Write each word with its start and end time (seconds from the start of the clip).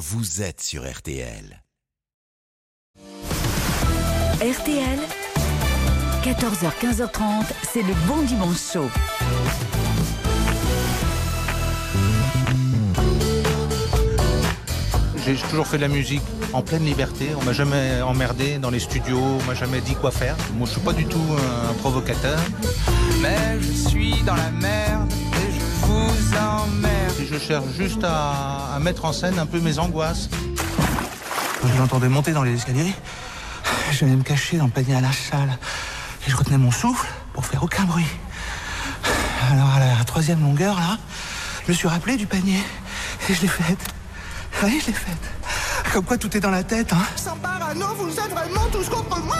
vous 0.00 0.40
êtes 0.40 0.62
sur 0.62 0.90
RTL. 0.90 1.62
RTL, 4.40 4.98
14h-15h30, 6.24 7.44
c'est 7.70 7.82
le 7.82 7.92
bon 8.08 8.22
dimanche 8.22 8.72
chaud. 8.72 8.88
J'ai 15.22 15.34
toujours 15.34 15.66
fait 15.66 15.76
de 15.76 15.82
la 15.82 15.88
musique 15.88 16.22
en 16.54 16.62
pleine 16.62 16.86
liberté. 16.86 17.28
On 17.38 17.44
m'a 17.44 17.52
jamais 17.52 18.00
emmerdé 18.00 18.56
dans 18.58 18.70
les 18.70 18.80
studios, 18.80 19.20
on 19.20 19.42
m'a 19.42 19.54
jamais 19.54 19.82
dit 19.82 19.96
quoi 19.96 20.10
faire. 20.10 20.34
Moi, 20.54 20.66
je 20.66 20.72
suis 20.72 20.80
pas 20.80 20.94
du 20.94 21.04
tout 21.04 21.26
un 21.70 21.74
provocateur. 21.74 22.40
Mais 23.20 23.60
je 23.60 23.88
suis 23.88 24.22
dans 24.22 24.36
la 24.36 24.50
merde 24.50 25.12
vous 25.90 26.36
emmerde. 26.36 27.14
Et 27.20 27.26
je 27.26 27.38
cherche 27.38 27.64
juste 27.76 28.04
à, 28.04 28.74
à 28.74 28.78
mettre 28.78 29.04
en 29.04 29.12
scène 29.12 29.38
un 29.38 29.46
peu 29.46 29.60
mes 29.60 29.78
angoisses. 29.78 30.28
Quand 31.60 31.68
je 31.68 31.78
l'entendais 31.78 32.08
monter 32.08 32.32
dans 32.32 32.42
les 32.42 32.54
escaliers, 32.54 32.94
j'allais 33.92 34.16
me 34.16 34.22
cacher 34.22 34.56
dans 34.56 34.66
le 34.66 34.70
panier 34.70 34.94
à 34.94 35.00
la 35.00 35.12
salle. 35.12 35.58
Et 36.26 36.30
je 36.30 36.36
retenais 36.36 36.58
mon 36.58 36.70
souffle 36.70 37.08
pour 37.32 37.44
faire 37.44 37.62
aucun 37.62 37.84
bruit. 37.84 38.06
Alors 39.50 39.70
à 39.74 39.80
la 39.80 40.04
troisième 40.04 40.40
longueur, 40.42 40.76
là, 40.76 40.98
je 41.66 41.72
me 41.72 41.76
suis 41.76 41.88
rappelé 41.88 42.16
du 42.16 42.26
panier. 42.26 42.62
Et 43.28 43.34
je 43.34 43.42
l'ai 43.42 43.48
faite. 43.48 43.84
Oui, 44.62 44.80
je 44.80 44.86
l'ai 44.88 44.92
faite. 44.92 45.24
Comme 45.92 46.04
quoi 46.04 46.18
tout 46.18 46.34
est 46.36 46.40
dans 46.40 46.50
la 46.50 46.62
tête, 46.62 46.92
hein. 46.92 47.02
Sans 47.16 47.36
parano, 47.36 47.86
vous 47.98 48.10
êtes 48.10 48.30
vraiment 48.30 48.66
tous 48.72 48.88
contre 48.88 49.20
moi 49.20 49.36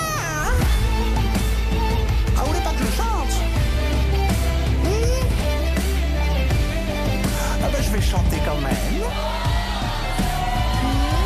je 7.91 7.97
vais 7.97 8.03
chanter 8.03 8.37
quand 8.45 8.61
même. 8.61 8.73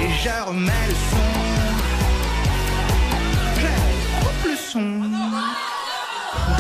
Et 0.01 0.09
je 0.23 0.47
remets 0.47 0.87
le 0.89 0.95
son. 1.11 1.27
Je 3.61 3.67
coupe 4.21 4.45
le 4.47 4.57
son. 4.57 4.91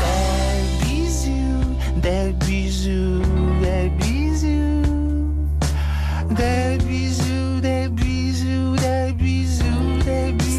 Des 0.00 0.84
bisous, 0.84 1.64
des 1.96 2.33
bisous, 2.44 3.22
des 3.62 3.88
bisous. 3.98 4.83
Des 6.30 6.84
bisous, 6.84 7.23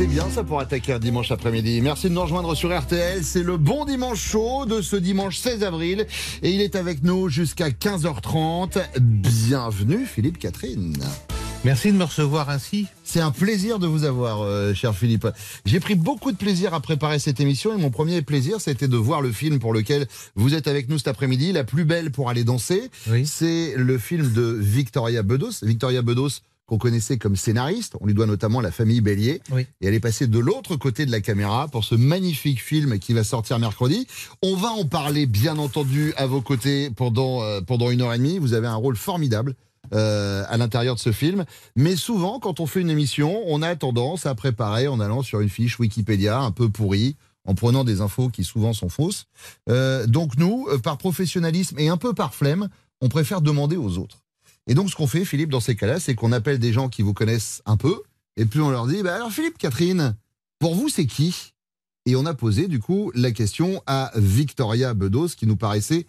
C'est 0.05 0.11
bien 0.11 0.29
ça 0.29 0.43
pour 0.43 0.59
attaquer 0.59 0.93
un 0.93 0.99
dimanche 0.99 1.31
après-midi. 1.31 1.81
Merci 1.81 2.09
de 2.09 2.13
nous 2.13 2.21
rejoindre 2.21 2.53
sur 2.53 2.77
RTL. 2.77 3.23
C'est 3.23 3.41
le 3.41 3.57
bon 3.57 3.85
dimanche 3.85 4.21
chaud 4.21 4.67
de 4.67 4.79
ce 4.79 4.95
dimanche 4.95 5.39
16 5.39 5.63
avril. 5.63 6.05
Et 6.43 6.51
il 6.51 6.61
est 6.61 6.75
avec 6.75 7.01
nous 7.01 7.27
jusqu'à 7.27 7.69
15h30. 7.71 8.99
Bienvenue 8.99 10.05
Philippe 10.05 10.37
Catherine. 10.37 10.95
Merci 11.63 11.91
de 11.91 11.97
me 11.97 12.03
recevoir 12.03 12.51
ainsi. 12.51 12.85
C'est 13.03 13.19
un 13.19 13.31
plaisir 13.31 13.79
de 13.79 13.87
vous 13.87 14.03
avoir, 14.03 14.43
euh, 14.43 14.75
cher 14.75 14.93
Philippe. 14.93 15.27
J'ai 15.65 15.79
pris 15.79 15.95
beaucoup 15.95 16.31
de 16.31 16.37
plaisir 16.37 16.75
à 16.75 16.81
préparer 16.81 17.17
cette 17.17 17.39
émission 17.39 17.75
et 17.75 17.81
mon 17.81 17.89
premier 17.89 18.21
plaisir, 18.21 18.61
c'était 18.61 18.87
de 18.87 18.97
voir 18.97 19.21
le 19.21 19.31
film 19.31 19.57
pour 19.57 19.73
lequel 19.73 20.05
vous 20.35 20.53
êtes 20.53 20.67
avec 20.67 20.87
nous 20.87 20.99
cet 20.99 21.07
après-midi, 21.07 21.51
La 21.51 21.63
plus 21.63 21.83
belle 21.83 22.11
pour 22.11 22.29
aller 22.29 22.43
danser. 22.43 22.91
Oui. 23.09 23.25
C'est 23.25 23.73
le 23.75 23.97
film 23.97 24.31
de 24.33 24.55
Victoria 24.61 25.23
Bedos. 25.23 25.63
Victoria 25.63 26.03
Bedos, 26.03 26.41
qu'on 26.65 26.77
connaissait 26.77 27.17
comme 27.17 27.35
scénariste, 27.35 27.95
on 28.01 28.07
lui 28.07 28.13
doit 28.13 28.25
notamment 28.25 28.59
La 28.59 28.71
famille 28.71 29.01
Bélier. 29.01 29.41
Oui. 29.51 29.67
Et 29.81 29.87
elle 29.87 29.93
est 29.93 29.99
passée 29.99 30.27
de 30.27 30.39
l'autre 30.39 30.75
côté 30.75 31.05
de 31.05 31.11
la 31.11 31.21
caméra 31.21 31.67
pour 31.67 31.83
ce 31.83 31.95
magnifique 31.95 32.61
film 32.61 32.97
qui 32.99 33.13
va 33.13 33.23
sortir 33.23 33.59
mercredi. 33.59 34.07
On 34.41 34.55
va 34.55 34.69
en 34.69 34.85
parler, 34.85 35.25
bien 35.27 35.57
entendu, 35.57 36.13
à 36.17 36.25
vos 36.25 36.41
côtés 36.41 36.89
pendant, 36.89 37.43
euh, 37.43 37.61
pendant 37.61 37.91
une 37.91 38.01
heure 38.01 38.13
et 38.13 38.17
demie. 38.17 38.39
Vous 38.39 38.53
avez 38.53 38.67
un 38.67 38.75
rôle 38.75 38.95
formidable 38.95 39.55
euh, 39.93 40.43
à 40.47 40.57
l'intérieur 40.57 40.95
de 40.95 40.99
ce 40.99 41.11
film. 41.11 41.45
Mais 41.75 41.95
souvent, 41.95 42.39
quand 42.39 42.59
on 42.59 42.65
fait 42.65 42.81
une 42.81 42.89
émission, 42.89 43.43
on 43.45 43.61
a 43.61 43.75
tendance 43.75 44.25
à 44.25 44.33
préparer 44.33 44.87
en 44.87 44.99
allant 44.99 45.21
sur 45.21 45.41
une 45.41 45.49
fiche 45.49 45.79
Wikipédia 45.79 46.39
un 46.39 46.51
peu 46.51 46.69
pourrie, 46.69 47.15
en 47.47 47.53
prenant 47.53 47.83
des 47.83 48.01
infos 48.01 48.29
qui 48.29 48.43
souvent 48.43 48.73
sont 48.73 48.89
fausses. 48.89 49.25
Euh, 49.69 50.07
donc 50.07 50.37
nous, 50.37 50.67
par 50.83 50.97
professionnalisme 50.97 51.77
et 51.77 51.89
un 51.89 51.97
peu 51.97 52.13
par 52.13 52.33
flemme, 52.33 52.69
on 53.01 53.09
préfère 53.09 53.41
demander 53.41 53.77
aux 53.77 53.99
autres. 53.99 54.24
Et 54.67 54.73
donc 54.73 54.89
ce 54.89 54.95
qu'on 54.95 55.07
fait, 55.07 55.25
Philippe, 55.25 55.49
dans 55.49 55.59
ces 55.59 55.75
cas-là, 55.75 55.99
c'est 55.99 56.15
qu'on 56.15 56.31
appelle 56.31 56.59
des 56.59 56.73
gens 56.73 56.89
qui 56.89 57.01
vous 57.01 57.13
connaissent 57.13 57.61
un 57.65 57.77
peu, 57.77 58.01
et 58.37 58.45
puis 58.45 58.59
on 58.61 58.69
leur 58.69 58.87
dit, 58.87 59.03
bah 59.03 59.15
alors 59.15 59.31
Philippe, 59.31 59.57
Catherine, 59.57 60.15
pour 60.59 60.75
vous, 60.75 60.89
c'est 60.89 61.05
qui? 61.05 61.53
Et 62.07 62.15
on 62.15 62.25
a 62.25 62.33
posé 62.33 62.67
du 62.67 62.79
coup 62.79 63.11
la 63.15 63.31
question 63.31 63.81
à 63.87 64.11
Victoria 64.15 64.93
Bedos, 64.93 65.29
qui 65.29 65.47
nous 65.47 65.55
paraissait 65.55 66.05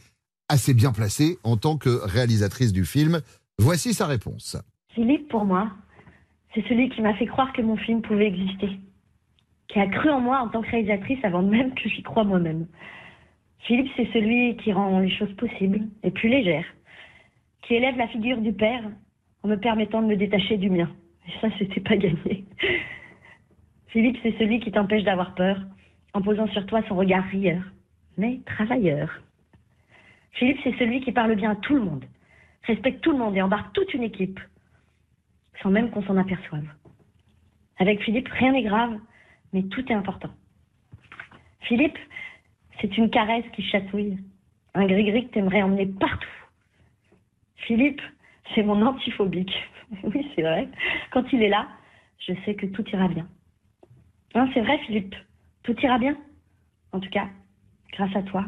assez 0.49 0.75
bien 0.75 0.93
placée 0.93 1.39
en 1.43 1.57
tant 1.57 1.77
que 1.77 1.89
réalisatrice 2.05 2.73
du 2.73 2.85
film. 2.85 3.21
Voici 3.59 3.95
sa 3.95 4.07
réponse. 4.07 4.57
Philippe, 4.95 5.29
pour 5.29 5.45
moi, 5.45 5.71
c'est 6.55 6.67
celui 6.69 6.91
qui 6.91 7.01
m'a 7.01 7.15
fait 7.15 7.27
croire 7.27 7.53
que 7.53 7.63
mon 7.63 7.77
film 7.77 8.03
pouvait 8.03 8.27
exister. 8.27 8.79
Qui 9.69 9.81
a 9.81 9.89
cru 9.89 10.11
en 10.11 10.21
moi 10.21 10.41
en 10.41 10.49
tant 10.49 10.63
que 10.63 10.71
réalisatrice 10.71 11.19
avant 11.25 11.43
même 11.43 11.75
que 11.75 11.89
j'y 11.89 12.03
croie 12.03 12.25
moi-même. 12.25 12.67
Philippe, 13.61 13.91
c'est 13.97 14.09
celui 14.13 14.57
qui 14.59 14.73
rend 14.73 15.01
les 15.01 15.11
choses 15.17 15.35
possibles 15.37 15.81
et 16.03 16.11
plus 16.11 16.29
légères. 16.29 16.67
Qui 17.67 17.75
élève 17.75 17.97
la 17.97 18.09
figure 18.09 18.41
du 18.41 18.53
père 18.53 18.83
en 19.43 19.49
me 19.49 19.57
permettant 19.57 20.03
de 20.03 20.07
me 20.07 20.17
détacher 20.17 20.57
du 20.57 20.71
mien. 20.71 20.91
Et 21.29 21.33
ça, 21.41 21.49
c'était 21.59 21.81
pas 21.81 21.97
gagné. 21.97 22.45
Philippe, 23.89 24.19
c'est 24.23 24.37
celui 24.39 24.61
qui 24.61 24.73
t'empêche 24.73 25.05
d'avoir 25.05 25.35
peur 25.35 25.59
en 26.15 26.23
posant 26.23 26.47
sur 26.49 26.65
toi 26.67 26.83
son 26.89 26.97
regard 26.97 27.25
rieur, 27.25 27.63
mais 28.17 28.41
travailleur. 28.47 29.11
Philippe, 30.33 30.59
c'est 30.65 30.77
celui 30.79 31.01
qui 31.01 31.13
parle 31.13 31.35
bien 31.35 31.53
à 31.53 31.57
tout 31.57 31.75
le 31.75 31.83
monde 31.83 32.05
respecte 32.67 33.01
tout 33.03 33.13
le 33.13 33.19
monde 33.19 33.37
et 33.37 33.43
embarque 33.43 33.73
toute 33.73 33.95
une 33.95 34.03
équipe, 34.03 34.41
sans 35.63 35.71
même 35.71 35.91
qu'on 35.91 36.03
s'en 36.03 36.17
aperçoive. 36.17 36.67
Avec 37.79 38.03
Philippe, 38.03 38.29
rien 38.29 38.53
n'est 38.53 38.63
grave, 38.63 38.99
mais 39.53 39.63
tout 39.65 39.85
est 39.91 39.95
important. 39.95 40.31
Philippe, 41.61 41.99
c'est 42.81 42.97
une 42.97 43.11
caresse 43.11 43.45
qui 43.55 43.63
chatouille, 43.63 44.19
un 44.75 44.87
gris-gris 44.87 45.29
que 45.29 45.35
t'aimerais 45.35 45.63
emmener 45.63 45.87
partout. 45.87 46.27
Philippe, 47.57 48.01
c'est 48.55 48.63
mon 48.63 48.85
antiphobique. 48.85 49.55
oui, 50.05 50.31
c'est 50.35 50.43
vrai. 50.43 50.69
Quand 51.11 51.25
il 51.33 51.43
est 51.43 51.49
là, 51.49 51.69
je 52.19 52.33
sais 52.45 52.55
que 52.55 52.67
tout 52.67 52.85
ira 52.91 53.09
bien. 53.09 53.27
Non, 54.35 54.49
c'est 54.53 54.61
vrai, 54.61 54.79
Philippe, 54.87 55.15
tout 55.63 55.79
ira 55.81 55.99
bien? 55.99 56.17
En 56.93 57.01
tout 57.01 57.11
cas, 57.11 57.29
grâce 57.93 58.15
à 58.15 58.23
toi, 58.23 58.45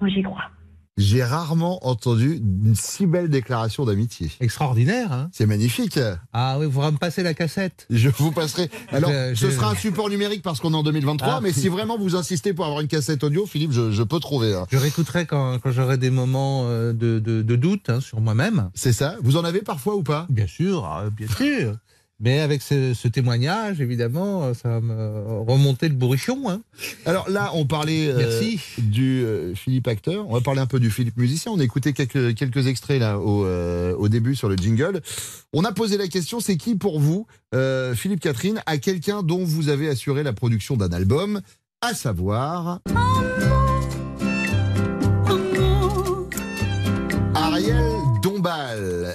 moi 0.00 0.08
j'y 0.08 0.22
crois. 0.22 0.50
J'ai 0.98 1.24
rarement 1.24 1.86
entendu 1.88 2.34
une 2.36 2.74
si 2.74 3.06
belle 3.06 3.30
déclaration 3.30 3.86
d'amitié. 3.86 4.30
Extraordinaire, 4.40 5.10
hein 5.10 5.30
C'est 5.32 5.46
magnifique. 5.46 5.98
Ah 6.34 6.58
oui, 6.58 6.66
vous 6.66 6.72
pourrez 6.72 6.92
me 6.92 6.98
passer 6.98 7.22
la 7.22 7.32
cassette. 7.32 7.86
Je 7.88 8.10
vous 8.10 8.30
passerai. 8.30 8.70
Alors, 8.92 9.10
Je- 9.10 9.34
ce 9.34 9.50
sera 9.50 9.70
un 9.70 9.74
support 9.74 10.10
numérique 10.10 10.42
parce 10.42 10.60
qu'on 10.60 10.74
est 10.74 10.76
en 10.76 10.82
2023, 10.82 11.36
Ah, 11.36 11.40
mais 11.42 11.52
si. 11.54 11.68
vraiment 11.68 11.96
vous 11.96 12.14
insistez 12.14 12.52
pour 12.52 12.66
avoir 12.66 12.82
une 12.82 12.88
cassette 12.88 13.24
audio, 13.24 13.46
Philippe, 13.46 13.72
je, 13.72 13.90
je 13.90 14.02
peux 14.02 14.20
trouver. 14.20 14.52
hein. 14.54 14.66
Je 14.70 14.76
réécouterai 14.76 15.24
quand, 15.24 15.58
quand 15.60 15.70
j'aurai 15.72 15.96
des 15.96 16.10
moments 16.10 16.64
euh, 16.66 16.92
de, 16.92 17.18
de- 17.18 17.40
de 17.40 17.56
doute 17.56 17.88
hein, 17.88 18.00
sur 18.02 18.20
moi-même. 18.20 18.68
C'est 18.74 18.92
ça 18.92 19.16
Vous 19.22 19.38
en 19.38 19.44
avez 19.44 19.62
parfois 19.62 19.96
ou 19.96 20.02
pas? 20.02 20.26
Bien 20.28 20.46
sûr, 20.46 20.86
euh, 20.94 21.08
bien 21.08 21.26
sûr. 21.28 21.76
Mais 22.24 22.38
avec 22.38 22.62
ce, 22.62 22.94
ce 22.94 23.08
témoignage, 23.08 23.80
évidemment, 23.80 24.44
euh, 24.44 24.54
ça 24.54 24.68
va 24.68 24.80
me 24.80 25.40
remonter 25.40 25.88
le 25.88 25.94
bourrichon. 25.94 26.48
Hein. 26.48 26.62
Alors 27.04 27.28
là, 27.28 27.50
on 27.54 27.66
parlait 27.66 28.06
euh, 28.06 28.16
Merci. 28.16 28.60
du 28.78 29.24
euh, 29.24 29.54
Philippe 29.56 29.88
acteur. 29.88 30.28
On 30.28 30.34
va 30.34 30.40
parler 30.40 30.60
un 30.60 30.66
peu 30.66 30.78
du 30.78 30.88
Philippe 30.88 31.16
musicien. 31.16 31.50
On 31.50 31.58
a 31.58 31.64
écouté 31.64 31.92
quelques, 31.92 32.34
quelques 32.36 32.68
extraits 32.68 33.00
là 33.00 33.18
au, 33.18 33.44
euh, 33.44 33.96
au 33.96 34.08
début 34.08 34.36
sur 34.36 34.48
le 34.48 34.56
jingle. 34.56 35.00
On 35.52 35.64
a 35.64 35.72
posé 35.72 35.98
la 35.98 36.06
question 36.06 36.38
c'est 36.38 36.56
qui 36.56 36.76
pour 36.76 37.00
vous, 37.00 37.26
Philippe 37.94 38.20
Catherine, 38.20 38.62
à 38.66 38.78
quelqu'un 38.78 39.22
dont 39.22 39.44
vous 39.44 39.68
avez 39.68 39.88
assuré 39.88 40.22
la 40.22 40.32
production 40.32 40.76
d'un 40.76 40.92
album, 40.92 41.40
à 41.80 41.92
savoir. 41.92 42.80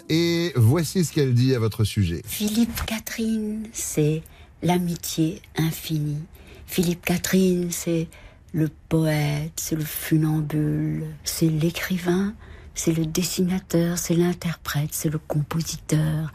Et 0.10 0.54
voici 0.56 1.06
ce 1.06 1.12
qu'elle 1.12 1.34
dit 1.34 1.56
à 1.56 1.60
votre 1.60 1.84
sujet. 1.84 2.22
Philippe 2.26 2.86
Catherine, 2.86 3.68
c'est 3.74 4.24
l'amitié 4.62 5.42
infinie. 5.58 6.24
Philippe 6.66 7.06
Catherine, 7.06 7.72
c'est 7.72 8.08
le 8.54 8.70
poète, 8.90 9.54
c'est 9.56 9.76
le 9.76 9.84
funambule, 9.84 11.06
c'est 11.24 11.50
l'écrivain, 11.50 12.34
c'est 12.74 12.94
le 12.94 13.06
dessinateur, 13.06 13.98
c'est 13.98 14.16
l'interprète, 14.16 14.90
c'est 14.92 15.10
le 15.10 15.20
compositeur. 15.20 16.32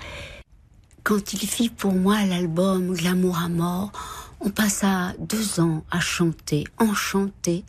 Quand 1.03 1.33
il 1.33 1.41
fit 1.41 1.69
pour 1.69 1.93
moi 1.93 2.25
l'album 2.25 2.95
de 2.97 3.03
l'amour 3.03 3.39
à 3.39 3.49
mort, 3.49 3.93
on 4.41 4.51
passa 4.51 5.15
deux 5.19 5.61
ans 5.61 5.85
à 5.91 6.01
chanter, 6.01 6.65
enchanter, 6.79 7.65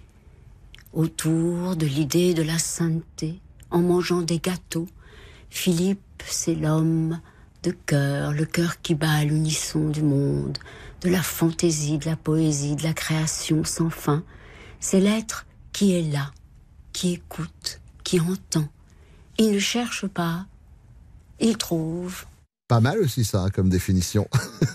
autour 0.93 1.75
de 1.75 1.85
l'idée 1.85 2.33
de 2.33 2.43
la 2.43 2.59
sainteté, 2.59 3.39
en 3.71 3.81
mangeant 3.81 4.21
des 4.21 4.39
gâteaux. 4.39 4.87
Philippe, 5.55 6.23
c'est 6.25 6.55
l'homme 6.55 7.21
de 7.61 7.71
cœur, 7.71 8.33
le 8.33 8.43
cœur 8.43 8.81
qui 8.81 8.95
bat 8.95 9.11
à 9.11 9.23
l'unisson 9.23 9.87
du 9.87 10.01
monde, 10.01 10.57
de 11.01 11.09
la 11.09 11.21
fantaisie, 11.21 11.99
de 11.99 12.05
la 12.05 12.17
poésie, 12.17 12.75
de 12.75 12.83
la 12.83 12.93
création 12.93 13.63
sans 13.63 13.91
fin. 13.91 14.23
C'est 14.79 14.99
l'être 14.99 15.45
qui 15.71 15.93
est 15.93 16.11
là, 16.11 16.31
qui 16.91 17.13
écoute, 17.13 17.79
qui 18.03 18.19
entend. 18.19 18.67
Il 19.37 19.51
ne 19.51 19.59
cherche 19.59 20.07
pas, 20.07 20.47
il 21.39 21.55
trouve. 21.55 22.25
Pas 22.73 22.79
mal 22.79 22.97
aussi 23.01 23.23
ça, 23.23 23.41
hein, 23.43 23.49
comme 23.53 23.69
définition. 23.69 24.27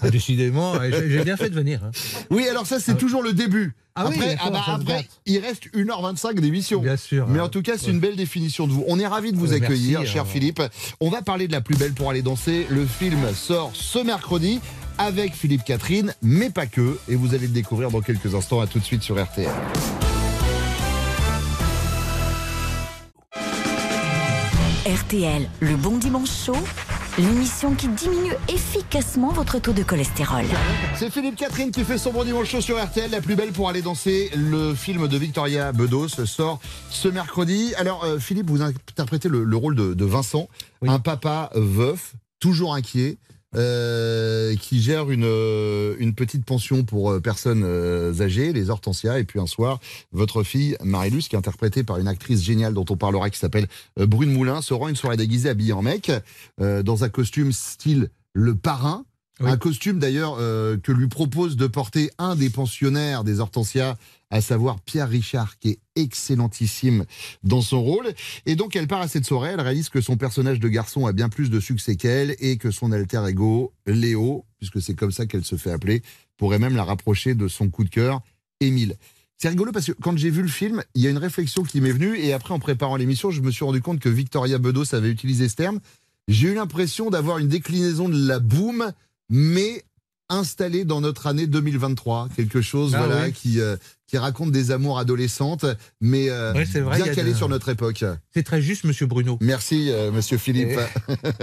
Ah, 0.02 0.10
décidément, 0.10 0.74
j'ai 0.88 1.24
bien 1.24 1.36
fait 1.36 1.50
de 1.50 1.54
venir. 1.56 1.80
hein. 1.82 1.90
Oui, 2.30 2.46
alors 2.46 2.64
ça, 2.64 2.78
c'est 2.78 2.96
toujours 2.96 3.24
le 3.24 3.32
début. 3.32 3.74
Ah 3.96 4.02
après, 4.02 4.36
ah 4.40 4.50
bah, 4.50 4.62
après, 4.68 5.08
il 5.26 5.38
reste 5.40 5.64
1h25 5.74 6.38
d'émission. 6.38 6.80
Bien 6.80 6.96
sûr. 6.96 7.26
Mais 7.26 7.40
hein. 7.40 7.44
en 7.46 7.48
tout 7.48 7.60
cas, 7.62 7.72
c'est 7.76 7.90
une 7.90 7.98
belle 7.98 8.14
définition 8.14 8.68
de 8.68 8.72
vous. 8.72 8.84
On 8.86 9.00
est 9.00 9.06
ravis 9.08 9.32
de 9.32 9.36
vous 9.36 9.52
Euh, 9.52 9.56
accueillir, 9.56 9.98
merci, 9.98 10.12
cher 10.12 10.22
euh. 10.22 10.26
Philippe. 10.26 10.62
On 11.00 11.10
va 11.10 11.22
parler 11.22 11.48
de 11.48 11.52
la 11.52 11.60
plus 11.60 11.74
belle 11.74 11.92
pour 11.92 12.08
aller 12.08 12.22
danser. 12.22 12.68
Le 12.70 12.86
film 12.86 13.18
sort 13.34 13.72
ce 13.74 13.98
mercredi 13.98 14.60
avec 14.98 15.34
Philippe 15.34 15.64
Catherine, 15.64 16.14
mais 16.22 16.50
pas 16.50 16.66
que. 16.66 16.98
Et 17.08 17.16
vous 17.16 17.34
allez 17.34 17.48
le 17.48 17.52
découvrir 17.52 17.90
dans 17.90 18.00
quelques 18.00 18.32
instants. 18.32 18.60
À 18.60 18.68
tout 18.68 18.78
de 18.78 18.84
suite 18.84 19.02
sur 19.02 19.20
RTL. 19.20 19.50
RTL, 24.86 25.48
le 25.60 25.76
bon 25.76 25.98
dimanche 25.98 26.30
chaud, 26.46 26.56
l'émission 27.18 27.74
qui 27.74 27.88
diminue 27.88 28.32
efficacement 28.48 29.30
votre 29.32 29.58
taux 29.58 29.72
de 29.72 29.82
cholestérol. 29.82 30.44
C'est 30.96 31.10
Philippe 31.10 31.36
Catherine 31.36 31.70
qui 31.70 31.82
fait 31.84 31.98
son 31.98 32.12
bon 32.12 32.24
dimanche 32.24 32.48
chaud 32.48 32.60
sur 32.60 32.82
RTL, 32.82 33.10
la 33.10 33.20
plus 33.20 33.34
belle 33.34 33.50
pour 33.52 33.68
aller 33.68 33.82
danser. 33.82 34.30
Le 34.36 34.74
film 34.74 35.08
de 35.08 35.16
Victoria 35.18 35.72
Bedos 35.72 36.08
sort 36.26 36.60
ce 36.90 37.08
mercredi. 37.08 37.74
Alors, 37.76 38.04
euh, 38.04 38.18
Philippe, 38.18 38.48
vous 38.48 38.62
interprétez 38.62 39.28
le, 39.28 39.44
le 39.44 39.56
rôle 39.56 39.74
de, 39.74 39.94
de 39.94 40.04
Vincent, 40.04 40.48
Oui. 40.82 40.88
un 40.90 40.98
papa 41.00 41.50
veuf, 41.54 42.14
toujours 42.40 42.74
inquiet. 42.74 43.18
Euh, 43.56 44.54
qui 44.56 44.82
gère 44.82 45.10
une, 45.10 45.24
euh, 45.24 45.96
une 45.98 46.14
petite 46.14 46.44
pension 46.44 46.84
pour 46.84 47.12
euh, 47.12 47.20
personnes 47.20 47.64
âgées, 48.20 48.52
les 48.52 48.70
Hortensia, 48.70 49.18
et 49.18 49.24
puis 49.24 49.40
un 49.40 49.46
soir, 49.46 49.80
votre 50.12 50.42
fille 50.42 50.76
Marilus, 50.82 51.22
qui 51.28 51.34
est 51.34 51.38
interprétée 51.38 51.82
par 51.82 51.98
une 51.98 52.08
actrice 52.08 52.42
géniale 52.42 52.74
dont 52.74 52.84
on 52.90 52.96
parlera, 52.96 53.30
qui 53.30 53.38
s'appelle 53.38 53.66
Brune 53.96 54.32
Moulin, 54.32 54.60
se 54.60 54.74
rend 54.74 54.88
une 54.88 54.96
soirée 54.96 55.16
déguisée 55.16 55.48
habillée 55.48 55.72
en 55.72 55.82
mec, 55.82 56.12
euh, 56.60 56.82
dans 56.82 57.04
un 57.04 57.08
costume 57.08 57.52
style 57.52 58.10
le 58.34 58.54
parrain, 58.54 59.04
Un 59.40 59.56
costume 59.56 59.98
d'ailleurs 59.98 60.36
euh, 60.40 60.76
que 60.78 60.90
lui 60.90 61.08
propose 61.08 61.56
de 61.56 61.66
porter 61.66 62.10
un 62.18 62.34
des 62.34 62.50
pensionnaires 62.50 63.22
des 63.22 63.38
Hortensia, 63.38 63.96
à 64.30 64.40
savoir 64.40 64.80
Pierre 64.80 65.08
Richard, 65.08 65.58
qui 65.58 65.70
est 65.70 65.78
excellentissime 65.94 67.04
dans 67.44 67.60
son 67.60 67.80
rôle. 67.80 68.12
Et 68.46 68.56
donc 68.56 68.74
elle 68.74 68.88
part 68.88 69.00
à 69.00 69.08
cette 69.08 69.24
soirée, 69.24 69.50
elle 69.54 69.60
réalise 69.60 69.88
que 69.90 70.00
son 70.00 70.16
personnage 70.16 70.58
de 70.60 70.68
garçon 70.68 71.06
a 71.06 71.12
bien 71.12 71.28
plus 71.28 71.50
de 71.50 71.60
succès 71.60 71.96
qu'elle 71.96 72.34
et 72.40 72.56
que 72.56 72.70
son 72.70 72.90
alter 72.90 73.22
ego, 73.28 73.72
Léo, 73.86 74.44
puisque 74.58 74.82
c'est 74.82 74.94
comme 74.94 75.12
ça 75.12 75.26
qu'elle 75.26 75.44
se 75.44 75.56
fait 75.56 75.70
appeler, 75.70 76.02
pourrait 76.36 76.58
même 76.58 76.76
la 76.76 76.84
rapprocher 76.84 77.34
de 77.34 77.46
son 77.48 77.70
coup 77.70 77.84
de 77.84 77.90
cœur, 77.90 78.20
Émile. 78.60 78.96
C'est 79.40 79.48
rigolo 79.48 79.70
parce 79.70 79.86
que 79.86 79.92
quand 79.92 80.18
j'ai 80.18 80.30
vu 80.30 80.42
le 80.42 80.48
film, 80.48 80.82
il 80.96 81.02
y 81.02 81.06
a 81.06 81.10
une 81.10 81.18
réflexion 81.18 81.62
qui 81.62 81.80
m'est 81.80 81.92
venue 81.92 82.18
et 82.18 82.32
après 82.32 82.54
en 82.54 82.58
préparant 82.58 82.96
l'émission, 82.96 83.30
je 83.30 83.40
me 83.40 83.52
suis 83.52 83.64
rendu 83.64 83.80
compte 83.80 84.00
que 84.00 84.08
Victoria 84.08 84.58
Bedos 84.58 84.96
avait 84.96 85.10
utilisé 85.10 85.48
ce 85.48 85.54
terme. 85.54 85.78
J'ai 86.26 86.48
eu 86.48 86.54
l'impression 86.54 87.08
d'avoir 87.08 87.38
une 87.38 87.46
déclinaison 87.46 88.08
de 88.08 88.26
la 88.26 88.40
boom, 88.40 88.92
mais 89.30 89.82
installée 90.30 90.84
dans 90.84 91.00
notre 91.00 91.26
année 91.26 91.46
2023. 91.46 92.28
Quelque 92.36 92.60
chose 92.60 92.94
Ah 92.94 92.98
voilà, 93.06 93.24
oui. 93.26 93.32
qui, 93.32 93.60
euh, 93.60 93.76
qui 94.06 94.18
raconte 94.18 94.52
des 94.52 94.70
amours 94.72 94.98
adolescentes, 94.98 95.64
mais 96.02 96.28
euh, 96.28 96.52
Ouais, 96.52 96.64
vrai, 96.64 97.02
bien 97.02 97.14
calé 97.14 97.30
de- 97.32 97.36
sur 97.36 97.48
notre 97.48 97.70
époque. 97.70 98.04
C'est 98.34 98.42
très 98.42 98.60
juste, 98.60 98.84
monsieur 98.84 99.06
Bruno. 99.06 99.38
Merci, 99.40 99.90
euh, 99.90 100.12
monsieur 100.12 100.36
Philippe. 100.36 100.78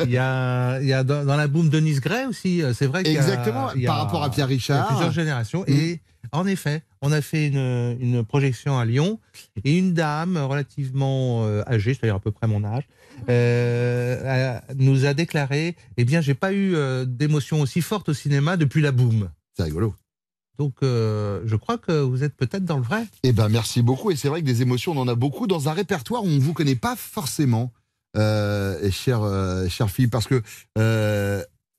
Il 0.03 0.11
y 0.11 0.17
a, 0.19 0.79
y 0.81 0.93
a 0.93 1.03
dans, 1.03 1.25
dans 1.25 1.35
la 1.35 1.47
boom 1.47 1.69
Denise 1.69 1.99
Gray 1.99 2.25
aussi, 2.27 2.61
c'est 2.75 2.85
vrai 2.85 3.03
qu'il 3.03 3.13
y 3.13 3.17
a. 3.17 3.21
Exactement, 3.21 3.73
y 3.73 3.85
a- 3.87 3.89
par 3.89 3.97
rapport 3.97 4.23
à 4.23 4.29
Pierre 4.29 4.47
il 4.49 4.51
y 4.51 4.53
a 4.53 4.57
Richard. 4.57 4.87
plusieurs 4.87 5.11
générations. 5.11 5.61
Mm. 5.67 5.71
Et 5.73 6.01
en 6.31 6.45
effet, 6.45 6.83
on 7.01 7.11
a 7.11 7.21
fait 7.21 7.47
une, 7.47 7.97
une 7.99 8.23
projection 8.23 8.77
à 8.77 8.85
Lyon 8.85 9.19
et 9.63 9.77
une 9.77 9.93
dame 9.95 10.37
relativement 10.37 11.43
âgée, 11.67 11.95
c'est-à-dire 11.95 12.15
à 12.15 12.19
peu 12.19 12.31
près 12.31 12.45
mon 12.47 12.63
âge, 12.63 12.83
euh, 13.29 14.59
nous 14.75 15.05
a 15.05 15.13
déclaré 15.13 15.75
Eh 15.97 16.05
bien, 16.05 16.21
j'ai 16.21 16.33
pas 16.33 16.53
eu 16.53 16.75
euh, 16.75 17.05
d'émotion 17.05 17.61
aussi 17.61 17.81
forte 17.81 18.09
au 18.09 18.13
cinéma 18.13 18.57
depuis 18.57 18.81
la 18.81 18.91
boom. 18.91 19.29
C'est 19.55 19.63
rigolo. 19.63 19.93
Donc, 20.57 20.75
euh, 20.83 21.41
je 21.45 21.55
crois 21.55 21.77
que 21.77 22.01
vous 22.01 22.23
êtes 22.23 22.35
peut-être 22.35 22.63
dans 22.63 22.77
le 22.77 22.83
vrai. 22.83 23.05
Eh 23.23 23.33
ben, 23.33 23.49
merci 23.49 23.81
beaucoup. 23.81 24.11
Et 24.11 24.15
c'est 24.15 24.29
vrai 24.29 24.41
que 24.41 24.45
des 24.45 24.61
émotions, 24.61 24.93
on 24.93 25.01
en 25.01 25.07
a 25.07 25.15
beaucoup 25.15 25.47
dans 25.47 25.67
un 25.69 25.73
répertoire 25.73 26.23
où 26.23 26.27
on 26.27 26.31
ne 26.31 26.39
vous 26.39 26.53
connaît 26.53 26.75
pas 26.75 26.95
forcément, 26.95 27.73
euh, 28.15 28.89
chère, 28.91 29.23
euh, 29.23 29.67
chère 29.67 29.89
fille, 29.89 30.07
parce 30.07 30.27
que 30.27 30.41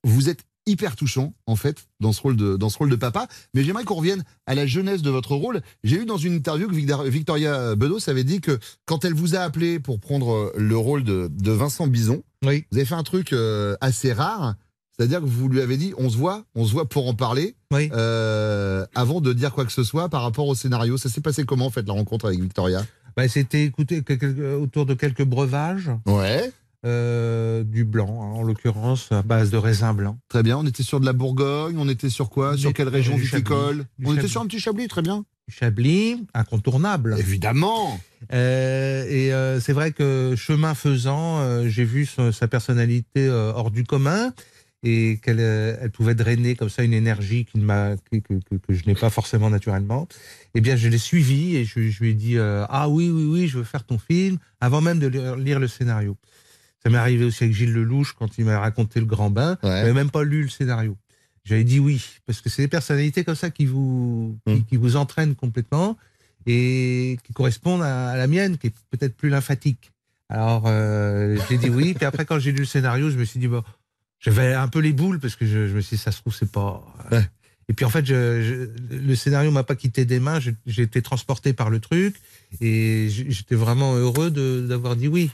vous 0.04 0.28
êtes 0.28 0.44
hyper 0.66 0.96
touchant, 0.96 1.32
en 1.46 1.56
fait, 1.56 1.86
dans 2.00 2.12
ce 2.12 2.20
rôle 2.20 2.36
de, 2.36 2.56
dans 2.56 2.68
ce 2.68 2.78
rôle 2.78 2.90
de 2.90 2.96
papa. 2.96 3.28
Mais 3.54 3.62
j'aimerais 3.62 3.84
qu'on 3.84 3.94
revienne 3.94 4.24
à 4.46 4.54
la 4.54 4.66
jeunesse 4.66 5.02
de 5.02 5.10
votre 5.10 5.34
rôle. 5.34 5.60
J'ai 5.84 6.02
eu 6.02 6.06
dans 6.06 6.16
une 6.16 6.34
interview 6.34 6.68
que 6.68 6.74
Victor- 6.74 7.04
Victoria 7.04 7.74
Bedos 7.76 8.08
avait 8.08 8.24
dit 8.24 8.40
que 8.40 8.58
quand 8.84 9.04
elle 9.04 9.14
vous 9.14 9.36
a 9.36 9.40
appelé 9.40 9.78
pour 9.78 10.00
prendre 10.00 10.52
le 10.56 10.76
rôle 10.76 11.04
de, 11.04 11.30
de 11.32 11.50
Vincent 11.52 11.86
Bison, 11.86 12.22
Oui. 12.44 12.64
vous 12.70 12.78
avez 12.78 12.86
fait 12.86 12.94
un 12.94 13.02
truc 13.04 13.32
euh, 13.32 13.76
assez 13.80 14.12
rare. 14.12 14.54
C'est-à-dire 14.98 15.20
que 15.20 15.26
vous 15.26 15.48
lui 15.50 15.60
avez 15.60 15.76
dit, 15.76 15.92
on 15.98 16.08
se 16.08 16.16
voit, 16.16 16.44
on 16.54 16.64
se 16.64 16.72
voit 16.72 16.88
pour 16.88 17.06
en 17.06 17.14
parler, 17.14 17.54
Oui. 17.70 17.90
euh, 17.92 18.86
avant 18.94 19.20
de 19.20 19.32
dire 19.34 19.52
quoi 19.52 19.66
que 19.66 19.72
ce 19.72 19.84
soit 19.84 20.08
par 20.08 20.22
rapport 20.22 20.48
au 20.48 20.54
scénario. 20.54 20.96
Ça 20.96 21.08
s'est 21.10 21.20
passé 21.20 21.44
comment, 21.44 21.66
en 21.66 21.70
fait, 21.70 21.86
la 21.86 21.92
rencontre 21.92 22.24
avec 22.26 22.40
Victoria? 22.40 22.84
Bah, 23.14 23.28
C'était 23.28 23.70
que- 23.70 24.54
autour 24.56 24.84
de 24.86 24.94
quelques 24.94 25.24
breuvages, 25.24 25.90
Ouais, 26.06 26.50
euh, 26.84 27.64
du 27.64 27.84
blanc, 27.84 28.08
hein, 28.22 28.34
en 28.38 28.42
l'occurrence, 28.42 29.10
à 29.12 29.22
base 29.22 29.50
de 29.50 29.56
raisin 29.56 29.94
blanc. 29.94 30.18
très 30.28 30.42
bien. 30.42 30.58
On 30.58 30.66
était 30.66 30.82
sur 30.82 31.00
de 31.00 31.06
la 31.06 31.12
Bourgogne, 31.12 31.76
on 31.78 31.88
était 31.88 32.10
sur 32.10 32.30
quoi? 32.30 32.56
Sur 32.56 32.72
quelle 32.72 32.88
région 32.88 33.16
du 33.16 33.22
viticole? 33.22 33.78
Chablis. 33.78 33.86
On 34.04 34.14
était 34.16 34.28
sur 34.28 34.40
un 34.40 34.46
petit 34.46 34.60
Chablis, 34.60 34.88
très 34.88 35.02
bien. 35.02 35.24
Chablis, 35.48 36.24
incontournable. 36.34 37.16
Évidemment 37.18 38.00
Euh, 38.32 39.04
et 39.08 39.32
euh, 39.32 39.60
c'est 39.60 39.72
vrai 39.72 39.92
que 39.92 40.34
chemin 40.36 40.74
faisant, 40.74 41.66
j'ai 41.68 41.84
vu 41.84 42.06
sa 42.32 42.48
personnalité 42.48 43.28
hors 43.30 43.70
du 43.70 43.84
commun 43.84 44.32
et 44.82 45.18
qu'elle 45.22 45.40
elle 45.40 45.90
pouvait 45.90 46.14
drainer 46.14 46.54
comme 46.54 46.68
ça 46.68 46.82
une 46.82 46.92
énergie 46.92 47.44
qui 47.44 47.58
ne 47.58 47.64
m'a, 47.64 47.96
que, 48.10 48.18
que- 48.18 48.58
je 48.68 48.84
n'ai 48.86 48.94
pas 48.94 49.10
forcément 49.10 49.50
naturellement. 49.50 50.06
Eh 50.54 50.60
bien, 50.60 50.76
je 50.76 50.88
l'ai 50.88 50.98
suivi 50.98 51.56
et 51.56 51.64
je, 51.64 51.88
je 51.88 52.00
lui 52.02 52.10
ai 52.10 52.14
dit 52.14 52.36
euh, 52.36 52.64
ah 52.68 52.88
oui 52.88 53.08
oui 53.10 53.24
oui, 53.24 53.48
je 53.48 53.58
veux 53.58 53.64
faire 53.64 53.84
ton 53.84 53.98
film 53.98 54.38
avant 54.60 54.80
même 54.80 54.98
de 54.98 55.06
lire 55.36 55.58
le 55.60 55.68
scénario. 55.68 56.16
Ça 56.86 56.90
m'est 56.92 56.98
arrivé 56.98 57.24
aussi 57.24 57.44
avec 57.44 57.54
Gilles 57.56 57.72
Lelouch 57.72 58.12
quand 58.18 58.38
il 58.38 58.44
m'a 58.44 58.58
raconté 58.58 59.00
le 59.00 59.06
Grand 59.06 59.30
Bain. 59.30 59.58
Ouais. 59.62 59.70
J'avais 59.70 59.92
même 59.92 60.10
pas 60.10 60.22
lu 60.22 60.42
le 60.42 60.48
scénario. 60.48 60.96
J'avais 61.44 61.64
dit 61.64 61.78
oui 61.80 62.04
parce 62.26 62.40
que 62.40 62.48
c'est 62.48 62.62
des 62.62 62.68
personnalités 62.68 63.24
comme 63.24 63.34
ça 63.34 63.50
qui 63.50 63.66
vous 63.66 64.36
qui, 64.46 64.52
Mm. 64.54 64.64
qui 64.64 64.76
vous 64.76 64.96
entraînent 64.96 65.34
complètement 65.34 65.96
et 66.46 67.18
qui 67.24 67.32
correspondent 67.32 67.82
à, 67.82 68.10
à 68.10 68.16
la 68.16 68.26
mienne, 68.26 68.56
qui 68.58 68.68
est 68.68 68.74
peut-être 68.90 69.16
plus 69.16 69.28
lymphatique. 69.30 69.90
Alors, 70.28 70.64
euh, 70.66 71.36
j'ai 71.48 71.56
dit 71.58 71.68
oui. 71.70 71.94
Puis 71.94 72.04
après, 72.04 72.24
quand 72.24 72.38
j'ai 72.38 72.52
lu 72.52 72.58
le 72.60 72.64
scénario, 72.64 73.10
je 73.10 73.16
me 73.16 73.24
suis 73.24 73.38
dit, 73.40 73.46
bon, 73.48 73.62
j'avais 74.20 74.54
un 74.54 74.68
peu 74.68 74.80
les 74.80 74.92
boules 74.92 75.20
parce 75.20 75.36
que 75.36 75.46
je, 75.46 75.68
je 75.68 75.74
me 75.74 75.80
suis 75.80 75.96
dit, 75.96 76.02
ça 76.02 76.10
se 76.12 76.20
trouve, 76.20 76.34
c'est 76.34 76.50
pas. 76.50 76.84
Ouais. 77.12 77.24
Et 77.68 77.72
puis 77.72 77.84
en 77.84 77.90
fait, 77.90 78.04
je, 78.06 78.42
je- 78.42 78.94
le 78.96 79.14
scénario 79.16 79.50
m'a 79.50 79.64
pas 79.64 79.74
quitté 79.76 80.04
des 80.04 80.20
mains. 80.20 80.38
J'ai 80.66 80.82
été 80.82 81.02
transporté 81.02 81.52
par 81.52 81.68
le 81.70 81.80
truc 81.80 82.14
et 82.60 83.08
j'étais 83.10 83.56
vraiment 83.56 83.94
heureux 83.96 84.30
d'avoir 84.30 84.94
dit 84.96 85.08
oui. 85.08 85.30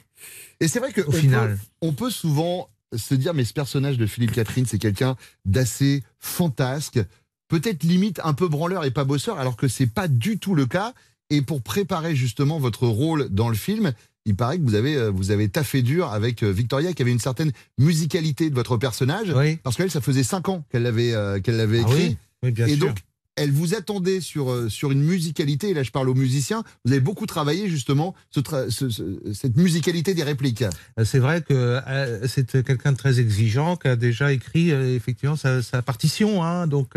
Et 0.63 0.69
c'est 0.69 0.79
vrai 0.79 0.93
que 0.93 1.01
Au 1.03 1.09
on 1.09 1.13
final. 1.13 1.51
peut- 1.57 1.67
on 1.89 1.93
peut 1.93 2.11
souvent 2.11 2.69
se 2.97 3.15
dire, 3.15 3.35
mais 3.35 3.45
ce 3.45 3.53
personnage 3.53 3.99
de 3.99 4.07
Philippe 4.07 4.33
Catherine, 4.33 4.67
c'est 4.67 4.79
quelqu'un 4.79 5.17
d'assez 5.45 6.03
fantasque, 6.21 7.01
peut-être 7.49 7.83
limite 7.85 8.21
un 8.25 8.33
peu 8.35 8.49
branleur 8.49 8.85
et 8.85 8.91
pas 8.91 9.05
bosseur, 9.05 9.39
alors 9.39 9.57
que 9.57 9.69
c'est 9.69 9.87
pas 9.87 10.09
du 10.09 10.39
tout 10.39 10.55
le 10.55 10.67
cas. 10.67 10.95
Et 11.31 11.41
pour 11.43 11.63
préparer 11.63 12.15
justement 12.15 12.59
votre 12.59 12.87
rôle 12.87 13.29
dans 13.31 13.49
le 13.49 13.55
film, 13.55 13.93
il 14.27 14.37
paraît 14.37 14.59
que 14.59 14.63
vous 14.63 14.75
avez, 14.75 14.95
euh, 14.97 15.11
vous 15.11 15.31
avez 15.31 15.49
taffé 15.49 15.81
dur 15.83 16.13
avec 16.13 16.43
euh, 16.43 16.53
Victoria, 16.53 16.93
qui 16.93 17.03
avait 17.03 17.11
une 17.13 17.19
certaine 17.19 17.53
musicalité 17.79 18.51
de 18.51 18.55
votre 18.55 18.77
personnage, 18.77 19.33
Oui. 19.35 19.57
parce 19.57 19.77
qu'elle, 19.77 19.91
ça 19.91 20.01
faisait 20.03 20.23
cinq 20.25 20.49
ans 20.49 20.65
qu'elle 20.71 20.83
l'avait 20.83 21.13
euh, 21.15 21.41
qu'elle 21.41 21.57
l'avait 21.57 21.79
Ah 21.85 21.89
écrit. 21.91 22.07
oui, 22.09 22.17
oui, 22.45 22.51
bien 22.53 22.67
et 22.67 22.77
sûr. 22.77 22.87
donc, 22.87 22.99
elle 23.37 23.51
vous 23.51 23.75
attendait 23.75 24.21
sur, 24.21 24.51
euh, 24.51 24.69
sur 24.69 24.93
une 24.93 25.03
musicalité, 25.03 25.71
et 25.71 25.75
là 25.75 25.83
je 25.83 25.91
parle 25.91 26.09
aux 26.09 26.15
musiciens, 26.15 26.65
vous 26.85 26.93
avez 26.93 27.01
beaucoup 27.01 27.27
travaillé 27.27 27.69
justement 27.69 28.15
ce 28.31 28.41
cette 29.33 29.57
musicalité 29.57 30.15
des 30.15 30.23
répliques. 30.23 30.63
Euh, 30.99 31.05
C'est 31.05 31.19
vrai 31.19 31.41
que 31.43 31.55
euh, 31.55 32.27
c'est 32.29 32.63
quelqu'un 32.65 32.93
de 32.93 32.97
très 32.97 33.21
exigeant 33.21 33.77
qui 33.77 33.89
a 33.89 33.97
déjà 33.97 34.33
écrit 34.33 34.71
effectivement 34.71 35.37
sa, 35.37 35.83
partition. 35.83 36.43
hein. 36.43 36.67
donc, 36.67 36.91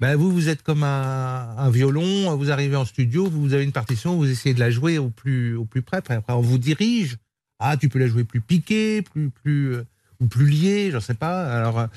ben, 0.00 0.16
vous, 0.16 0.32
vous 0.32 0.48
êtes 0.48 0.62
comme 0.62 0.82
un, 0.82 1.70
violon. 1.70 2.34
Vous 2.36 2.50
arrivez 2.50 2.76
en 2.76 2.84
studio, 2.84 3.28
vous 3.28 3.52
avez 3.52 3.64
une 3.64 3.72
partition, 3.72 4.16
vous 4.16 4.28
essayez 4.30 4.54
de 4.54 4.60
la 4.60 4.70
jouer 4.70 4.98
au 4.98 5.10
plus 5.10 5.54
au 5.56 5.64
plus 5.64 5.82
près. 5.82 5.98
Après, 5.98 6.22
on 6.32 6.40
vous 6.40 6.58
dirige. 6.58 7.18
Ah, 7.58 7.76
tu 7.76 7.88
peux 7.88 7.98
la 7.98 8.06
jouer 8.06 8.24
plus 8.24 8.40
piquée, 8.40 9.02
plus 9.02 9.30
plus 9.30 9.76
ou 10.20 10.26
plus 10.26 10.46
liée, 10.46 10.90
je 10.92 10.98
sais 10.98 11.14
pas. 11.14 11.88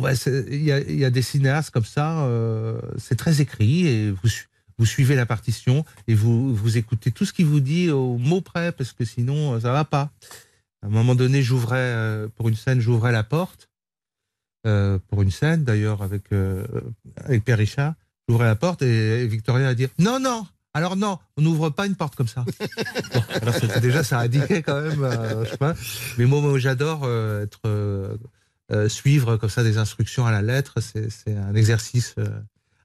Ben, 0.00 0.14
il 0.26 0.62
y, 0.62 1.04
a, 1.04 1.10
des 1.10 1.22
cinéastes 1.22 1.70
comme 1.70 1.84
ça. 1.84 2.24
euh, 2.24 2.80
c'est 2.98 3.16
très 3.16 3.40
écrit 3.40 3.86
et 3.86 4.10
vous 4.10 4.28
su- 4.28 4.48
vous 4.78 4.86
suivez 4.86 5.14
la 5.14 5.26
partition 5.26 5.84
et 6.08 6.14
vous, 6.14 6.76
écoutez 6.76 7.12
tout 7.12 7.24
ce 7.24 7.32
qu'il 7.32 7.46
vous 7.46 7.60
dit 7.60 7.90
au 7.90 8.18
mot 8.18 8.40
près 8.40 8.72
parce 8.72 8.92
que 8.92 9.04
sinon 9.04 9.54
euh, 9.54 9.60
ça 9.60 9.72
va 9.72 9.84
pas. 9.84 10.10
À 10.82 10.86
un 10.86 10.90
moment 10.90 11.14
donné, 11.14 11.42
j'ouvrais 11.42 11.76
euh, 11.78 12.28
pour 12.36 12.48
une 12.48 12.56
scène, 12.56 12.80
j'ouvrais 12.80 13.12
la 13.12 13.24
porte 13.24 13.68
pour 15.10 15.20
une 15.20 15.30
scène 15.30 15.62
d'ailleurs 15.62 16.00
avec 16.00 16.22
avec 17.16 17.44
Pierre 17.44 17.58
Richard. 17.58 17.92
J'ouvrais 18.26 18.46
la 18.46 18.56
porte 18.56 18.80
et 18.80 19.26
Victoria 19.26 19.68
a 19.68 19.74
dit 19.74 19.88
non 19.98 20.18
non. 20.18 20.46
Alors 20.72 20.96
non, 20.96 21.18
on 21.36 21.42
n'ouvre 21.42 21.68
pas 21.68 21.86
une 21.86 21.96
porte 21.96 22.16
comme 22.16 22.28
ça. 22.28 22.46
Alors 23.42 23.54
déjà 23.82 24.02
ça 24.02 24.20
indiquait 24.20 24.62
quand 24.62 24.80
même, 24.80 25.44
sais 25.44 25.58
pas. 25.58 25.74
Mais 26.16 26.24
moi, 26.24 26.58
j'adore 26.58 27.06
être 27.42 27.60
euh, 28.72 28.88
suivre 28.88 29.36
comme 29.36 29.50
ça 29.50 29.62
des 29.62 29.78
instructions 29.78 30.26
à 30.26 30.32
la 30.32 30.42
lettre, 30.42 30.80
c'est 30.80 31.36
un 31.36 31.54
exercice 31.54 32.14
euh, 32.18 32.28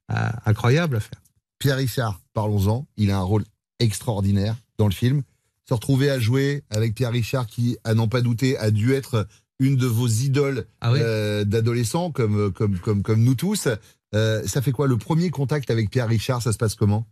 à- 0.08 0.50
incroyable 0.50 0.98
à 0.98 1.00
faire. 1.00 1.22
Pierre 1.60 1.78
Richard, 1.78 2.22
parlons-en. 2.34 2.88
Il 2.98 3.12
a 3.12 3.18
un 3.18 3.22
rôle 3.24 3.44
extraordinaire 3.80 4.56
dans 4.78 4.88
le 4.88 4.94
film. 4.94 5.24
Se 5.68 5.74
retrouver 5.74 6.10
à 6.10 6.20
jouer 6.20 6.64
avec 6.70 6.96
Pierre 6.96 7.12
Richard, 7.12 7.46
qui, 7.48 7.78
à 7.84 7.94
n'en 7.94 8.08
pas 8.08 8.22
douter, 8.22 8.58
a 8.58 8.72
dû 8.72 8.94
être 8.94 9.28
une 9.60 9.76
de 9.76 9.88
vos 9.88 10.08
idoles 10.08 10.66
Ah 10.82 10.92
oui. 10.92 11.00
euh, 11.02 11.44
d'adolescents, 11.44 12.12
comme, 12.12 12.52
comme, 12.54 12.80
comme, 12.80 13.02
comme 13.04 13.24
nous 13.24 13.36
tous. 13.36 13.68
Euh, 14.16 14.42
ça 14.48 14.62
fait 14.62 14.72
quoi 14.72 14.88
Le 14.88 14.98
premier 14.98 15.30
contact 15.30 15.70
avec 15.70 15.90
Pierre 15.92 16.08
Richard, 16.08 16.42
ça 16.42 16.52
se 16.54 16.58
passe 16.58 16.76
comment? 16.76 17.06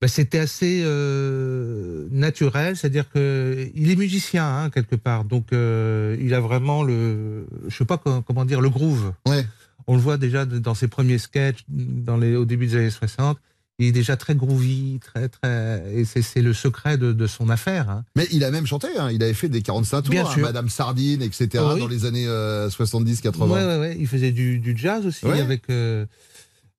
Bah, 0.00 0.06
c'était 0.08 0.38
assez 0.38 0.82
euh, 0.84 2.06
naturel, 2.10 2.76
c'est-à-dire 2.76 3.10
que 3.10 3.68
il 3.74 3.90
est 3.90 3.96
musicien 3.96 4.46
hein, 4.46 4.70
quelque 4.70 4.94
part, 4.96 5.24
donc 5.24 5.52
euh, 5.52 6.16
il 6.20 6.34
a 6.34 6.40
vraiment 6.40 6.82
le, 6.84 7.46
je 7.68 7.76
sais 7.76 7.84
pas 7.84 7.98
co- 7.98 8.22
comment 8.22 8.44
dire, 8.44 8.60
le 8.60 8.70
groove. 8.70 9.12
Ouais. 9.26 9.44
On 9.88 9.94
le 9.96 10.00
voit 10.00 10.16
déjà 10.16 10.44
dans 10.44 10.74
ses 10.74 10.86
premiers 10.86 11.18
sketchs, 11.18 11.64
dans 11.68 12.16
les, 12.16 12.36
au 12.36 12.44
début 12.44 12.66
des 12.66 12.76
années 12.76 12.90
60. 12.90 13.38
Il 13.80 13.86
est 13.86 13.92
déjà 13.92 14.16
très 14.16 14.34
groovy, 14.34 14.98
très 15.00 15.28
très, 15.28 15.84
et 15.94 16.04
c'est 16.04 16.42
le 16.42 16.52
secret 16.52 16.98
de, 16.98 17.12
de 17.12 17.26
son 17.28 17.48
affaire. 17.48 17.88
hein. 17.88 18.04
Mais 18.16 18.26
il 18.32 18.42
a 18.42 18.50
même 18.50 18.66
chanté, 18.66 18.88
hein. 18.98 19.08
il 19.12 19.22
avait 19.22 19.34
fait 19.34 19.48
des 19.48 19.62
45 19.62 20.02
tours, 20.02 20.10
Bien 20.10 20.26
hein, 20.26 20.30
sûr. 20.32 20.42
Madame 20.42 20.68
Sardine, 20.68 21.22
etc., 21.22 21.48
Oh 21.60 21.70
oui. 21.74 21.80
dans 21.80 21.86
les 21.86 22.04
années 22.04 22.26
euh, 22.26 22.68
70-80. 22.70 23.38
Ouais, 23.48 23.64
ouais, 23.64 23.78
ouais. 23.78 23.96
Il 23.98 24.08
faisait 24.08 24.32
du, 24.32 24.58
du 24.58 24.76
jazz 24.76 25.06
aussi 25.06 25.24
Ouais. 25.26 25.40
avec 25.40 25.70
euh, 25.70 26.06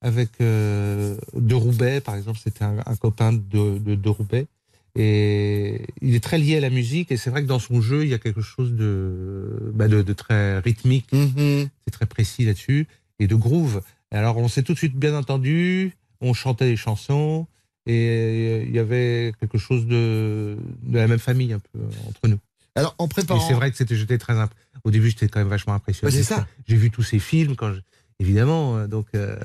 avec 0.01 0.29
euh, 0.41 1.17
de 1.35 1.55
Roubaix, 1.55 2.01
par 2.01 2.15
exemple. 2.15 2.39
C'était 2.43 2.63
un, 2.63 2.77
un 2.85 2.95
copain 2.95 3.33
de, 3.33 3.77
de, 3.79 3.95
de 3.95 4.09
Roubaix. 4.09 4.47
Et 4.95 5.81
il 6.01 6.15
est 6.15 6.23
très 6.23 6.37
lié 6.37 6.57
à 6.57 6.59
la 6.59 6.69
musique. 6.69 7.11
Et 7.11 7.17
c'est 7.17 7.29
vrai 7.29 7.41
que 7.43 7.47
dans 7.47 7.59
son 7.59 7.81
jeu, 7.81 8.03
il 8.03 8.09
y 8.09 8.13
a 8.13 8.17
quelque 8.19 8.41
chose 8.41 8.73
de, 8.73 9.71
bah, 9.73 9.87
de, 9.87 10.01
de 10.01 10.13
très 10.13 10.59
rythmique. 10.59 11.11
Mhm. 11.13 11.69
C'est 11.85 11.91
très 11.91 12.05
précis 12.05 12.45
là-dessus. 12.45 12.87
Et 13.19 13.27
de 13.27 13.35
groove. 13.35 13.81
Alors, 14.11 14.37
on 14.37 14.47
s'est 14.47 14.63
tout 14.63 14.73
de 14.73 14.77
suite 14.77 14.95
bien 14.95 15.15
entendu. 15.15 15.93
On 16.21 16.33
chantait 16.33 16.65
les 16.65 16.77
chansons. 16.77 17.47
Et 17.85 18.63
il 18.67 18.75
y 18.75 18.79
avait 18.79 19.33
quelque 19.39 19.57
chose 19.57 19.85
de, 19.85 20.57
de 20.83 20.97
la 20.97 21.07
même 21.07 21.19
famille 21.19 21.53
un 21.53 21.59
peu 21.59 21.79
entre 22.07 22.27
nous. 22.27 22.39
Alors, 22.75 22.95
en 22.97 23.07
préparant... 23.07 23.45
c'est 23.47 23.53
vrai 23.53 23.71
que 23.71 23.77
c'était, 23.77 23.95
j'étais 23.95 24.17
très 24.17 24.33
imp- 24.37 24.53
Au 24.83 24.91
début, 24.91 25.09
j'étais 25.09 25.27
quand 25.27 25.39
même 25.39 25.47
vachement 25.49 25.73
impressionné. 25.73 26.11
Ouais, 26.11 26.17
c'est 26.17 26.23
ça. 26.27 26.47
J'ai 26.67 26.75
vu 26.75 26.91
tous 26.91 27.03
ces 27.03 27.19
films, 27.19 27.55
quand 27.55 27.73
je- 27.73 27.79
évidemment. 28.19 28.77
euh, 28.77 28.87
Donc, 28.87 29.07
euh, 29.15 29.37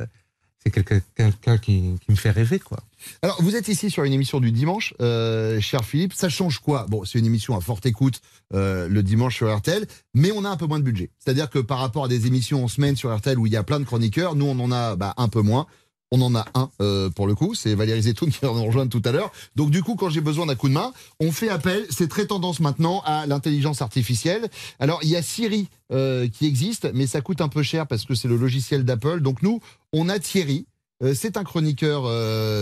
c'est 0.65 0.71
quelqu'un, 0.71 1.59
qui 1.59 1.99
me 2.09 2.15
fait 2.15 2.31
rêver, 2.31 2.59
quoi. 2.59 2.79
Alors, 3.21 3.41
vous 3.43 3.55
êtes 3.55 3.69
ici 3.69 3.91
sur 3.91 4.05
une 4.05 4.15
émission 4.15 4.41
du 4.41 4.51
dimanche, 4.51 4.95
euh, 5.03 5.61
cher 5.61 5.85
Philippe. 5.85 6.15
Ça 6.15 6.31
change 6.31 6.59
quoi? 6.61 6.87
Bon, 6.89 7.05
c'est 7.05 7.19
une 7.19 7.27
émission 7.27 7.55
à 7.55 7.61
forte 7.61 7.85
écoute 7.85 8.23
euh, 8.55 8.89
le 8.89 9.03
dimanche 9.03 9.37
sur 9.37 9.55
RTL, 9.55 9.87
mais 10.15 10.33
on 10.33 10.45
a 10.45 10.49
un 10.49 10.57
peu 10.57 10.67
moins 10.67 10.79
de 10.79 10.85
budget. 10.85 11.11
C'est-à-dire 11.19 11.51
que 11.51 11.59
par 11.59 11.79
rapport 11.79 12.05
à 12.05 12.09
des 12.09 12.27
émissions 12.27 12.65
en 12.65 12.69
semaine 12.69 12.97
sur 12.97 13.15
RTL 13.15 13.39
où 13.39 13.47
il 13.47 13.53
y 13.53 13.57
a 13.57 13.63
plein 13.63 13.79
de 13.79 13.85
chroniqueurs, 13.85 14.37
nous, 14.37 14.47
on 14.47 14.59
en 14.59 14.73
a 14.73 14.97
bah, 14.97 15.13
un 15.19 15.29
peu 15.29 15.43
moins. 15.43 15.67
On 16.15 16.21
en 16.21 16.37
a 16.37 16.47
un 16.55 16.71
euh, 16.81 17.11
pour 17.11 17.27
le 17.27 17.35
coup, 17.35 17.57
c'est 17.57 17.75
Valérie 17.75 18.03
Zetoun 18.03 18.31
qui 18.31 18.39
va 18.41 18.53
nous 18.53 18.65
rejoindre 18.65 18.89
tout 18.89 19.03
à 19.05 19.11
l'heure. 19.11 19.33
Donc 19.57 19.71
du 19.71 19.83
coup, 19.83 19.97
quand 19.97 20.11
j'ai 20.11 20.21
besoin 20.21 20.47
d'un 20.47 20.55
coup 20.55 20.69
de 20.69 20.73
main, 20.73 20.93
on 21.19 21.33
fait 21.33 21.49
appel, 21.49 21.85
c'est 21.91 22.07
très 22.07 22.27
tendance 22.27 22.61
maintenant, 22.61 23.03
à 23.05 23.27
l'intelligence 23.27 23.83
artificielle. 23.83 24.49
Alors 24.79 25.01
il 25.03 25.09
y 25.09 25.17
a 25.17 25.23
Siri 25.23 25.67
euh, 25.91 26.29
qui 26.29 26.47
existe, 26.47 26.89
mais 26.95 27.09
ça 27.09 27.21
coûte 27.21 27.41
un 27.41 27.49
peu 27.49 27.65
cher 27.65 27.89
parce 27.89 28.05
que 28.05 28.15
c'est 28.15 28.29
le 28.29 28.37
logiciel 28.37 28.85
d'Apple. 28.85 29.23
Donc 29.23 29.43
nous, 29.43 29.59
on 29.93 30.09
a 30.09 30.21
Thierry. 30.21 30.67
Euh, 31.03 31.15
c'est 31.17 31.37
un 31.37 31.43
chroniqueur 31.43 32.09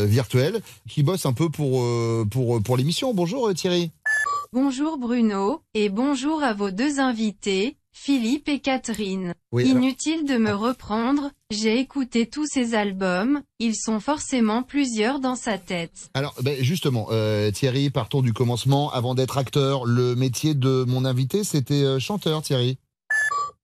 virtuel 0.06 0.62
qui 0.88 1.02
bosse 1.02 1.26
un 1.26 1.34
peu 1.34 1.50
pour, 1.50 1.84
pour, 2.30 2.62
pour 2.62 2.76
l'émission. 2.78 3.12
Bonjour 3.12 3.52
Thierry. 3.52 3.90
Bonjour 4.54 4.96
Bruno, 4.96 5.60
et 5.74 5.90
bonjour 5.90 6.42
à 6.42 6.54
vos 6.54 6.70
deux 6.70 7.00
invités, 7.00 7.76
Philippe 7.92 8.48
et 8.48 8.60
Catherine. 8.60 9.34
Oui, 9.52 9.68
Inutile 9.68 10.24
de 10.24 10.36
me 10.36 10.52
reprendre, 10.52 11.30
j'ai 11.50 11.78
écouté 11.78 12.26
tous 12.26 12.46
ces 12.46 12.74
albums, 12.74 13.42
ils 13.58 13.76
sont 13.76 14.00
forcément 14.00 14.62
plusieurs 14.62 15.20
dans 15.20 15.36
sa 15.36 15.58
tête. 15.58 16.10
Alors, 16.14 16.34
ben, 16.42 16.56
justement, 16.62 17.08
euh, 17.10 17.50
Thierry, 17.50 17.90
partons 17.90 18.22
du 18.22 18.32
commencement. 18.32 18.90
Avant 18.90 19.14
d'être 19.14 19.38
acteur, 19.38 19.84
le 19.84 20.14
métier 20.14 20.54
de 20.54 20.84
mon 20.88 21.04
invité, 21.04 21.44
c'était 21.44 21.84
euh, 21.84 21.98
chanteur, 21.98 22.42
Thierry. 22.42 22.78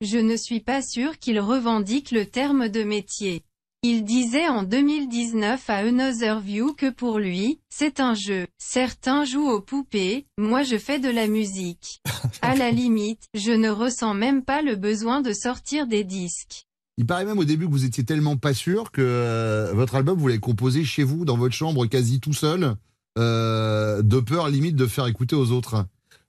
Je 0.01 0.19
ne 0.19 0.37
suis 0.37 0.61
pas 0.61 0.83
sûr 0.83 1.19
qu'il 1.19 1.41
revendique 1.41 2.13
le 2.13 2.27
terme 2.27 2.69
de 2.69 2.85
métier. 2.85 3.43
Il 3.85 4.03
disait 4.05 4.49
en 4.49 4.65
2019 4.65 5.71
à 5.71 5.77
Another 5.77 6.41
View 6.41 6.75
que 6.75 6.91
pour 6.91 7.21
lui, 7.21 7.61
c'est 7.69 8.01
un 8.01 8.13
jeu. 8.13 8.49
Certains 8.59 9.25
jouent 9.25 9.49
aux 9.49 9.61
poupées, 9.61 10.27
moi 10.37 10.65
je 10.65 10.77
fais 10.79 10.99
de 10.99 11.09
la 11.09 11.29
musique. 11.29 12.03
À 12.43 12.57
la 12.57 12.73
limite, 12.73 13.29
je 13.35 13.53
ne 13.53 13.69
ressens 13.69 14.15
même 14.15 14.43
pas 14.43 14.63
le 14.63 14.75
besoin 14.75 15.21
de 15.21 15.33
sortir 15.33 15.87
des 15.87 16.03
disques. 16.03 16.67
Il 16.97 17.07
paraît 17.07 17.25
même 17.25 17.39
au 17.39 17.45
début 17.45 17.67
que 17.67 17.71
vous 17.71 17.85
étiez 17.85 18.03
tellement 18.03 18.37
pas 18.37 18.53
sûr 18.53 18.91
que 18.91 19.01
euh, 19.01 19.73
votre 19.73 19.95
album, 19.95 20.19
vous 20.19 20.27
l'avez 20.27 20.41
composé 20.41 20.85
chez 20.85 21.05
vous, 21.05 21.25
dans 21.25 21.37
votre 21.37 21.55
chambre, 21.55 21.87
quasi 21.87 22.19
tout 22.19 22.33
seul, 22.33 22.75
euh, 23.17 24.03
de 24.03 24.19
peur 24.19 24.49
limite 24.49 24.75
de 24.75 24.87
faire 24.89 25.07
écouter 25.07 25.37
aux 25.37 25.53
autres. 25.53 25.87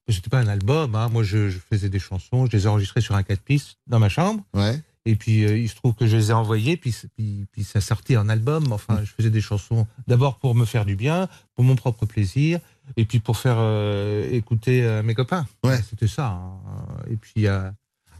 C'était 0.07 0.29
pas 0.29 0.39
un 0.39 0.47
album, 0.47 0.93
hein. 0.93 1.09
Moi, 1.09 1.23
je, 1.23 1.49
je 1.49 1.57
faisais 1.57 1.89
des 1.89 1.99
chansons, 1.99 2.45
je 2.45 2.55
les 2.55 2.65
ai 2.65 2.67
enregistrées 2.67 3.01
sur 3.01 3.15
un 3.15 3.23
4 3.23 3.41
pistes 3.41 3.77
dans 3.87 3.99
ma 3.99 4.09
chambre. 4.09 4.43
Ouais. 4.53 4.79
Et 5.09 5.15
puis, 5.15 5.43
euh, 5.45 5.57
il 5.57 5.67
se 5.67 5.75
trouve 5.75 5.93
que 5.95 6.05
je 6.05 6.15
les 6.17 6.29
ai 6.29 6.33
envoyées, 6.33 6.77
puis, 6.77 6.95
puis, 7.15 7.45
puis 7.51 7.63
ça 7.63 7.81
sortait 7.81 8.15
en 8.17 8.29
album. 8.29 8.71
Enfin, 8.71 8.99
je 9.03 9.11
faisais 9.11 9.29
des 9.31 9.41
chansons 9.41 9.87
d'abord 10.07 10.37
pour 10.37 10.53
me 10.53 10.65
faire 10.65 10.85
du 10.85 10.95
bien, 10.95 11.27
pour 11.55 11.63
mon 11.65 11.75
propre 11.75 12.05
plaisir, 12.05 12.59
et 12.97 13.05
puis 13.05 13.19
pour 13.19 13.37
faire 13.37 13.57
euh, 13.57 14.29
écouter 14.31 14.83
euh, 14.83 15.01
mes 15.01 15.15
copains. 15.15 15.47
Ouais. 15.63 15.81
C'était 15.89 16.07
ça. 16.07 16.27
hein. 16.27 16.59
Et 17.09 17.15
puis, 17.15 17.47
euh, 17.47 17.71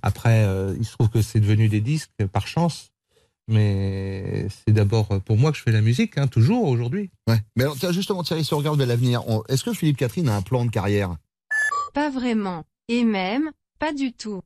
après, 0.01 0.43
euh, 0.45 0.75
il 0.79 0.85
se 0.85 0.93
trouve 0.93 1.09
que 1.09 1.21
c'est 1.21 1.39
devenu 1.39 1.69
des 1.69 1.81
disques 1.81 2.11
par 2.31 2.47
chance. 2.47 2.91
Mais 3.47 4.47
c'est 4.49 4.71
d'abord 4.73 5.07
pour 5.21 5.37
moi 5.37 5.51
que 5.51 5.57
je 5.57 5.63
fais 5.63 5.71
la 5.71 5.81
musique, 5.81 6.17
hein, 6.17 6.27
toujours 6.27 6.65
aujourd'hui. 6.67 7.09
Ouais. 7.27 7.41
Mais 7.55 7.63
alors, 7.63 7.75
tiens, 7.79 7.91
justement, 7.91 8.21
Thierry, 8.23 8.45
si 8.45 8.53
on 8.53 8.57
regarde 8.59 8.77
vers 8.77 8.87
l'avenir, 8.87 9.27
on- 9.27 9.43
est-ce 9.49 9.63
que 9.63 9.73
Philippe 9.73 9.97
Catherine 9.97 10.29
a 10.29 10.35
un 10.35 10.41
plan 10.43 10.65
de 10.65 10.69
carrière? 10.71 11.15
Pas 11.93 12.09
vraiment. 12.11 12.63
Et 12.87 13.03
même, 13.03 13.49
pas 13.79 13.91
du 13.93 14.13
tout. 14.13 14.41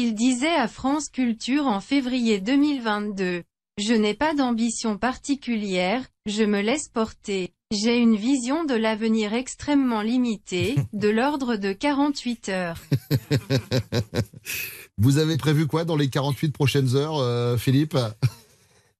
Il 0.00 0.14
disait 0.14 0.54
à 0.54 0.68
France 0.68 1.08
Culture 1.08 1.66
en 1.66 1.80
février 1.80 2.38
2022. 2.38 3.42
Je 3.78 3.94
n'ai 3.94 4.14
pas 4.14 4.32
d'ambition 4.32 4.96
particulière, 4.96 6.04
je 6.24 6.44
me 6.44 6.60
laisse 6.60 6.88
porter. 6.88 7.50
J'ai 7.72 7.98
une 7.98 8.14
vision 8.14 8.62
de 8.62 8.74
l'avenir 8.74 9.34
extrêmement 9.34 10.02
limitée, 10.02 10.76
de 10.92 11.08
l'ordre 11.08 11.56
de 11.56 11.72
48 11.72 12.48
heures. 12.48 12.80
Vous 14.98 15.18
avez 15.18 15.36
prévu 15.36 15.66
quoi 15.66 15.84
dans 15.84 15.96
les 15.96 16.08
48 16.08 16.52
prochaines 16.52 16.94
heures, 16.94 17.18
euh, 17.18 17.56
Philippe? 17.56 17.98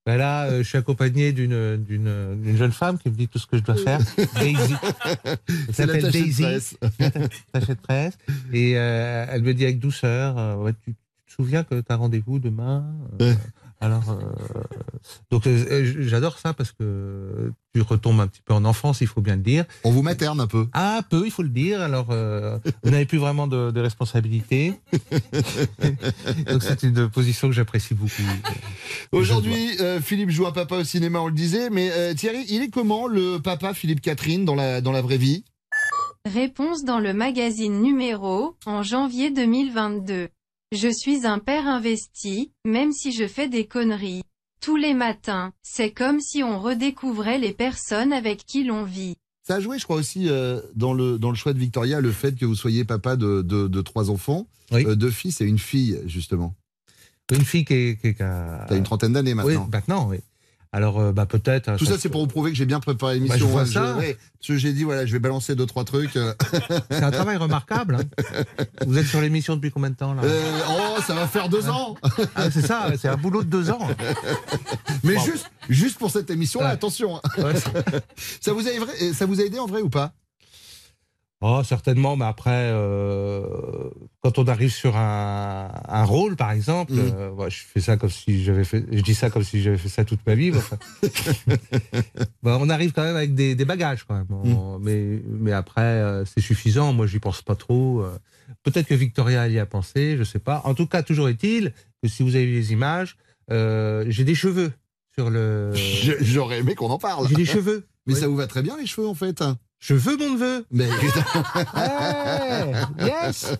Ben 0.09 0.17
là, 0.17 0.45
euh, 0.45 0.63
je 0.63 0.67
suis 0.67 0.77
accompagné 0.79 1.33
d'une 1.33 1.77
d'une 1.77 2.41
d'une 2.41 2.57
jeune 2.57 2.71
femme 2.71 2.97
qui 2.97 3.11
me 3.11 3.13
dit 3.13 3.27
tout 3.27 3.37
ce 3.37 3.45
que 3.45 3.57
je 3.57 3.61
dois 3.61 3.75
faire. 3.75 3.99
Daisy. 4.39 4.73
Elle 5.67 5.75
s'appelle 5.75 6.09
Daisy. 6.09 6.43
Attachée 7.53 7.75
de 7.75 7.79
presse. 7.79 8.17
Et 8.51 8.73
euh, 8.75 9.27
elle 9.29 9.43
me 9.43 9.53
dit 9.53 9.65
avec 9.65 9.77
douceur, 9.77 10.35
euh, 10.39 10.55
ouais, 10.55 10.73
tu, 10.83 10.93
tu 10.93 10.95
te 11.27 11.31
souviens 11.31 11.63
que 11.63 11.81
tu 11.81 11.91
as 11.91 11.95
rendez-vous 11.95 12.39
demain 12.39 12.91
Alors, 13.81 14.09
euh, 14.09 14.15
donc 15.31 15.47
euh, 15.47 15.93
j'adore 15.99 16.37
ça 16.37 16.53
parce 16.53 16.73
que 16.73 17.53
tu 17.73 17.81
retombes 17.81 18.19
un 18.19 18.27
petit 18.27 18.41
peu 18.41 18.53
en 18.53 18.65
enfance, 18.65 19.01
il 19.01 19.07
faut 19.07 19.21
bien 19.21 19.35
le 19.35 19.41
dire. 19.41 19.65
On 19.83 19.91
vous 19.91 20.01
materne 20.01 20.41
un 20.41 20.47
peu. 20.47 20.67
Ah, 20.73 20.97
un 20.97 21.01
peu, 21.01 21.23
il 21.25 21.31
faut 21.31 21.43
le 21.43 21.49
dire. 21.49 21.81
Alors, 21.81 22.07
euh, 22.09 22.57
vous 22.83 22.89
n'avez 22.91 23.05
plus 23.05 23.19
vraiment 23.19 23.47
de, 23.47 23.71
de 23.71 23.79
responsabilité. 23.79 24.73
donc 26.47 26.63
c'est 26.63 26.83
une 26.83 27.09
position 27.09 27.47
que 27.47 27.53
j'apprécie 27.53 27.93
beaucoup. 27.93 28.23
Aujourd'hui, 29.11 29.77
euh, 29.79 30.01
Philippe 30.01 30.31
joue 30.31 30.47
un 30.47 30.51
papa 30.51 30.77
au 30.77 30.83
cinéma, 30.83 31.19
on 31.19 31.27
le 31.27 31.33
disait, 31.33 31.69
mais 31.69 31.89
euh, 31.91 32.13
Thierry, 32.13 32.45
il 32.49 32.63
est 32.63 32.69
comment 32.69 33.07
le 33.07 33.39
papa 33.39 33.73
Philippe 33.73 34.01
Catherine 34.01 34.45
dans 34.45 34.55
la, 34.55 34.81
dans 34.81 34.91
la 34.91 35.01
vraie 35.01 35.17
vie? 35.17 35.45
Réponse 36.25 36.83
dans 36.83 36.99
le 36.99 37.13
magazine 37.13 37.81
numéro, 37.81 38.57
en 38.65 38.83
janvier 38.83 39.31
2022. 39.31 40.29
Je 40.71 40.87
suis 40.87 41.25
un 41.25 41.39
père 41.39 41.67
investi, 41.67 42.51
même 42.63 42.91
si 42.91 43.11
je 43.11 43.25
fais 43.27 43.49
des 43.49 43.65
conneries. 43.65 44.21
Tous 44.61 44.75
les 44.75 44.93
matins, 44.93 45.51
c'est 45.63 45.89
comme 45.91 46.19
si 46.19 46.43
on 46.43 46.59
redécouvrait 46.59 47.39
les 47.39 47.53
personnes 47.53 48.13
avec 48.13 48.45
qui 48.45 48.63
l'on 48.65 48.83
vit. 48.83 49.15
Ça 49.47 49.55
a 49.55 49.59
joué, 49.61 49.79
je 49.79 49.85
crois 49.85 49.95
aussi, 49.95 50.29
euh, 50.29 50.61
dans, 50.75 50.93
le, 50.93 51.17
dans 51.17 51.29
le 51.31 51.35
choix 51.35 51.53
de 51.53 51.57
Victoria, 51.59 52.01
le 52.01 52.11
fait 52.11 52.35
que 52.35 52.45
vous 52.45 52.53
soyez 52.53 52.85
papa 52.85 53.15
de, 53.15 53.41
de, 53.41 53.67
de 53.67 53.81
trois 53.81 54.11
enfants, 54.11 54.47
Oui. 54.71 54.85
euh, 54.85 54.95
deux 54.95 55.09
fils 55.09 55.41
et 55.41 55.45
une 55.45 55.57
fille, 55.57 55.99
justement. 56.05 56.53
Une 57.31 57.43
fille 57.45 57.65
qui, 57.65 57.73
est- 57.73 57.99
qui, 58.15 58.21
a... 58.21 58.65
T'as 58.69 58.77
une 58.77 58.83
trentaine 58.83 59.13
d'années 59.13 59.33
maintenant. 59.33 59.63
Oui, 59.63 59.69
maintenant, 59.71 60.07
oui. 60.09 60.17
Alors, 60.71 60.99
euh, 60.99 61.11
bah, 61.11 61.25
peut-être. 61.25 61.75
Tout 61.77 61.85
ça, 61.85 61.97
c'est 61.97 62.09
pour 62.09 62.21
vous 62.21 62.27
prouver 62.27 62.51
que 62.51 62.57
j'ai 62.57 62.65
bien 62.67 62.79
préparé 62.79 63.15
l'émission. 63.15 63.37
Bah, 63.37 63.39
je 63.39 63.45
vois 63.51 63.61
hein. 63.61 63.65
ça. 63.65 63.97
ouais, 63.97 64.17
parce 64.39 64.47
que 64.49 64.57
j'ai 64.57 64.71
dit, 64.71 64.83
voilà, 64.83 65.03
je 65.07 65.11
vais 65.11 65.17
balancer 65.19 65.55
deux, 65.55 65.65
trois 65.65 65.83
trucs. 65.83 66.15
euh. 66.15 66.33
C'est 66.91 67.01
un 67.03 67.09
travail 67.09 67.37
remarquable. 67.37 67.95
hein. 67.95 68.65
Vous 68.85 68.97
êtes 68.99 69.07
sur 69.07 69.19
l'émission 69.19 69.55
depuis 69.55 69.71
combien 69.71 69.89
de 69.89 69.95
temps 69.95 70.13
là? 70.13 70.21
Euh, 70.23 70.59
oh, 70.69 71.01
ça 71.01 71.15
va 71.15 71.25
faire 71.27 71.49
deux 71.49 71.67
ans 71.69 71.95
Ah, 72.35 72.51
C'est 72.51 72.61
ça, 72.65 72.91
c'est 73.01 73.07
un 73.07 73.17
boulot 73.17 73.41
de 73.43 73.49
deux 73.49 73.71
ans. 73.71 73.87
Mais 75.03 75.15
Wow. 75.15 75.25
juste, 75.25 75.49
juste 75.69 75.97
pour 75.97 76.11
cette 76.11 76.29
émission-là, 76.29 76.67
Ouais. 76.67 76.73
attention. 76.73 77.17
hein. 77.17 77.21
Ouais. 77.43 77.53
ça, 78.39 78.53
vous 78.53 78.67
a, 78.67 78.71
ça 79.13 79.25
vous 79.25 79.41
a 79.41 79.43
aidé 79.45 79.57
en 79.57 79.65
vrai 79.65 79.81
ou 79.81 79.89
pas? 79.89 80.13
Oh, 81.41 81.61
certainement, 81.63 82.17
mais 82.17 82.25
après, 82.25 82.51
euh, 82.73 83.89
quand 84.21 84.37
on 84.39 84.47
arrive 84.47 84.71
sur 84.73 84.97
un, 84.97 85.71
un 85.87 86.03
rôle, 86.03 86.35
par 86.35 86.51
exemple, 86.51 86.91
Mhm. 86.91 87.13
euh, 87.15 87.29
ouais, 87.31 87.49
je 87.49 87.59
fais 87.63 87.79
ça 87.79 87.95
comme 87.95 88.09
si 88.09 88.43
j'avais 88.43 88.65
fait, 88.65 88.83
je 88.91 89.01
dis 89.01 89.15
ça 89.15 89.29
comme 89.29 89.45
si 89.45 89.61
j'avais 89.61 89.77
fait 89.77 89.87
ça 89.87 90.03
toute 90.03 90.19
ma 90.27 90.35
vie. 90.35 90.51
enfin. 90.53 90.77
Bah, 92.43 92.57
on 92.59 92.69
arrive 92.69 92.91
quand 92.93 93.03
même 93.03 93.15
avec 93.15 93.35
des, 93.35 93.55
des 93.55 93.65
bagages, 93.65 94.03
quand 94.05 94.15
même. 94.15 94.27
On- 94.31 94.79
mais, 94.79 95.21
mais 95.27 95.51
après, 95.53 95.81
euh, 95.81 96.25
c'est 96.25 96.41
suffisant. 96.41 96.91
Moi, 96.93 97.07
j'y 97.07 97.19
pense 97.19 97.41
pas 97.41 97.55
trop. 97.55 98.03
Peut-être 98.63 98.87
que 98.87 98.95
Victoria 98.95 99.47
y 99.47 99.59
a 99.59 99.65
pensé, 99.65 100.17
je 100.17 100.23
sais 100.23 100.39
pas. 100.39 100.61
En 100.65 100.73
tout 100.73 100.87
cas, 100.87 101.03
toujours 101.03 101.29
est-il 101.29 101.73
que 102.03 102.09
si 102.09 102.23
vous 102.23 102.35
avez 102.35 102.45
vu 102.45 102.53
les 102.55 102.71
images, 102.73 103.17
j'ai 103.49 104.23
des 104.25 104.35
cheveux 104.35 104.71
sur 105.17 105.29
le. 105.29 105.71
J'aurais 106.21 106.59
aimé 106.59 106.75
qu'on 106.75 106.89
en 106.89 106.97
parle. 106.99 107.27
J'ai 107.29 107.35
des 107.35 107.45
cheveux. 107.45 107.85
Mais 108.07 108.13
Oui. 108.15 108.19
ça 108.19 108.27
vous 108.27 108.35
va 108.35 108.47
très 108.47 108.61
bien 108.61 108.75
les 108.77 108.87
cheveux 108.87 109.07
en 109.07 109.13
fait. 109.13 109.43
Cheveux, 109.79 110.17
mon 110.17 110.31
neveu. 110.31 110.65
Mais 110.71 110.87
yes. 112.99 113.53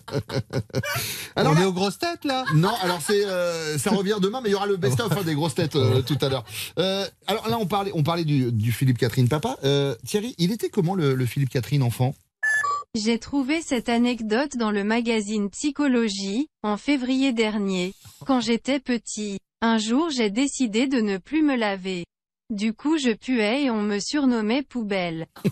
Alors 1.34 1.52
on 1.52 1.54
là- 1.54 1.62
est 1.62 1.64
aux 1.64 1.72
grosses 1.72 1.98
têtes 1.98 2.24
là. 2.24 2.44
non, 2.54 2.72
alors 2.82 3.00
c'est 3.00 3.24
euh, 3.24 3.78
ça 3.78 3.90
revient 3.90 4.16
demain, 4.20 4.40
mais 4.42 4.50
il 4.50 4.52
y 4.52 4.54
aura 4.54 4.66
le 4.66 4.76
best-of 4.76 5.12
hein, 5.12 5.22
des 5.24 5.34
grosses 5.34 5.54
têtes 5.54 5.76
euh, 5.76 6.02
tout 6.02 6.18
à 6.20 6.28
l'heure. 6.28 6.44
Euh, 6.78 7.06
alors 7.26 7.48
là, 7.48 7.58
on 7.58 7.66
parlait, 7.66 7.90
on 7.94 8.02
parlait 8.02 8.24
du, 8.24 8.52
du 8.52 8.72
Philippe 8.72 8.98
Catherine 8.98 9.28
papa. 9.28 9.56
Euh, 9.64 9.94
Thierry, 10.06 10.34
il 10.38 10.52
était 10.52 10.68
comment 10.68 10.94
le, 10.94 11.14
le 11.14 11.26
Philippe 11.26 11.50
Catherine 11.50 11.82
enfant? 11.82 12.14
J'ai 12.94 13.18
trouvé 13.18 13.62
cette 13.62 13.88
anecdote 13.88 14.56
dans 14.56 14.72
le 14.72 14.84
magazine 14.84 15.48
Psychologie, 15.50 16.48
en 16.62 16.76
février 16.76 17.32
dernier. 17.32 17.94
Quand 18.26 18.40
j'étais 18.40 18.80
petit, 18.80 19.38
un 19.62 19.78
jour 19.78 20.10
j'ai 20.10 20.30
décidé 20.30 20.86
de 20.86 21.00
ne 21.00 21.16
plus 21.18 21.42
me 21.42 21.56
laver. 21.56 22.04
Du 22.50 22.72
coup 22.74 22.98
je 22.98 23.14
puais 23.14 23.64
et 23.64 23.70
on 23.70 23.82
me 23.82 23.98
surnommait 23.98 24.62
poubelle. 24.62 25.26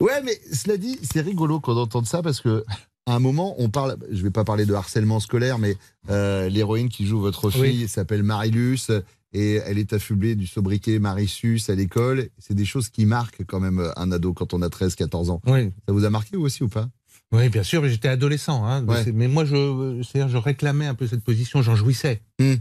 Ouais, 0.00 0.20
mais 0.22 0.38
cela 0.52 0.76
dit, 0.76 0.98
c'est 1.02 1.20
rigolo 1.20 1.60
qu'on 1.60 1.76
entende 1.76 2.06
ça 2.06 2.20
parce 2.22 2.40
que 2.40 2.64
à 3.06 3.14
un 3.14 3.18
moment, 3.20 3.54
on 3.58 3.68
parle. 3.68 3.96
Je 4.10 4.22
vais 4.22 4.30
pas 4.30 4.44
parler 4.44 4.66
de 4.66 4.74
harcèlement 4.74 5.20
scolaire, 5.20 5.58
mais 5.58 5.76
euh, 6.10 6.48
l'héroïne 6.48 6.88
qui 6.88 7.06
joue 7.06 7.20
votre 7.20 7.50
fille 7.50 7.86
s'appelle 7.88 8.22
Marilus 8.22 8.90
et 9.32 9.54
elle 9.66 9.78
est 9.78 9.92
affublée 9.92 10.34
du 10.36 10.46
sobriquet 10.46 10.98
Marissus 10.98 11.60
à 11.68 11.74
l'école. 11.74 12.28
C'est 12.38 12.54
des 12.54 12.64
choses 12.64 12.88
qui 12.88 13.06
marquent 13.06 13.44
quand 13.46 13.60
même 13.60 13.92
un 13.96 14.12
ado 14.12 14.32
quand 14.32 14.54
on 14.54 14.62
a 14.62 14.68
13-14 14.68 15.30
ans. 15.30 15.40
Oui. 15.46 15.70
Ça 15.86 15.92
vous 15.92 16.04
a 16.04 16.10
marqué 16.10 16.36
vous 16.36 16.44
aussi 16.44 16.64
ou 16.64 16.68
pas? 16.68 16.88
Oui, 17.32 17.48
bien 17.48 17.62
sûr, 17.62 17.82
mais 17.82 17.88
j'étais 17.90 18.08
adolescent. 18.08 18.64
Hein, 18.64 18.84
Ouais. 18.86 19.04
Mais 19.12 19.28
moi, 19.28 19.44
je, 19.44 20.02
c'est-à-dire, 20.02 20.28
je 20.28 20.36
réclamais 20.36 20.86
un 20.86 20.94
peu 20.94 21.06
cette 21.06 21.24
position, 21.24 21.62
j'en 21.62 21.76
jouissais. 21.76 22.22
Hmm. 22.38 22.54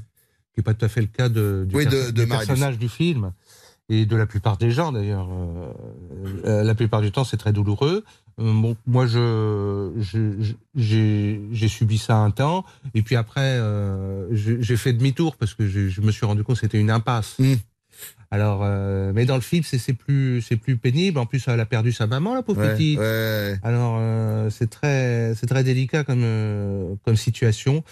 Qui 0.53 0.59
n'est 0.59 0.63
pas 0.63 0.73
tout 0.73 0.85
à 0.85 0.89
fait 0.89 1.01
le 1.01 1.07
cas 1.07 1.29
de, 1.29 1.65
du, 1.67 1.75
Oui, 1.75 1.85
de- 1.85 1.89
perso- 1.91 2.11
de 2.11 2.21
du 2.21 2.25
Marilus. 2.27 2.47
personnage 2.47 2.77
du 2.77 2.89
film. 2.89 3.31
Et 3.89 4.05
de 4.05 4.15
la 4.15 4.25
plupart 4.25 4.57
des 4.57 4.71
gens, 4.71 4.91
d'ailleurs. 4.93 5.27
Euh, 5.29 5.73
euh, 6.45 6.63
la 6.63 6.73
plupart 6.73 7.01
du 7.01 7.11
temps, 7.11 7.25
c'est 7.25 7.35
très 7.37 7.51
douloureux. 7.51 8.03
Euh, 8.39 8.53
bon, 8.53 8.77
moi, 8.87 9.05
je, 9.07 9.91
j'ai, 10.75 11.67
subi 11.67 11.97
ça 11.97 12.15
un 12.15 12.31
temps. 12.31 12.65
Et 12.93 13.01
puis 13.01 13.15
après, 13.15 13.41
euh, 13.41 14.27
j'ai 14.31 14.77
fait 14.77 14.93
demi-tour 14.93 15.35
parce 15.35 15.53
que 15.53 15.67
je, 15.67 15.89
je 15.89 16.01
me 16.01 16.11
suis 16.11 16.25
rendu 16.25 16.43
compte 16.43 16.55
que 16.55 16.61
c'était 16.61 16.79
une 16.79 16.91
impasse. 16.91 17.35
Hmm. 17.39 17.55
Alors, 18.31 18.63
mais 19.13 19.25
dans 19.25 19.35
le 19.35 19.41
film, 19.41 19.63
c'est 19.63 19.93
plus, 19.93 20.41
c'est 20.41 20.55
plus 20.57 20.77
pénible. 20.77 21.19
En 21.19 21.25
plus, 21.27 21.43
elle 21.47 21.59
a 21.59 21.65
perdu 21.65 21.91
sa 21.91 22.07
maman, 22.07 22.33
la 22.33 22.41
pauvre 22.41 22.61
Ouais, 22.61 22.73
petite. 22.73 22.97
ouais. 22.99 23.59
Alors, 23.63 24.01
c'est 24.51 24.69
très, 24.69 25.35
c'est 25.35 25.45
très 25.45 25.63
délicat 25.63 26.03
comme, 26.03 26.97
comme 27.05 27.15
situation. 27.15 27.83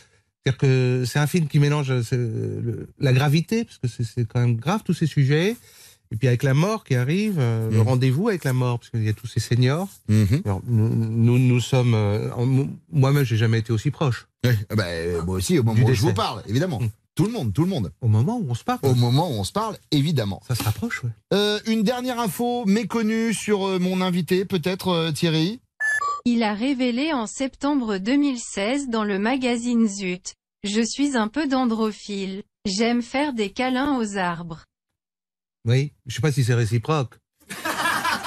C'est-à-dire 0.46 0.58
que 0.58 1.04
c'est 1.06 1.20
un 1.20 1.28
film 1.28 1.48
qui 1.48 1.60
mélange 1.60 1.92
euh, 1.92 2.02
le- 2.12 2.88
la 3.00 3.14
gravité, 3.14 3.64
parce 3.64 3.78
que 3.78 3.88
c'est- 4.04 4.26
quand 4.28 4.40
même 4.40 4.56
grave 4.56 4.82
tous 4.84 4.94
ces 4.94 5.06
sujets, 5.06 5.56
et 6.12 6.16
puis 6.18 6.28
avec 6.28 6.42
la 6.44 6.54
mort 6.56 6.84
qui 6.84 6.96
arrive, 6.96 7.36
euh, 7.38 7.70
le 7.70 7.78
Mhm. 7.78 7.82
rendez-vous 7.88 8.30
avec 8.30 8.44
la 8.44 8.54
mort, 8.54 8.80
parce 8.80 8.90
qu'il 8.90 9.04
y 9.04 9.10
a 9.10 9.14
tous 9.14 9.28
ces 9.28 9.40
seniors. 9.40 9.88
Mhm. 10.10 10.42
Alors, 10.46 10.62
nous, 10.68 10.90
nous, 10.90 11.38
nous 11.38 11.60
sommes, 11.60 11.94
euh, 11.94 12.30
moi-même, 12.92 13.24
j'ai 13.24 13.38
jamais 13.38 13.60
été 13.60 13.72
aussi 13.72 13.92
proche. 13.92 14.28
Euh, 14.46 15.22
moi 15.24 15.36
aussi, 15.36 15.60
au 15.60 15.64
moment 15.64 15.76
Du 15.76 15.84
où 15.84 15.88
je 15.88 15.92
décès. 15.92 16.08
vous 16.08 16.14
parle, 16.14 16.42
évidemment. 16.48 16.80
Mm. 16.82 16.90
Tout 17.14 17.26
le 17.26 17.32
monde, 17.34 17.54
tout 17.54 17.64
le 17.64 17.70
monde. 17.70 17.92
Au 18.02 18.08
moment 18.08 18.38
où 18.40 18.48
on 18.50 18.56
se 18.56 18.64
parle, 18.64 18.80
Au 18.84 18.96
moment 18.96 19.30
où 19.30 19.34
on 19.34 19.44
se 19.44 19.52
parle, 19.52 19.78
évidemment. 19.92 20.42
ça 20.48 20.56
se 20.56 20.64
rapproche. 20.64 21.04
Ouais. 21.04 21.10
Euh, 21.34 21.60
une 21.68 21.84
dernière 21.84 22.20
info 22.20 22.66
méconnue 22.66 23.34
sur 23.34 23.68
euh, 23.68 23.80
mon 23.80 24.02
invité, 24.02 24.46
peut-être 24.46 24.88
euh, 24.88 25.12
Thierry 25.12 25.60
Il 26.26 26.42
a 26.42 26.54
révélé 26.54 27.12
en 27.14 27.28
septembre 27.28 27.98
2016 27.98 28.88
dans 28.90 29.04
le 29.04 29.20
magazine 29.20 29.88
Zut. 29.88 30.36
Je 30.64 30.82
suis 30.82 31.18
un 31.18 31.28
peu 31.28 31.48
dendrophile. 31.48 32.44
J'aime 32.66 33.02
faire 33.02 33.34
des 33.34 33.50
câlins 33.52 33.98
aux 33.98 34.18
arbres. 34.18 34.66
Oui, 35.66 35.94
je 36.06 36.16
sais 36.16 36.22
pas 36.22 36.32
si 36.32 36.44
c'est 36.44 36.54
réciproque. 36.54 37.16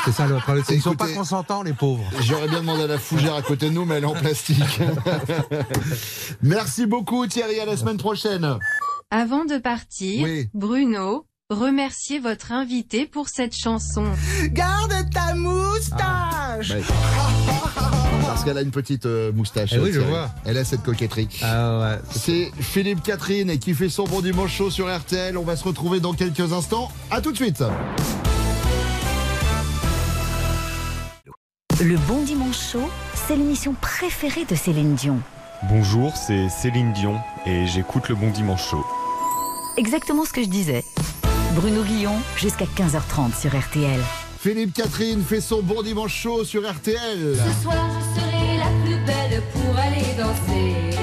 C'est 0.05 0.13
ça 0.13 0.27
le 0.27 0.37
problème. 0.37 0.63
Ils 0.69 0.83
sont 0.83 0.97
pas 0.97 1.09
consentants, 1.09 1.63
les 1.63 1.73
pauvres. 1.73 2.05
J'aurais 2.21 2.47
bien 2.49 2.61
demandé 2.61 2.83
à 2.83 2.87
la 2.87 2.99
fougère 2.99 3.35
à 3.37 3.41
côté 3.41 3.71
de 3.71 3.75
nous, 3.75 3.87
mais 3.87 3.95
elle 3.95 4.03
est 4.03 4.07
en 4.07 4.13
plastique. 4.13 4.59
Merci 6.43 6.85
beaucoup 6.85 7.27
Thierry, 7.27 7.59
à 7.59 7.65
la 7.65 7.75
semaine 7.79 7.97
prochaine. 7.97 8.59
Avant 9.11 9.47
de 9.47 9.57
partir, 9.57 10.25
Oui. 10.25 10.49
Bruno, 10.53 11.27
remerciez 11.49 12.19
votre 12.19 12.53
invité 12.53 13.07
pour 13.07 13.31
cette 13.31 13.57
chanson. 13.57 14.05
Garde 14.49 14.93
ta 15.11 15.35
moustache 15.35 16.69
Bah, 16.69 17.73
Parce 18.27 18.45
qu'elle 18.45 18.59
a 18.59 18.63
une 18.63 18.71
petite 18.71 19.07
euh, 19.07 19.33
moustache. 19.33 19.71
Eh 19.75 19.79
oui, 19.79 19.93
je 19.93 20.01
vois. 20.01 20.31
Elle 20.45 20.57
a 20.59 20.65
cette 20.65 20.83
coquetterie. 20.83 21.29
Ah 21.43 21.79
ouais. 21.79 21.99
C'est 22.11 22.51
Philippe 22.61 23.03
Catherine 23.03 23.59
qui 23.59 23.75
fait 23.75 23.89
son 23.89 24.05
bon 24.05 24.21
dimanche 24.21 24.55
chaud 24.55 24.71
sur 24.71 24.95
RTL. 24.95 25.37
On 25.37 25.43
va 25.45 25.57
se 25.57 25.65
retrouver 25.65 26.01
dans 26.01 26.15
quelques 26.15 26.53
instants. 26.53 26.91
À 27.11 27.21
tout 27.21 27.33
de 27.33 27.37
suite. 27.37 27.63
Le 31.83 31.97
Bon 32.07 32.23
Dimanche 32.23 32.71
Show, 32.73 32.89
c'est 33.15 33.37
l'émission 33.37 33.75
préférée 33.81 34.45
de 34.45 34.55
Céline 34.55 34.95
Dion. 34.95 35.19
Bonjour, 35.65 36.17
c'est 36.17 36.49
Céline 36.49 36.93
Dion 36.93 37.19
et 37.47 37.67
j'écoute 37.67 38.09
le 38.09 38.15
Bon 38.15 38.31
Dimanche 38.31 38.69
Show. 38.71 38.85
Exactement 39.77 40.25
ce 40.25 40.33
que 40.33 40.43
je 40.43 40.49
disais. 40.49 40.85
Bruno 41.55 41.83
Guillon, 41.83 42.15
jusqu'à 42.37 42.67
15h30 42.67 43.39
sur 43.39 43.59
RTL. 43.59 44.01
Philippe 44.45 44.75
Catherine 44.75 45.23
fait 45.23 45.41
son 45.41 45.63
bon 45.63 45.83
dimanche 45.83 46.15
chaud 46.15 46.45
sur 46.45 46.71
RTL. 46.71 47.35
Ce 47.35 47.63
soir, 47.63 47.89
je 47.99 48.21
serai 48.21 48.59
la 48.59 48.67
plus 48.85 49.07
belle 49.07 49.43
pour 49.55 49.75
aller 49.79 50.05
danser. 50.19 50.94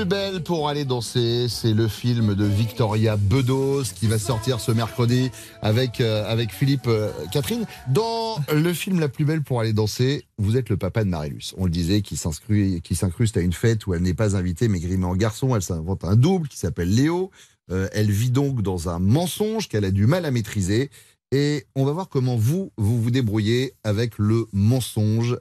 Plus 0.00 0.08
belle 0.08 0.42
pour 0.42 0.70
aller 0.70 0.86
danser, 0.86 1.46
c'est 1.50 1.74
le 1.74 1.86
film 1.86 2.34
de 2.34 2.46
Victoria 2.46 3.18
Bedos 3.18 3.82
qui 3.94 4.06
va 4.06 4.18
sortir 4.18 4.58
ce 4.58 4.72
mercredi 4.72 5.30
avec, 5.60 6.00
euh, 6.00 6.24
avec 6.26 6.54
Philippe 6.54 6.86
euh, 6.86 7.10
Catherine. 7.30 7.66
Dans 7.88 8.36
le 8.50 8.72
film 8.72 8.98
La 8.98 9.10
plus 9.10 9.26
belle 9.26 9.42
pour 9.42 9.60
aller 9.60 9.74
danser, 9.74 10.24
vous 10.38 10.56
êtes 10.56 10.70
le 10.70 10.78
papa 10.78 11.04
de 11.04 11.10
Marilus. 11.10 11.52
On 11.58 11.66
le 11.66 11.70
disait, 11.70 12.00
qui 12.00 12.16
s'incruste 12.16 13.36
à 13.36 13.40
une 13.40 13.52
fête 13.52 13.86
où 13.86 13.92
elle 13.92 14.00
n'est 14.00 14.14
pas 14.14 14.36
invitée 14.36 14.68
mais 14.68 14.80
grimée 14.80 15.04
en 15.04 15.16
garçon. 15.16 15.54
Elle 15.54 15.60
s'invente 15.60 16.02
un 16.04 16.16
double 16.16 16.48
qui 16.48 16.56
s'appelle 16.56 16.94
Léo. 16.94 17.30
Euh, 17.70 17.86
elle 17.92 18.10
vit 18.10 18.30
donc 18.30 18.62
dans 18.62 18.88
un 18.88 19.00
mensonge 19.00 19.68
qu'elle 19.68 19.84
a 19.84 19.90
du 19.90 20.06
mal 20.06 20.24
à 20.24 20.30
maîtriser. 20.30 20.88
Et 21.30 21.66
on 21.74 21.84
va 21.84 21.92
voir 21.92 22.08
comment 22.08 22.36
vous, 22.36 22.72
vous 22.78 23.02
vous 23.02 23.10
débrouillez 23.10 23.74
avec 23.84 24.16
le 24.16 24.46
mensonge, 24.54 25.36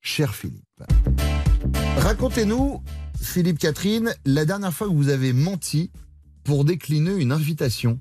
cher 0.00 0.34
Philippe. 0.34 0.64
Racontez-nous, 1.98 2.82
Philippe 3.20 3.58
Catherine, 3.58 4.14
la 4.24 4.44
dernière 4.44 4.72
fois 4.72 4.88
que 4.88 4.92
vous 4.92 5.08
avez 5.08 5.32
menti 5.32 5.90
pour 6.44 6.64
décliner 6.64 7.12
une 7.14 7.32
invitation. 7.32 7.98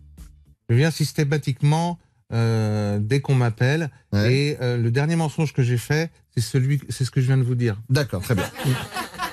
Je 0.70 0.76
viens 0.76 0.92
systématiquement 0.92 2.00
euh, 2.32 3.00
dès 3.02 3.20
qu'on 3.22 3.36
m'appelle. 3.36 3.90
Ouais. 4.14 4.34
Et 4.34 4.58
euh, 4.62 4.78
le 4.78 4.92
dernier 4.92 5.16
mensonge 5.16 5.54
que 5.54 5.62
j'ai 5.64 5.78
fait, 5.78 6.12
c'est 6.36 6.42
celui, 6.42 6.80
c'est 6.90 7.06
ce 7.06 7.12
que 7.12 7.22
je 7.22 7.28
viens 7.28 7.38
de 7.38 7.44
vous 7.44 7.56
dire. 7.56 7.80
D'accord, 7.90 8.22
très 8.22 8.36
bien. 8.36 8.50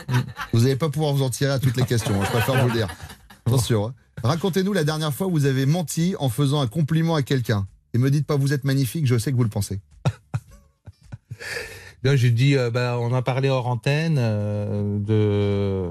vous 0.53 0.61
n'allez 0.61 0.77
pas 0.77 0.89
pouvoir 0.89 1.13
vous 1.13 1.23
en 1.23 1.31
tirer 1.31 1.53
à 1.53 1.59
toutes 1.59 1.77
les 1.77 1.85
questions, 1.85 2.21
hein, 2.21 2.25
je 2.25 2.31
préfère 2.31 2.61
vous 2.63 2.69
le 2.69 2.75
dire. 2.75 2.89
Attention. 3.47 3.89
hein. 3.89 3.95
Racontez-nous 4.25 4.73
la 4.73 4.85
dernière 4.85 5.13
fois 5.15 5.27
où 5.29 5.31
vous 5.31 5.45
avez 5.47 5.67
menti 5.67 6.15
en 6.19 6.29
faisant 6.29 6.61
un 6.61 6.67
compliment 6.67 7.15
à 7.15 7.23
quelqu'un. 7.23 7.67
Et 7.95 7.99
me 7.99 8.11
dites 8.11 8.27
pas 8.27 8.37
vous 8.37 8.53
êtes 8.53 8.65
magnifique, 8.65 9.07
je 9.07 9.19
sais 9.19 9.31
que 9.31 9.37
vous 9.37 9.45
le 9.45 9.49
pensez. 9.51 9.81
Là, 12.03 12.15
j'ai 12.17 12.31
dit, 12.31 12.57
euh, 12.57 12.71
bah, 12.71 12.99
on 13.01 13.13
a 13.15 13.23
parlé 13.23 13.49
hors 13.49 13.67
antenne 13.67 14.17
euh, 14.19 14.99
de, 14.99 15.91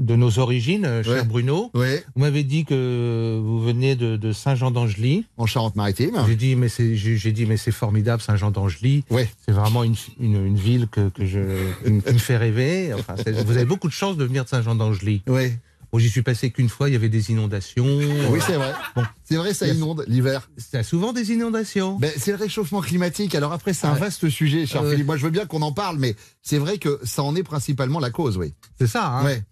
de 0.00 0.16
nos 0.16 0.38
origines, 0.38 0.84
euh, 0.86 1.02
cher 1.02 1.12
Ouais. 1.14 1.24
Bruno. 1.24 1.70
Vous 1.74 1.82
m'avez 2.16 2.42
dit 2.44 2.64
que 2.64 3.38
vous 3.42 3.60
venez 3.60 3.94
de, 3.96 4.16
de 4.16 4.32
Saint-Jean-d'Angely. 4.32 5.26
en 5.36 5.46
Charente-Maritime. 5.46 6.16
J'ai 6.26 6.36
dit, 6.36 6.56
mais 6.56 6.68
c'est, 6.68 6.96
j'ai 6.96 7.16
j'ai 7.16 7.32
dit, 7.32 7.44
mais 7.46 7.56
c'est 7.56 7.72
formidable, 7.72 8.22
Saint-Jean-d'Angely. 8.22 9.04
C'est 9.44 9.52
vraiment 9.52 9.84
une, 9.84 9.96
une, 10.20 10.46
une 10.46 10.56
ville 10.56 10.86
que, 10.90 11.08
que 11.10 11.26
je, 11.26 11.40
qui 11.84 11.90
me 11.90 12.18
fait 12.18 12.36
rêver. 12.36 12.92
Enfin, 12.94 13.14
vous 13.44 13.56
avez 13.56 13.64
beaucoup 13.66 13.88
de 13.88 13.92
chance 13.92 14.16
de 14.16 14.24
venir 14.24 14.44
de 14.44 14.48
Saint-Jean-d'Angely. 14.48 15.22
Oui. 15.26 15.52
Bon, 15.92 15.98
j'y 15.98 16.08
suis 16.08 16.22
passé 16.22 16.50
qu'une 16.50 16.70
fois, 16.70 16.88
il 16.88 16.92
y 16.92 16.96
avait 16.96 17.10
des 17.10 17.30
inondations. 17.30 17.84
Oui, 18.30 18.40
c'est 18.46 18.54
vrai. 18.54 18.72
Bon, 18.96 19.02
C'est 19.24 19.36
vrai, 19.36 19.52
ça 19.52 19.66
inonde 19.68 20.04
l'hiver. 20.08 20.48
y 20.72 20.76
a 20.78 20.82
souvent 20.82 21.12
des 21.12 21.32
inondations. 21.32 21.98
Ben, 21.98 22.10
c'est 22.16 22.30
le 22.30 22.38
réchauffement 22.38 22.80
climatique. 22.80 23.34
Alors 23.34 23.52
après, 23.52 23.74
c'est 23.74 23.86
un 23.86 23.92
vaste 23.94 24.30
sujet, 24.30 24.64
cher 24.64 24.82
Ouais. 24.82 24.92
Philippe. 24.92 25.06
Moi, 25.06 25.18
je 25.18 25.24
veux 25.24 25.30
bien 25.30 25.44
qu'on 25.44 25.60
en 25.60 25.72
parle, 25.72 25.98
mais 25.98 26.16
c'est 26.40 26.56
vrai 26.56 26.78
que 26.78 26.98
ça 27.04 27.22
en 27.22 27.36
est 27.36 27.42
principalement 27.42 28.00
la 28.00 28.08
cause, 28.08 28.38
oui. 28.38 28.54
C'est 28.78 28.86
ça, 28.86 29.06
hein 29.06 29.24
Ouais. 29.26 29.42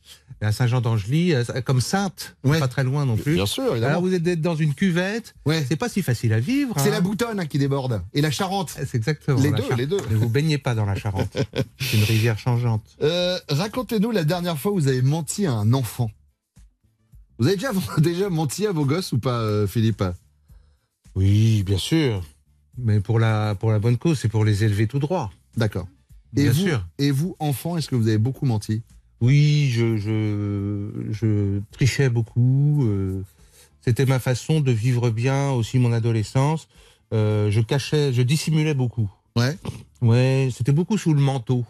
Et 0.41 0.47
À 0.47 0.53
Saint-Jean-d'Angely, 0.53 1.35
euh, 1.35 1.45
comme 1.63 1.83
Sainte, 1.83 2.35
Ouais. 2.43 2.59
pas 2.59 2.69
très 2.69 2.85
loin 2.85 3.05
non 3.05 3.19
plus. 3.19 3.35
Bien 3.35 3.45
sûr, 3.45 3.65
évidemment. 3.73 3.89
Alors 3.91 4.01
vous 4.01 4.15
êtes 4.15 4.41
dans 4.41 4.57
une 4.57 4.73
cuvette, 4.73 5.35
Ouais. 5.45 5.63
c'est 5.69 5.77
pas 5.77 5.91
si 5.91 6.01
facile 6.01 6.33
à 6.33 6.41
vivre. 6.41 6.75
C'est 6.79 6.89
hein. 6.89 6.93
la 6.93 7.03
boutonne 7.03 7.39
hein, 7.39 7.45
qui 7.45 7.59
déborde. 7.59 8.01
Et 8.15 8.23
la 8.23 8.31
Charente. 8.31 8.71
C'est 8.75 8.95
exactement. 8.95 9.39
Les 9.39 9.51
deux, 9.51 9.75
les 9.77 9.87
deux. 9.87 9.99
Ne 10.11 10.17
vous 10.17 10.31
baignez 10.31 10.57
pas 10.57 10.75
dans 10.75 10.87
la 10.87 10.95
Charente. 10.95 11.37
c'est 11.79 11.99
une 11.99 12.05
rivière 12.05 12.39
changeante. 12.39 12.83
Euh, 13.03 13.39
Racontez-nous 13.51 14.11
la 14.11 14.25
dernière 14.25 14.57
fois 14.59 14.73
où 14.73 14.77
vous 14.77 14.89
avez 14.89 15.03
menti 15.03 15.45
à 15.45 15.53
un 15.53 15.75
enfant. 15.75 16.11
Vous 17.41 17.47
avez 17.47 17.57
déjà, 17.57 17.73
déjà 17.99 18.31
menti 18.31 18.67
à 18.67 18.73
vos 18.73 18.85
gosses 18.85 19.13
ou 19.13 19.19
pas, 19.19 19.41
euh, 19.41 19.67
Philippe? 19.67 20.05
Oui, 21.17 21.63
bien 21.65 21.79
sûr. 21.79 22.23
Mais 22.79 23.01
pour 23.01 23.19
la, 23.19 23.55
pour 23.57 23.73
la 23.73 23.79
bonne 23.79 23.97
cause, 23.99 24.19
c'est 24.21 24.29
pour 24.29 24.45
les 24.45 24.63
élever 24.63 24.87
tout 24.87 24.99
droit. 24.99 25.31
D'accord. 25.57 25.89
Et 26.37 26.43
Bien 26.45 26.53
vous, 26.53 26.61
sûr. 26.61 26.87
Et 26.99 27.11
vous, 27.11 27.35
enfant, 27.41 27.77
est-ce 27.77 27.89
que 27.89 27.97
vous 27.97 28.07
avez 28.09 28.19
beaucoup 28.19 28.47
menti? 28.47 28.83
Oui, 29.21 29.71
je, 29.73 29.97
je, 29.97 31.11
je 31.11 31.61
trichais 31.73 32.09
beaucoup. 32.09 32.85
euh, 32.87 33.23
C'était 33.81 34.07
ma 34.07 34.19
façon 34.19 34.61
de 34.61 34.71
vivre 34.71 35.11
bien 35.11 35.51
aussi 35.51 35.79
mon 35.79 35.93
adolescence. 35.93 36.69
Euh, 37.13 37.51
je 37.51 37.61
cachais, 37.61 38.13
je 38.13 38.23
dissimulais 38.23 38.75
beaucoup. 38.75 39.11
Ouais. 39.37 39.57
Ouais, 40.01 40.49
c'était 40.55 40.73
beaucoup 40.73 40.97
sous 40.97 41.13
le 41.13 41.21
manteau. 41.21 41.65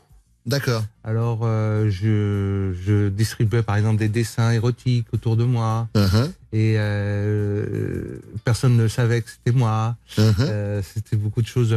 D'accord. 0.47 0.85
Alors, 1.05 1.41
euh, 1.43 1.91
je, 1.91 2.75
je 2.85 3.09
distribuais 3.09 3.63
par 3.63 3.77
exemple 3.77 3.99
des 3.99 4.09
dessins 4.09 4.51
érotiques 4.51 5.07
autour 5.13 5.37
de 5.37 5.45
moi. 5.45 5.89
Uh-huh. 5.95 6.31
Et 6.53 6.75
euh, 6.77 8.19
personne 8.45 8.77
ne 8.77 8.89
savait 8.89 9.23
que 9.23 9.31
c'était 9.31 9.57
moi. 9.57 9.97
Uh-huh. 10.17 10.35
Euh, 10.41 10.83
c'était 10.83 11.17
beaucoup 11.17 11.43
de 11.43 11.47
choses 11.47 11.77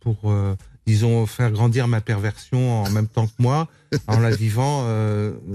pour, 0.00 0.34
disons, 0.86 1.26
faire 1.26 1.50
grandir 1.50 1.88
ma 1.88 2.00
perversion 2.00 2.82
en 2.82 2.90
même 2.90 3.06
temps 3.06 3.26
que 3.26 3.32
moi, 3.38 3.68
en 4.06 4.18
la 4.18 4.30
vivant 4.30 4.86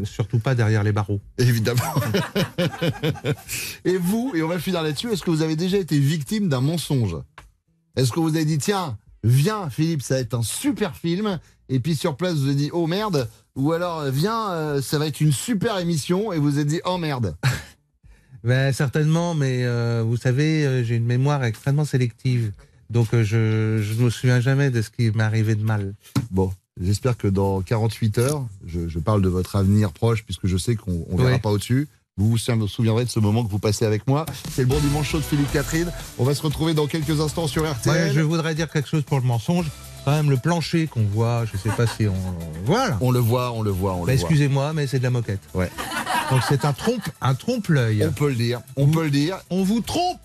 surtout 0.04 0.40
pas 0.40 0.56
derrière 0.56 0.84
les 0.84 0.92
barreaux. 0.92 1.20
Évidemment. 1.38 1.82
et 3.86 3.98
vous, 3.98 4.34
et 4.36 4.44
on 4.44 4.48
va 4.48 4.60
finir 4.60 4.84
là-dessus, 4.84 5.12
est-ce 5.12 5.24
que 5.24 5.32
vous 5.32 5.42
avez 5.42 5.56
déjà 5.56 5.78
été 5.78 5.98
victime 5.98 6.48
d'un 6.48 6.62
mensonge? 6.62 7.18
Est-ce 7.96 8.12
que 8.12 8.20
vous 8.20 8.36
avez 8.36 8.46
dit, 8.46 8.58
tiens, 8.58 8.98
viens 9.24 9.70
Philippe, 9.70 10.02
ça 10.02 10.16
va 10.16 10.22
être 10.22 10.34
un 10.36 10.44
super 10.44 10.96
film, 10.96 11.40
et 11.70 11.80
puis 11.80 11.96
sur 11.96 12.16
place 12.16 12.36
vous 12.36 12.46
avez 12.46 12.56
dit, 12.56 12.70
oh 12.74 12.88
merde, 12.88 13.30
ou 13.56 13.72
alors 13.72 14.04
viens, 14.06 14.52
euh, 14.52 14.82
ça 14.82 14.98
va 15.00 15.08
être 15.08 15.22
une 15.22 15.32
super 15.32 15.78
émission, 15.80 16.32
et 16.34 16.38
vous 16.40 16.60
êtes 16.60 16.68
dit, 16.68 16.82
oh 16.86 16.98
merde. 16.98 17.36
Ben, 18.44 18.72
certainement, 18.72 19.34
mais 19.34 19.62
euh, 19.66 20.04
vous 20.06 20.18
savez, 20.18 20.66
euh, 20.68 20.84
j'ai 20.84 20.96
une 20.98 21.06
mémoire 21.06 21.44
extrêmement 21.44 21.84
sélective. 21.86 22.52
Donc 22.92 23.08
euh, 23.16 23.24
je 23.24 23.82
je 23.82 23.94
ne 24.00 24.06
me 24.06 24.10
souviens 24.12 24.40
jamais 24.40 24.70
de 24.70 24.84
ce 24.84 24.92
qui 24.92 25.10
m'est 25.10 25.24
arrivé 25.24 25.56
de 25.56 25.64
mal. 25.64 25.96
Bon, 26.30 26.54
j'espère 26.80 27.18
que 27.18 27.28
dans 27.28 27.62
48 27.62 28.20
heures, 28.20 28.46
je, 28.68 28.88
je 28.88 29.00
parle 29.00 29.24
de 29.24 29.30
votre 29.30 29.56
avenir 29.56 29.92
proche, 29.92 30.24
puisque 30.24 30.46
je 30.46 30.58
sais 30.58 30.76
qu'on 30.76 31.08
ne 31.10 31.18
verra 31.24 31.40
pas 31.40 31.50
au-dessus. 31.50 31.88
Vous 32.18 32.30
vous 32.30 32.38
sou- 32.38 32.68
souviendrez 32.68 33.06
de 33.06 33.10
ce 33.10 33.20
moment 33.20 33.44
que 33.44 33.50
vous 33.50 33.58
passez 33.58 33.84
avec 33.84 34.06
moi. 34.08 34.28
C'est 34.52 34.62
le 34.62 34.68
bon 34.68 34.80
dimanche 34.80 35.10
chaud 35.10 35.18
de 35.18 35.24
Philippe 35.24 35.52
Catherine. 35.52 35.92
On 36.20 36.24
va 36.24 36.36
se 36.36 36.44
retrouver 36.44 36.76
dans 36.76 36.86
quelques 36.86 37.20
instants 37.20 37.48
sur 37.48 37.68
RTL. 37.70 38.10
Ouais, 38.10 38.14
je 38.14 38.22
voudrais 38.22 38.54
dire 38.54 38.70
quelque 38.70 38.88
chose 38.88 39.02
pour 39.04 39.20
le 39.20 39.26
mensonge. 39.26 39.66
Quand 40.06 40.12
même, 40.12 40.30
le 40.30 40.38
plancher 40.38 40.86
qu'on 40.86 41.04
voit, 41.04 41.46
je 41.52 41.58
sais 41.58 41.76
pas 41.76 41.88
si 41.88 42.08
on. 42.08 42.14
Voilà. 42.64 42.96
On 43.02 43.10
le 43.10 43.20
voit, 43.20 43.52
on 43.54 43.64
le 43.64 43.72
voit, 43.72 43.94
on 43.96 44.00
le 44.02 44.04
voit. 44.04 44.14
Excusez-moi, 44.14 44.72
mais 44.74 44.86
c'est 44.86 45.00
de 45.00 45.04
la 45.04 45.10
moquette. 45.10 45.42
Ouais. 45.56 45.72
Donc 46.30 46.42
c'est 46.48 46.64
un 46.64 46.74
trompe, 46.74 47.02
un 47.22 47.34
trompe-l'œil. 47.34 48.06
On 48.08 48.12
peut 48.12 48.30
le 48.30 48.36
dire, 48.36 48.62
on 48.76 48.88
peut 48.88 49.06
le 49.06 49.10
dire. 49.10 49.40
On 49.50 49.64
vous 49.64 49.82
trompe. 49.82 50.20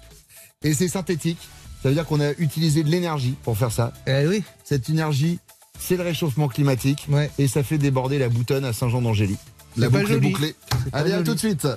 Et 0.62 0.75
c'est 0.75 0.88
synthétique. 0.88 1.38
Ça 1.83 1.88
veut 1.88 1.95
dire 1.95 2.05
qu'on 2.05 2.21
a 2.21 2.33
utilisé 2.33 2.83
de 2.83 2.90
l'énergie 2.90 3.37
pour 3.43 3.57
faire 3.57 3.73
ça. 3.73 3.95
Eh 4.07 4.27
oui. 4.27 4.45
Cette 4.64 4.90
énergie, 4.90 5.38
c'est 5.79 5.97
le 5.97 6.03
réchauffement 6.03 6.49
climatique. 6.49 7.07
Ouais. 7.09 7.31
Et 7.38 7.49
ça 7.49 7.62
fait 7.62 7.79
déborder 7.79 8.19
la 8.19 8.29
boutonne 8.29 8.66
à 8.66 8.75
Saint-Jean-d'Angély. 8.75 9.38
La 9.79 9.88
boucle 9.88 10.12
est 10.12 10.21
bouclée. 10.21 10.55
Allez, 10.93 11.12
à 11.12 11.16
joli. 11.16 11.27
tout 11.27 11.35
de 11.35 11.38
suite. 11.38 11.69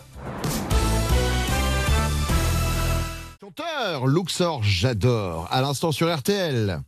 Chanteur, 3.40 4.08
Luxor, 4.08 4.62
j'adore. 4.62 5.48
À 5.52 5.62
l'instant 5.62 5.94
sur 5.94 6.14
RTL. 6.14 6.82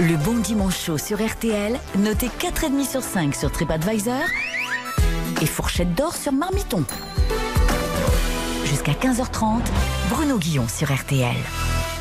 Le 0.00 0.14
bon 0.18 0.36
dimanche 0.36 0.78
chaud 0.78 0.98
sur 0.98 1.26
RTL, 1.26 1.80
noté 1.96 2.26
4,5 2.26 2.86
sur 2.86 3.02
5 3.02 3.34
sur 3.34 3.50
TripAdvisor 3.50 4.24
et 5.40 5.46
fourchette 5.46 5.94
d'or 5.94 6.14
sur 6.14 6.32
Marmiton. 6.32 6.84
Jusqu'à 8.66 8.92
15h30, 8.92 9.62
Bruno 10.10 10.36
Guillon 10.36 10.68
sur 10.68 10.94
RTL. 10.94 11.36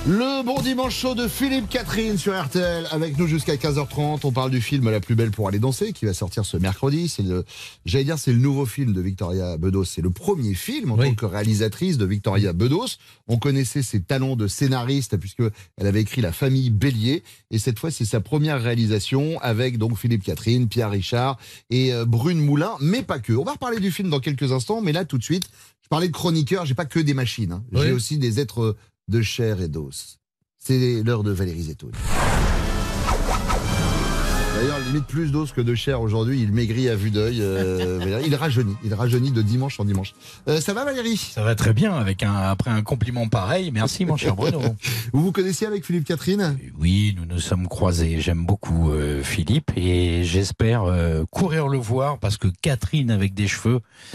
Le 0.07 0.43
bon 0.45 0.61
dimanche 0.61 0.95
chaud 0.95 1.15
de 1.15 1.27
Philippe 1.27 1.67
Catherine 1.67 2.15
sur 2.19 2.39
RTL 2.39 2.87
avec 2.91 3.17
nous 3.17 3.25
jusqu'à 3.25 3.55
15h30. 3.55 4.19
On 4.23 4.31
parle 4.31 4.51
du 4.51 4.61
film 4.61 4.87
La 4.91 4.99
plus 4.99 5.15
belle 5.15 5.31
pour 5.31 5.47
aller 5.47 5.57
danser 5.57 5.93
qui 5.93 6.05
va 6.05 6.13
sortir 6.13 6.45
ce 6.45 6.57
mercredi. 6.57 7.09
C'est 7.09 7.23
le, 7.23 7.43
j'allais 7.85 8.03
dire, 8.03 8.19
c'est 8.19 8.31
le 8.31 8.37
nouveau 8.37 8.67
film 8.67 8.93
de 8.93 9.01
Victoria 9.01 9.57
Bedos. 9.57 9.85
C'est 9.85 10.03
le 10.03 10.11
premier 10.11 10.53
film 10.53 10.91
en 10.91 10.97
Oui. 10.99 11.07
tant 11.09 11.15
que 11.15 11.25
réalisatrice 11.25 11.97
de 11.97 12.05
Victoria 12.05 12.53
Bedos. 12.53 12.97
On 13.27 13.37
connaissait 13.39 13.81
ses 13.81 13.99
talents 13.99 14.35
de 14.35 14.45
scénariste 14.47 15.17
puisque 15.17 15.41
elle 15.77 15.87
avait 15.87 16.01
écrit 16.01 16.21
La 16.21 16.31
famille 16.31 16.69
Bélier 16.69 17.23
et 17.49 17.57
cette 17.57 17.79
fois 17.79 17.89
c'est 17.89 18.05
sa 18.05 18.19
première 18.19 18.61
réalisation 18.61 19.39
avec 19.41 19.79
donc 19.79 19.97
Philippe 19.97 20.23
Catherine, 20.23 20.67
Pierre 20.67 20.91
Richard 20.91 21.37
et 21.71 21.91
euh, 21.93 22.05
Brune 22.05 22.39
Moulin, 22.41 22.73
mais 22.79 23.01
pas 23.01 23.17
que. 23.17 23.33
On 23.33 23.43
va 23.43 23.53
reparler 23.53 23.79
du 23.79 23.89
film 23.89 24.11
dans 24.11 24.19
quelques 24.19 24.51
instants, 24.51 24.81
mais 24.81 24.91
là 24.91 25.03
tout 25.03 25.17
de 25.17 25.23
suite, 25.23 25.45
je 25.81 25.87
parlais 25.87 26.07
de 26.09 26.13
chroniqueurs. 26.13 26.67
J'ai 26.67 26.75
pas 26.75 26.85
que 26.85 26.99
des 26.99 27.15
machines. 27.15 27.53
hein. 27.53 27.63
J'ai 27.73 27.79
Oui. 27.87 27.91
aussi 27.91 28.19
des 28.19 28.39
êtres 28.39 28.75
de 29.07 29.21
chair 29.21 29.61
et 29.61 29.67
d'os. 29.67 30.19
C'est 30.57 31.03
l'heure 31.03 31.23
de 31.23 31.31
Valérie 31.31 31.63
Zetoun. 31.63 31.91
D'ailleurs, 34.55 34.79
limite 34.87 35.05
plus 35.05 35.31
d'os 35.31 35.51
que 35.51 35.59
de 35.59 35.75
chair 35.75 35.99
aujourd'hui. 35.99 36.41
Il 36.41 36.53
maigrit 36.53 36.87
à 36.87 36.95
vue 36.95 37.11
d'œil. 37.11 37.39
euh, 37.41 38.21
il 38.25 38.33
rajeunit. 38.35 38.75
Il 38.85 38.93
rajeunit 38.93 39.31
de 39.31 39.41
dimanche 39.41 39.79
en 39.81 39.85
dimanche. 39.85 40.13
Euh, 40.47 40.61
ça 40.61 40.73
va, 40.73 40.85
Valérie? 40.85 41.17
Ça 41.17 41.43
va 41.43 41.55
très 41.55 41.73
bien 41.73 41.93
avec 41.93 42.23
un, 42.23 42.33
après 42.33 42.71
un 42.71 42.81
compliment 42.81 43.27
pareil. 43.27 43.71
Merci, 43.71 44.05
mon 44.05 44.15
cher 44.15 44.35
Bruno. 44.35 44.61
Vous 45.13 45.21
vous 45.23 45.31
connaissiez 45.33 45.67
avec 45.67 45.85
Philippe 45.85 46.05
Catherine? 46.05 46.57
Oui, 46.79 47.13
nous 47.17 47.25
nous 47.25 47.39
sommes 47.41 47.67
croisés. 47.67 48.21
J'aime 48.21 48.45
beaucoup 48.45 48.91
euh, 48.91 49.21
Philippe 49.23 49.71
et 49.75 50.23
j'espère 50.23 50.85
courir 51.31 51.67
le 51.67 51.77
voir 51.77 52.17
parce 52.19 52.37
que 52.37 52.47
Catherine 52.61 53.11
avec 53.11 53.33
des 53.33 53.47
cheveux, 53.47 53.81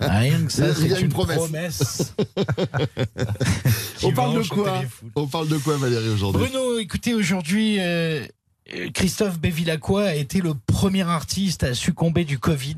rien 0.00 0.44
que 0.46 0.52
ça, 0.52 0.72
c'est 0.72 0.88
une 1.00 1.06
une 1.06 1.08
promesse. 1.08 1.36
promesse. 1.36 2.14
On 4.04 4.12
parle 4.12 4.42
de 4.42 4.48
quoi. 4.48 4.82
On 5.16 5.26
parle 5.26 5.48
de 5.48 5.56
quoi, 5.56 5.76
Valérie, 5.76 6.10
aujourd'hui? 6.10 6.42
Bruno, 6.42 6.78
écoutez, 6.78 7.14
aujourd'hui, 7.14 7.78
Christophe 8.94 9.38
Bévilacqua 9.38 10.04
a 10.04 10.14
été 10.14 10.40
le 10.40 10.54
premier 10.54 11.02
artiste 11.02 11.64
à 11.64 11.74
succomber 11.74 12.24
du 12.24 12.38
Covid. 12.38 12.76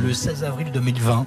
Le 0.00 0.14
16 0.14 0.44
avril 0.44 0.70
2020. 0.72 1.26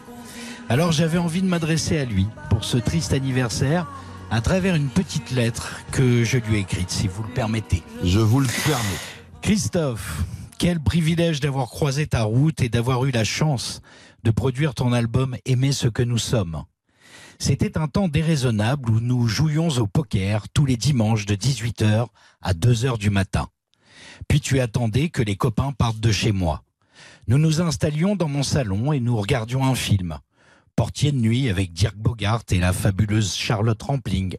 Alors 0.70 0.94
j'avais 0.94 1.18
envie 1.18 1.42
de 1.42 1.48
m'adresser 1.48 1.98
à 1.98 2.06
lui 2.06 2.28
pour 2.50 2.64
ce 2.64 2.78
triste 2.78 3.12
anniversaire 3.12 3.88
à 4.30 4.40
travers 4.40 4.76
une 4.76 4.88
petite 4.88 5.32
lettre 5.32 5.82
que 5.92 6.24
je 6.24 6.38
lui 6.38 6.56
ai 6.56 6.60
écrite, 6.60 6.90
si 6.90 7.10
vous 7.10 7.24
le 7.24 7.34
permettez. 7.34 7.84
Je 8.06 8.20
vous 8.20 8.40
le 8.40 8.48
permets. 8.66 8.84
Christophe, 9.42 10.24
quel 10.58 10.80
privilège 10.80 11.42
d'avoir 11.42 11.68
croisé 11.68 12.08
ta 12.08 12.24
route 12.24 12.62
et 12.62 12.70
d'avoir 12.70 13.04
eu 13.04 13.12
la 13.12 13.26
chance 13.26 13.82
de 14.24 14.32
produire 14.32 14.74
ton 14.74 14.94
album 14.94 15.36
Aimer 15.46 15.74
ce 15.74 15.90
que 15.90 16.04
nous 16.04 16.18
sommes. 16.18 16.64
C'était 17.42 17.80
un 17.80 17.88
temps 17.88 18.08
déraisonnable 18.08 18.92
où 18.92 19.00
nous 19.00 19.28
jouions 19.28 19.70
au 19.70 19.88
poker 19.88 20.48
tous 20.50 20.68
les 20.68 20.78
dimanches 20.78 21.26
de 21.26 21.34
18h 21.34 22.06
à 22.40 22.54
2h 22.54 23.00
du 23.00 23.10
matin. 23.10 23.48
Puis 24.28 24.42
tu 24.42 24.60
attendais 24.60 25.10
que 25.10 25.24
les 25.24 25.36
copains 25.36 25.72
partent 25.72 26.00
de 26.00 26.12
chez 26.12 26.34
moi. 26.34 26.64
Nous 27.26 27.40
nous 27.40 27.60
installions 27.60 28.16
dans 28.16 28.28
mon 28.28 28.44
salon 28.44 28.94
et 28.94 29.00
nous 29.00 29.18
regardions 29.18 29.66
un 29.66 29.74
film. 29.74 30.20
Portier 30.76 31.12
de 31.12 31.18
nuit 31.18 31.50
avec 31.50 31.74
Dirk 31.74 31.96
Bogart 31.96 32.44
et 32.52 32.60
la 32.60 32.74
fabuleuse 32.74 33.34
Charlotte 33.34 33.82
Rampling. 33.82 34.36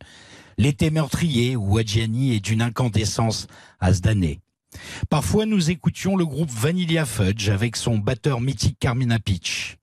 L'été 0.57 0.91
meurtrier 0.91 1.57
où 1.57 1.79
Adjani 1.79 2.37
est 2.37 2.41
d'une 2.41 2.63
incandescence 2.63 3.49
à 3.81 3.93
se. 3.93 4.01
Parfois, 5.11 5.45
nous 5.45 5.73
écoutions 5.73 6.15
le 6.15 6.25
groupe 6.25 6.51
Vanilla 6.51 7.05
Fudge 7.05 7.49
avec 7.49 7.75
son 7.75 7.99
batteur 7.99 8.41
mythique 8.41 8.79
Carmina 8.79 9.19
Pitch. 9.19 9.77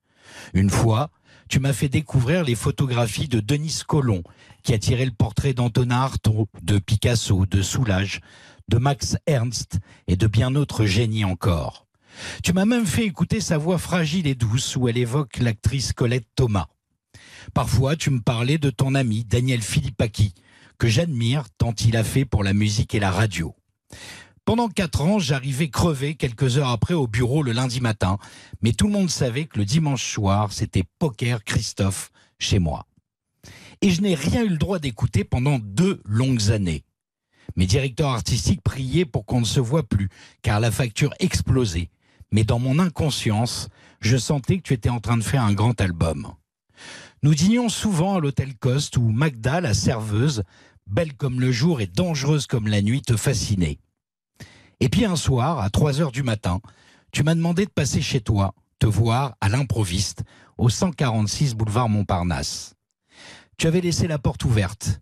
Une 0.53 0.69
fois, 0.69 1.11
tu 1.49 1.59
m'as 1.59 1.73
fait 1.73 1.89
découvrir 1.89 2.43
les 2.43 2.55
photographies 2.55 3.27
de 3.27 3.39
Denis 3.39 3.81
Collomb, 3.85 4.21
qui 4.63 4.73
a 4.73 4.77
tiré 4.77 5.03
le 5.03 5.11
portrait 5.11 5.53
d'Antonin 5.53 6.01
Artaud, 6.01 6.47
de 6.61 6.77
Picasso, 6.77 7.45
de 7.47 7.63
Soulage, 7.63 8.21
de 8.69 8.77
Max 8.77 9.17
Ernst 9.25 9.79
et 10.07 10.15
de 10.15 10.27
bien 10.27 10.51
d'autres 10.51 10.85
génies 10.85 11.25
encore. 11.25 11.87
Tu 12.43 12.53
m'as 12.53 12.65
même 12.65 12.85
fait 12.85 13.05
écouter 13.05 13.41
sa 13.41 13.57
voix 13.57 13.79
fragile 13.79 14.27
et 14.27 14.35
douce 14.35 14.75
où 14.75 14.87
elle 14.87 14.97
évoque 14.97 15.37
l'actrice 15.39 15.91
Colette 15.91 16.27
Thomas. 16.35 16.67
Parfois, 17.55 17.95
tu 17.95 18.11
me 18.11 18.21
parlais 18.21 18.59
de 18.59 18.69
ton 18.69 18.93
ami 18.93 19.25
Daniel 19.25 19.61
Philippaki, 19.61 20.35
que 20.77 20.87
j'admire 20.87 21.45
tant 21.57 21.73
il 21.83 21.97
a 21.97 22.03
fait 22.03 22.25
pour 22.25 22.43
la 22.43 22.53
musique 22.53 22.93
et 22.93 22.99
la 22.99 23.11
radio. 23.11 23.55
Pendant 24.49 24.67
quatre 24.67 25.01
ans, 25.01 25.19
j'arrivais 25.19 25.69
crevé 25.69 26.15
quelques 26.15 26.57
heures 26.57 26.69
après 26.69 26.95
au 26.95 27.05
bureau 27.05 27.43
le 27.43 27.51
lundi 27.51 27.81
matin, 27.81 28.17
mais 28.63 28.73
tout 28.73 28.87
le 28.87 28.93
monde 28.93 29.11
savait 29.11 29.45
que 29.45 29.59
le 29.59 29.63
dimanche 29.63 30.03
soir, 30.03 30.51
c'était 30.51 30.85
poker 30.97 31.43
Christophe 31.43 32.09
chez 32.39 32.57
moi. 32.57 32.87
Et 33.83 33.91
je 33.91 34.01
n'ai 34.01 34.15
rien 34.15 34.43
eu 34.43 34.49
le 34.49 34.57
droit 34.57 34.79
d'écouter 34.79 35.23
pendant 35.23 35.59
deux 35.59 36.01
longues 36.03 36.49
années. 36.49 36.83
Mes 37.57 37.67
directeurs 37.67 38.09
artistiques 38.09 38.63
priaient 38.63 39.05
pour 39.05 39.23
qu'on 39.27 39.41
ne 39.41 39.45
se 39.45 39.59
voit 39.59 39.83
plus, 39.83 40.09
car 40.41 40.59
la 40.59 40.71
facture 40.71 41.13
explosait. 41.19 41.91
Mais 42.31 42.43
dans 42.43 42.57
mon 42.57 42.79
inconscience, 42.79 43.69
je 44.01 44.17
sentais 44.17 44.57
que 44.57 44.63
tu 44.63 44.73
étais 44.73 44.89
en 44.89 44.99
train 44.99 45.17
de 45.17 45.23
faire 45.23 45.43
un 45.43 45.53
grand 45.53 45.79
album. 45.79 46.27
Nous 47.21 47.35
dînions 47.35 47.69
souvent 47.69 48.15
à 48.15 48.19
l'hôtel 48.19 48.55
Coste 48.55 48.97
où 48.97 49.11
Magda, 49.11 49.61
la 49.61 49.75
serveuse, 49.75 50.41
belle 50.87 51.13
comme 51.13 51.39
le 51.39 51.51
jour 51.51 51.81
et 51.81 51.87
dangereuse 51.87 52.47
comme 52.47 52.67
la 52.67 52.81
nuit, 52.81 53.03
te 53.03 53.15
fascinait. 53.15 53.77
Et 54.79 54.89
puis 54.89 55.05
un 55.05 55.15
soir, 55.15 55.59
à 55.59 55.69
3 55.69 56.01
heures 56.01 56.11
du 56.11 56.23
matin, 56.23 56.61
tu 57.11 57.23
m'as 57.23 57.35
demandé 57.35 57.65
de 57.65 57.71
passer 57.71 58.01
chez 58.01 58.21
toi, 58.21 58.53
te 58.79 58.85
voir 58.85 59.35
à 59.41 59.49
l'improviste, 59.49 60.23
au 60.57 60.69
146 60.69 61.55
boulevard 61.55 61.89
Montparnasse. 61.89 62.75
Tu 63.57 63.67
avais 63.67 63.81
laissé 63.81 64.07
la 64.07 64.19
porte 64.19 64.45
ouverte. 64.45 65.01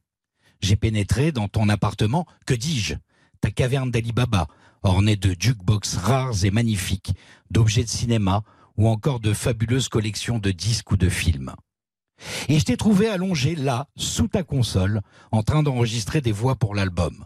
J'ai 0.61 0.75
pénétré 0.75 1.31
dans 1.31 1.47
ton 1.47 1.69
appartement, 1.69 2.25
que 2.45 2.55
dis-je 2.55 2.95
Ta 3.39 3.51
caverne 3.51 3.91
d'Ali 3.91 4.13
Baba, 4.13 4.47
ornée 4.81 5.15
de 5.15 5.35
jukebox 5.37 5.97
rares 5.97 6.43
et 6.43 6.49
magnifiques, 6.49 7.13
d'objets 7.51 7.83
de 7.83 7.89
cinéma 7.89 8.43
ou 8.77 8.87
encore 8.87 9.19
de 9.19 9.33
fabuleuses 9.33 9.89
collections 9.89 10.39
de 10.39 10.51
disques 10.51 10.91
ou 10.91 10.97
de 10.97 11.09
films. 11.09 11.53
Et 12.47 12.57
je 12.57 12.65
t'ai 12.65 12.77
trouvé 12.77 13.09
allongé 13.09 13.55
là, 13.55 13.87
sous 13.95 14.27
ta 14.27 14.41
console, 14.41 15.01
en 15.31 15.43
train 15.43 15.61
d'enregistrer 15.61 16.21
des 16.21 16.31
voix 16.31 16.55
pour 16.55 16.73
l'album. 16.73 17.25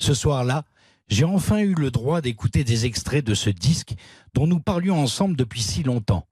Ce 0.00 0.14
soir-là, 0.14 0.64
j'ai 1.10 1.24
enfin 1.24 1.58
eu 1.58 1.74
le 1.74 1.90
droit 1.90 2.20
d'écouter 2.20 2.64
des 2.64 2.86
extraits 2.86 3.24
de 3.24 3.34
ce 3.34 3.50
disque 3.50 3.94
dont 4.32 4.46
nous 4.46 4.60
parlions 4.60 4.98
ensemble 4.98 5.36
depuis 5.36 5.60
si 5.60 5.82
longtemps. 5.82 6.26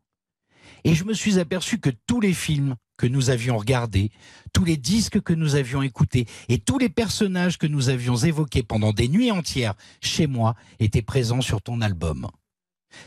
Et 0.84 0.94
je 0.94 1.04
me 1.04 1.12
suis 1.12 1.38
aperçu 1.38 1.78
que 1.78 1.90
tous 2.06 2.20
les 2.20 2.32
films 2.32 2.76
que 2.96 3.06
nous 3.06 3.30
avions 3.30 3.58
regardés, 3.58 4.10
tous 4.52 4.64
les 4.64 4.76
disques 4.76 5.20
que 5.20 5.32
nous 5.32 5.56
avions 5.56 5.82
écoutés 5.82 6.26
et 6.48 6.58
tous 6.58 6.78
les 6.78 6.88
personnages 6.88 7.58
que 7.58 7.66
nous 7.66 7.88
avions 7.88 8.16
évoqués 8.16 8.62
pendant 8.62 8.92
des 8.92 9.08
nuits 9.08 9.32
entières 9.32 9.74
chez 10.00 10.26
moi 10.26 10.54
étaient 10.78 11.02
présents 11.02 11.40
sur 11.40 11.60
ton 11.60 11.80
album. 11.80 12.28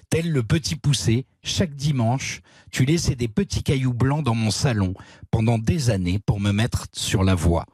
Tel 0.10 0.32
le 0.32 0.44
petit 0.44 0.76
poussé, 0.76 1.26
chaque 1.44 1.76
dimanche, 1.76 2.42
tu 2.72 2.86
laissais 2.86 3.16
des 3.16 3.28
petits 3.28 3.64
cailloux 3.64 3.94
blancs 3.94 4.24
dans 4.24 4.36
mon 4.36 4.52
salon 4.52 4.94
pendant 5.32 5.58
des 5.58 5.90
années 5.90 6.20
pour 6.20 6.40
me 6.40 6.52
mettre 6.52 6.88
sur 6.94 7.24
la 7.24 7.36
voie. 7.36 7.66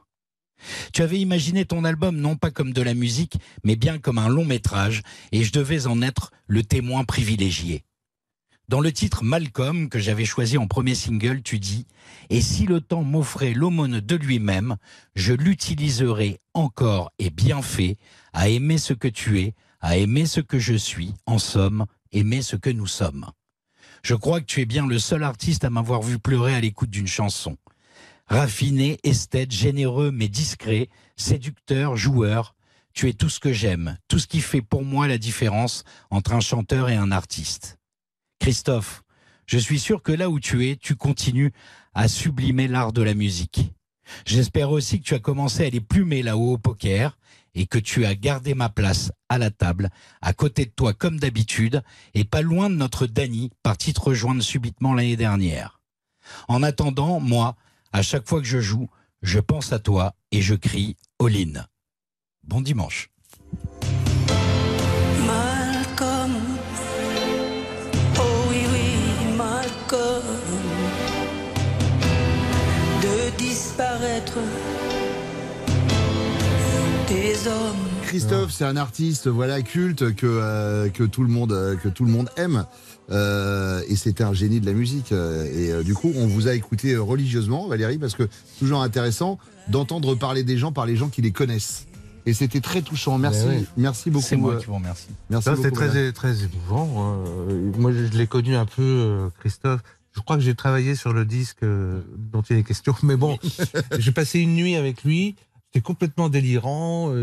Tu 0.92 1.02
avais 1.02 1.18
imaginé 1.18 1.64
ton 1.64 1.84
album 1.84 2.16
non 2.16 2.36
pas 2.36 2.50
comme 2.50 2.72
de 2.72 2.82
la 2.82 2.94
musique, 2.94 3.38
mais 3.64 3.76
bien 3.76 3.98
comme 3.98 4.18
un 4.18 4.28
long 4.28 4.44
métrage, 4.44 5.02
et 5.32 5.44
je 5.44 5.52
devais 5.52 5.86
en 5.86 6.02
être 6.02 6.32
le 6.46 6.62
témoin 6.62 7.04
privilégié. 7.04 7.84
Dans 8.68 8.80
le 8.80 8.92
titre 8.92 9.24
Malcolm, 9.24 9.88
que 9.88 9.98
j'avais 9.98 10.26
choisi 10.26 10.58
en 10.58 10.66
premier 10.66 10.94
single, 10.94 11.40
tu 11.42 11.58
dis 11.58 11.86
Et 12.28 12.42
si 12.42 12.66
le 12.66 12.82
temps 12.82 13.02
m'offrait 13.02 13.54
l'aumône 13.54 14.00
de 14.00 14.14
lui-même, 14.14 14.76
je 15.14 15.32
l'utiliserai 15.32 16.38
encore 16.52 17.10
et 17.18 17.30
bien 17.30 17.62
fait 17.62 17.96
à 18.34 18.50
aimer 18.50 18.76
ce 18.76 18.92
que 18.92 19.08
tu 19.08 19.40
es, 19.40 19.54
à 19.80 19.96
aimer 19.96 20.26
ce 20.26 20.40
que 20.40 20.58
je 20.58 20.74
suis, 20.74 21.14
en 21.24 21.38
somme, 21.38 21.86
aimer 22.12 22.42
ce 22.42 22.56
que 22.56 22.68
nous 22.68 22.86
sommes. 22.86 23.30
Je 24.02 24.14
crois 24.14 24.40
que 24.40 24.46
tu 24.46 24.60
es 24.60 24.66
bien 24.66 24.86
le 24.86 24.98
seul 24.98 25.22
artiste 25.22 25.64
à 25.64 25.70
m'avoir 25.70 26.02
vu 26.02 26.18
pleurer 26.18 26.54
à 26.54 26.60
l'écoute 26.60 26.90
d'une 26.90 27.06
chanson. 27.06 27.56
Raffiné, 28.28 28.98
esthète, 29.04 29.52
généreux 29.52 30.10
mais 30.10 30.28
discret, 30.28 30.90
séducteur, 31.16 31.96
joueur, 31.96 32.54
tu 32.92 33.08
es 33.08 33.14
tout 33.14 33.30
ce 33.30 33.40
que 33.40 33.52
j'aime, 33.52 33.96
tout 34.06 34.18
ce 34.18 34.26
qui 34.26 34.40
fait 34.40 34.60
pour 34.60 34.84
moi 34.84 35.08
la 35.08 35.18
différence 35.18 35.84
entre 36.10 36.34
un 36.34 36.40
chanteur 36.40 36.90
et 36.90 36.96
un 36.96 37.10
artiste. 37.10 37.78
Christophe, 38.38 39.02
je 39.46 39.56
suis 39.56 39.80
sûr 39.80 40.02
que 40.02 40.12
là 40.12 40.28
où 40.28 40.40
tu 40.40 40.68
es, 40.68 40.76
tu 40.76 40.94
continues 40.94 41.52
à 41.94 42.06
sublimer 42.06 42.68
l'art 42.68 42.92
de 42.92 43.02
la 43.02 43.14
musique. 43.14 43.72
J'espère 44.26 44.70
aussi 44.70 45.00
que 45.00 45.04
tu 45.04 45.14
as 45.14 45.20
commencé 45.20 45.66
à 45.66 45.70
les 45.70 45.80
plumer 45.80 46.22
là-haut 46.22 46.52
au 46.52 46.58
poker 46.58 47.16
et 47.54 47.66
que 47.66 47.78
tu 47.78 48.04
as 48.04 48.14
gardé 48.14 48.54
ma 48.54 48.68
place 48.68 49.10
à 49.30 49.38
la 49.38 49.50
table, 49.50 49.90
à 50.20 50.34
côté 50.34 50.66
de 50.66 50.70
toi 50.70 50.92
comme 50.92 51.18
d'habitude, 51.18 51.82
et 52.14 52.24
pas 52.24 52.42
loin 52.42 52.68
de 52.68 52.74
notre 52.74 53.06
Dany, 53.06 53.50
parti 53.62 53.94
te 53.94 54.00
rejoindre 54.00 54.42
subitement 54.42 54.92
l'année 54.92 55.16
dernière. 55.16 55.80
En 56.46 56.62
attendant, 56.62 57.20
moi, 57.20 57.56
à 57.92 58.02
chaque 58.02 58.28
fois 58.28 58.40
que 58.40 58.46
je 58.46 58.60
joue, 58.60 58.88
je 59.22 59.38
pense 59.40 59.72
à 59.72 59.78
toi 59.78 60.14
et 60.30 60.42
je 60.42 60.54
crie 60.54 60.96
all-in. 61.20 61.64
Bon 62.44 62.60
dimanche. 62.60 63.10
Malcolm, 65.26 66.36
oh 68.18 68.46
oui, 68.50 68.62
oui, 68.72 69.36
Malcolm, 69.36 70.24
de 73.02 73.36
disparaître 73.38 74.38
des 77.08 77.46
hommes. 77.48 77.88
Christophe, 78.02 78.52
c'est 78.52 78.64
un 78.64 78.76
artiste 78.76 79.28
voilà 79.28 79.60
culte 79.60 80.14
que 80.14 80.26
euh, 80.26 80.88
que 80.88 81.04
tout 81.04 81.22
le 81.22 81.28
monde 81.28 81.52
euh, 81.52 81.76
que 81.76 81.88
tout 81.88 82.04
le 82.04 82.10
monde 82.10 82.30
aime 82.36 82.64
Euh, 83.10 83.82
et 83.88 83.96
c'était 83.96 84.24
un 84.24 84.34
génie 84.34 84.60
de 84.60 84.66
la 84.66 84.72
musique 84.74 85.12
Euh, 85.12 85.46
et 85.46 85.72
euh, 85.72 85.82
du 85.82 85.94
coup 85.94 86.12
on 86.14 86.26
vous 86.26 86.46
a 86.46 86.54
écouté 86.54 86.94
religieusement 86.96 87.66
Valérie 87.66 87.96
parce 87.96 88.14
que 88.14 88.24
c'est 88.30 88.58
toujours 88.58 88.82
intéressant 88.82 89.38
d'entendre 89.68 90.14
parler 90.14 90.42
des 90.44 90.58
gens 90.58 90.72
par 90.72 90.84
les 90.84 90.94
gens 90.94 91.08
qui 91.08 91.22
les 91.22 91.30
connaissent 91.32 91.86
et 92.26 92.34
c'était 92.34 92.60
très 92.60 92.82
touchant 92.82 93.16
merci 93.16 93.44
Ben 93.46 93.58
oui. 93.60 93.66
merci 93.78 94.10
beaucoup 94.10 94.26
C'est 94.26 94.36
moi 94.36 94.56
qui 94.56 94.66
vous 94.66 94.74
remercie. 94.74 95.06
merci 95.30 95.44
Ça, 95.46 95.56
c'était 95.56 95.70
très, 95.70 96.12
très 96.12 96.34
émouvant. 96.44 97.22
euh, 97.48 97.72
Moi, 97.78 97.90
je, 97.92 98.14
l'ai 98.18 98.26
connu 98.26 98.54
un 98.54 98.66
peu, 98.66 98.82
euh, 98.82 99.28
Christophe. 99.40 99.80
Je 100.14 100.20
crois 100.20 100.36
que 100.36 100.42
j'ai 100.42 100.54
travaillé 100.54 100.94
sur 100.94 101.14
le 101.14 101.24
disque 101.24 101.62
euh, 101.62 102.02
dont 102.18 102.42
il 102.42 102.58
est 102.58 102.64
question. 102.64 102.94
Mais 103.02 103.16
bon, 103.16 103.38
j'ai 103.98 104.12
passé 104.12 104.40
une 104.40 104.56
nuit 104.56 104.76
avec 104.76 105.04
lui. 105.04 105.36
C'était 105.72 105.80
complètement 105.82 106.28
délirant. 106.28 107.14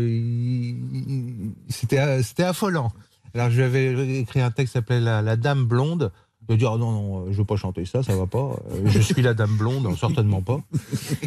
c'était 1.68 2.42
affolant. 2.42 2.92
Alors, 3.36 3.50
je 3.50 3.56
lui 3.56 3.62
avais 3.64 4.18
écrit 4.18 4.40
un 4.40 4.50
texte 4.50 4.72
qui 4.72 4.78
s'appelait 4.78 5.00
la, 5.00 5.22
La 5.22 5.36
Dame 5.36 5.64
Blonde. 5.64 6.10
Il 6.48 6.54
a 6.54 6.56
dit 6.58 6.64
oh 6.64 6.78
non, 6.78 6.92
non, 6.92 7.32
je 7.32 7.36
veux 7.38 7.44
pas 7.44 7.56
chanter 7.56 7.84
ça, 7.86 8.04
ça 8.04 8.14
va 8.14 8.26
pas. 8.28 8.38
Euh, 8.70 8.82
Je 8.86 9.00
suis 9.00 9.20
la 9.20 9.34
Dame 9.34 9.56
Blonde, 9.56 9.82
non, 9.82 9.96
certainement 9.96 10.42
pas. 10.42 10.60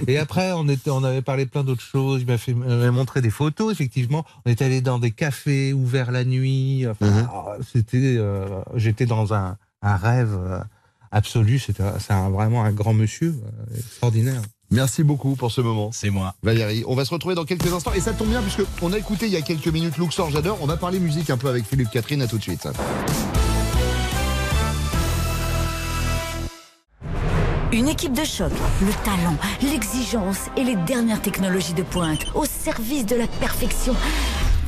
Et 0.08 0.17
après, 0.17 0.54
on, 0.54 0.67
était, 0.69 0.91
on 0.91 1.04
avait 1.04 1.22
parlé 1.22 1.45
plein 1.45 1.65
d'autres 1.65 1.82
choses. 1.82 2.22
Il 2.22 2.28
m'a 2.28 2.38
fait 2.38 2.54
montré 2.54 3.22
des 3.22 3.30
photos, 3.30 3.69
effectivement. 3.74 4.24
On 4.45 4.50
est 4.50 4.62
allé 4.62 4.80
dans 4.80 4.98
des 4.98 5.12
cafés 5.12 5.74
ouverts 5.74 6.12
la 6.12 6.24
nuit. 6.24 6.86
Enfin, 6.88 7.06
Mhm. 7.08 7.28
ah, 7.34 7.58
c'était, 7.69 8.15
euh, 8.17 8.62
j'étais 8.76 9.06
dans 9.06 9.34
un, 9.34 9.58
un 9.82 9.95
rêve 9.98 10.38
euh, 10.39 10.60
absolu. 11.12 11.60
C'était, 11.60 11.84
c'est 12.00 12.13
vraiment 12.30 12.63
un 12.63 12.72
grand 12.72 12.93
monsieur, 12.93 13.36
euh, 13.43 13.78
extraordinaire. 13.78 14.41
Merci 14.71 15.03
beaucoup 15.03 15.36
pour 15.36 15.51
ce 15.51 15.62
moment 15.62 15.89
C'est 15.91 16.10
moi. 16.10 16.36
Valérie 16.43 16.84
on 16.88 16.95
va 16.95 17.05
se 17.05 17.12
retrouver 17.12 17.36
dans 17.36 17.45
quelques 17.45 17.71
instants 17.71 17.93
et 17.93 18.01
ça 18.01 18.13
tombe 18.13 18.29
bien 18.29 18.41
puisque 18.41 18.63
on 18.82 18.93
a 18.93 18.97
écouté 18.97 19.25
il 19.27 19.32
y 19.32 19.38
a 19.38 19.41
quelques 19.41 19.67
minutes 19.67 19.97
Luxor 19.97 20.29
j'adore 20.32 20.58
on 20.62 20.65
va 20.65 20.77
parler 20.77 20.99
musique 20.99 21.29
un 21.29 21.38
peu 21.38 21.49
avec 21.49 21.65
Philippe 21.65 21.89
Catherine 21.91 22.21
à 22.21 22.27
tout 22.27 22.38
de 22.38 22.43
suite 22.43 22.67
Une 27.71 27.88
équipe 27.88 28.13
de 28.13 28.23
choc, 28.23 28.51
le 28.82 28.91
talent, 29.05 29.38
l'exigence 29.62 30.47
et 30.58 30.63
les 30.63 30.75
dernières 30.75 31.21
technologies 31.21 31.75
de 31.75 31.84
pointe 31.84 32.25
au 32.34 32.45
service 32.45 33.05
de 33.05 33.15
la 33.15 33.27
perfection. 33.27 33.95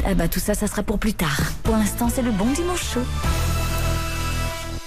Ah 0.06 0.14
bah 0.14 0.28
tout 0.28 0.40
ça, 0.40 0.54
ça 0.54 0.68
sera 0.68 0.84
pour 0.84 1.00
plus 1.00 1.16
tard. 1.16 1.40
Pour 1.64 1.76
l'instant, 1.76 2.10
c'est 2.14 2.22
le 2.22 2.32
bon 2.32 2.46
dimanche 2.52 2.94
chaud. 2.94 3.02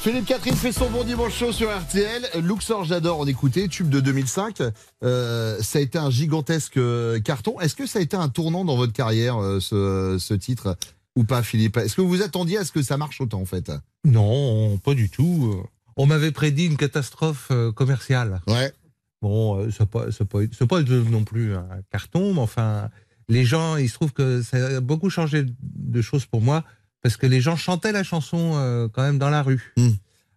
Philippe 0.04 0.26
Catherine 0.26 0.54
fait 0.54 0.70
son 0.70 0.90
bon 0.90 1.02
dimanche 1.02 1.34
chaud 1.34 1.50
sur 1.50 1.74
RTL. 1.74 2.28
Luxor, 2.42 2.84
j'adore 2.84 3.20
en 3.20 3.26
écouter, 3.26 3.68
tube 3.68 3.88
de 3.88 4.00
2005. 4.00 4.58
Euh, 5.02 5.56
ça 5.62 5.78
a 5.78 5.80
été 5.80 5.96
un 5.96 6.10
gigantesque 6.10 6.76
euh, 6.76 7.18
carton. 7.20 7.58
Est-ce 7.58 7.74
que 7.74 7.86
ça 7.86 8.00
a 8.00 8.02
été 8.02 8.14
un 8.14 8.28
tournant 8.28 8.66
dans 8.66 8.76
votre 8.76 8.92
carrière, 8.92 9.38
euh, 9.38 9.60
ce, 9.60 10.18
ce 10.20 10.34
titre, 10.34 10.76
ou 11.16 11.24
pas, 11.24 11.42
Philippe? 11.42 11.78
Est-ce 11.78 11.96
que 11.96 12.02
vous 12.02 12.10
vous 12.10 12.20
attendiez 12.20 12.58
à 12.58 12.66
ce 12.66 12.72
que 12.72 12.82
ça 12.82 12.98
marche 12.98 13.22
autant, 13.22 13.40
en 13.40 13.46
fait? 13.46 13.72
Non, 14.04 14.76
pas 14.76 14.92
du 14.92 15.08
tout. 15.08 15.64
On 15.96 16.04
m'avait 16.04 16.32
prédit 16.32 16.66
une 16.66 16.76
catastrophe 16.76 17.50
commerciale. 17.74 18.42
Ouais. 18.46 18.74
Bon, 19.22 19.58
euh, 19.58 19.70
c'est 19.70 19.88
pas, 19.88 20.04
pas, 20.28 20.66
pas 20.66 20.82
non 20.82 21.24
plus 21.24 21.54
un 21.56 21.66
carton, 21.90 22.34
mais 22.34 22.40
enfin, 22.40 22.90
les 23.30 23.46
gens, 23.46 23.78
il 23.78 23.88
se 23.88 23.94
trouve 23.94 24.12
que 24.12 24.42
ça 24.42 24.58
a 24.58 24.80
beaucoup 24.80 25.08
changé 25.08 25.46
de 25.62 26.02
choses 26.02 26.26
pour 26.26 26.42
moi 26.42 26.62
parce 27.04 27.16
que 27.18 27.26
les 27.26 27.40
gens 27.42 27.54
chantaient 27.54 27.92
la 27.92 28.02
chanson 28.02 28.52
euh, 28.54 28.88
quand 28.88 29.02
même 29.02 29.18
dans 29.18 29.28
la 29.30 29.42
rue. 29.42 29.72
Mm. 29.76 29.90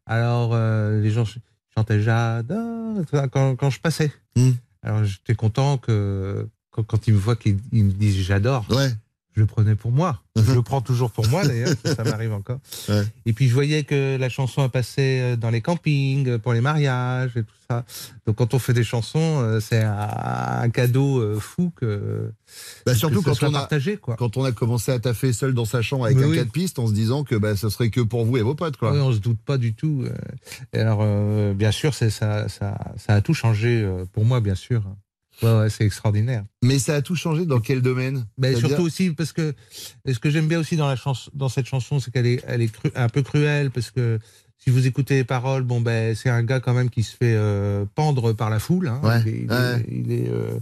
Alors, 0.05 0.51
euh, 0.53 1.01
les 1.01 1.09
gens 1.09 1.23
ch- 1.25 1.39
chantaient 1.73 2.01
J'adore 2.01 2.97
quand, 3.31 3.55
quand 3.55 3.69
je 3.69 3.79
passais. 3.79 4.11
Mm. 4.35 4.51
Alors, 4.83 5.03
j'étais 5.05 5.33
content 5.33 5.77
que 5.77 6.47
quand, 6.71 6.83
quand 6.83 7.07
ils 7.07 7.13
me 7.13 7.19
voient 7.19 7.37
qu'ils 7.37 7.57
ils 7.71 7.85
me 7.85 7.91
disent 7.93 8.17
J'adore, 8.21 8.65
Ouais. 8.69 8.91
Je 9.37 9.41
le 9.41 9.47
prenais 9.47 9.75
pour 9.75 9.91
moi. 9.91 10.23
Je 10.35 10.53
le 10.53 10.61
prends 10.61 10.81
toujours 10.81 11.09
pour 11.09 11.27
moi 11.29 11.45
d'ailleurs, 11.45 11.73
ça, 11.83 12.03
m'arrive 12.03 12.31
encore. 12.31 12.59
Ouais. 12.89 13.01
Et 13.25 13.33
puis 13.33 13.47
je 13.47 13.53
voyais 13.53 13.83
que 13.83 14.17
la 14.17 14.29
chanson 14.29 14.61
a 14.61 14.69
passé 14.69 15.19
euh, 15.21 15.35
dans 15.35 15.49
les 15.49 15.61
campings, 15.61 16.27
euh, 16.27 16.37
pour 16.37 16.53
les 16.53 16.61
mariages 16.61 17.31
et 17.35 17.43
tout 17.43 17.55
ça. 17.67 17.85
Donc 18.27 18.35
quand 18.35 18.53
on 18.53 18.59
fait 18.59 18.73
des 18.73 18.83
chansons, 18.83 19.39
euh, 19.41 19.59
c'est 19.59 19.83
un, 19.83 20.69
cadeau 20.69 21.39
fou 21.39 21.71
que, 21.75 22.31
Bah, 22.85 22.93
surtout 22.93 23.23
quand 23.23 23.41
on, 23.41 23.47
a, 23.47 23.51
partagé. 23.59 23.97
Quoi. 23.97 24.15
quand 24.15 24.37
on 24.37 24.43
a 24.43 24.51
commencé 24.51 24.91
à 24.91 24.99
taffer 24.99 25.33
seul 25.33 25.53
dans 25.55 25.65
sa 25.65 25.81
chambre 25.81 26.05
avec 26.05 26.17
Mais 26.17 26.23
un 26.23 26.29
oui. 26.29 26.37
4 26.37 26.51
pistes 26.51 26.79
en 26.79 26.87
se 26.87 26.93
disant 26.93 27.23
que 27.23 27.35
bah, 27.35 27.55
ce 27.55 27.69
serait 27.69 27.89
que 27.89 28.01
pour 28.01 28.25
vous 28.25 28.37
et 28.37 28.41
vos 28.41 28.55
potes. 28.55 28.77
Quoi. 28.77 28.91
Oui, 28.91 28.99
on 28.99 29.11
se 29.11 29.19
doute 29.19 29.39
pas 29.43 29.57
du 29.57 29.73
tout. 29.73 30.05
Et 30.73 30.79
alors, 30.79 30.99
euh, 31.01 31.53
bien 31.53 31.71
sûr, 31.71 31.93
ça, 31.95 32.09
ça, 32.09 32.47
ça 32.47 32.77
a 33.07 33.21
tout 33.21 33.33
changé 33.33 33.87
pour 34.13 34.25
moi, 34.25 34.39
bien 34.39 34.55
sûr. 34.55 34.83
Ouais, 35.43 35.53
ouais, 35.59 35.69
c'est 35.69 35.85
extraordinaire. 35.85 36.43
Mais 36.63 36.79
ça 36.79 36.95
a 36.95 37.01
tout 37.01 37.15
changé 37.15 37.45
dans 37.45 37.59
quel 37.59 37.81
domaine? 37.81 38.25
C'est-à-dire- 38.41 38.67
surtout 38.69 38.83
aussi 38.83 39.11
parce 39.11 39.31
que 39.33 39.53
ce 40.05 40.17
que 40.19 40.29
j'aime 40.29 40.47
bien 40.47 40.59
aussi 40.59 40.75
dans 40.77 40.87
la 40.87 40.95
chanson, 40.95 41.29
dans 41.33 41.49
cette 41.49 41.67
chanson, 41.67 41.99
c'est 41.99 42.11
qu'elle 42.11 42.25
est, 42.27 42.43
elle 42.47 42.61
est 42.61 42.73
cru- 42.73 42.91
un 42.95 43.09
peu 43.09 43.21
cruelle 43.21 43.69
parce 43.71 43.91
que 43.91 44.19
si 44.57 44.71
vous 44.71 44.87
écoutez 44.87 45.15
les 45.15 45.23
paroles, 45.23 45.61
bon 45.63 45.79
ben 45.81 46.15
c'est 46.15 46.29
un 46.29 46.41
gars 46.43 46.59
quand 46.59 46.73
même 46.73 46.89
qui 46.89 47.03
se 47.03 47.11
fait 47.15 47.35
euh, 47.35 47.85
pendre 47.95 48.33
par 48.33 48.49
la 48.49 48.59
foule. 48.59 48.87
hein. 48.87 48.99
Ouais, 49.03 49.21
Il 49.25 49.27
est, 49.27 49.37
il 49.43 49.49
ouais. 49.51 49.75
est- 49.79 49.85
il 49.91 50.11
est, 50.11 50.29
euh, 50.29 50.59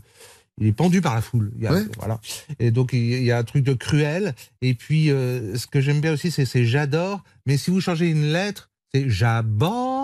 il 0.60 0.68
est 0.68 0.74
pendu 0.74 1.02
par 1.02 1.16
la 1.16 1.22
foule. 1.22 1.52
Il 1.56 1.64
y 1.64 1.68
a, 1.68 1.74
Ouais. 1.74 1.84
Voilà. 1.98 2.20
Et 2.60 2.72
donc 2.72 2.92
il 2.94 3.24
y 3.24 3.32
a 3.32 3.38
un 3.38 3.44
truc 3.44 3.64
de 3.64 3.74
cruel. 3.74 4.36
Et 4.62 4.74
puis 4.74 5.10
euh, 5.10 5.56
ce 5.58 5.68
que 5.68 5.80
j'aime 5.80 6.02
bien 6.02 6.12
aussi, 6.14 6.32
c'est 6.32 6.46
c'est 6.46 6.66
j'adore. 6.66 7.24
Mais 7.46 7.56
si 7.58 7.72
vous 7.72 7.80
changez 7.80 8.10
une 8.10 8.32
lettre, 8.34 8.70
c'est 8.94 9.10
j'aborde. 9.10 9.95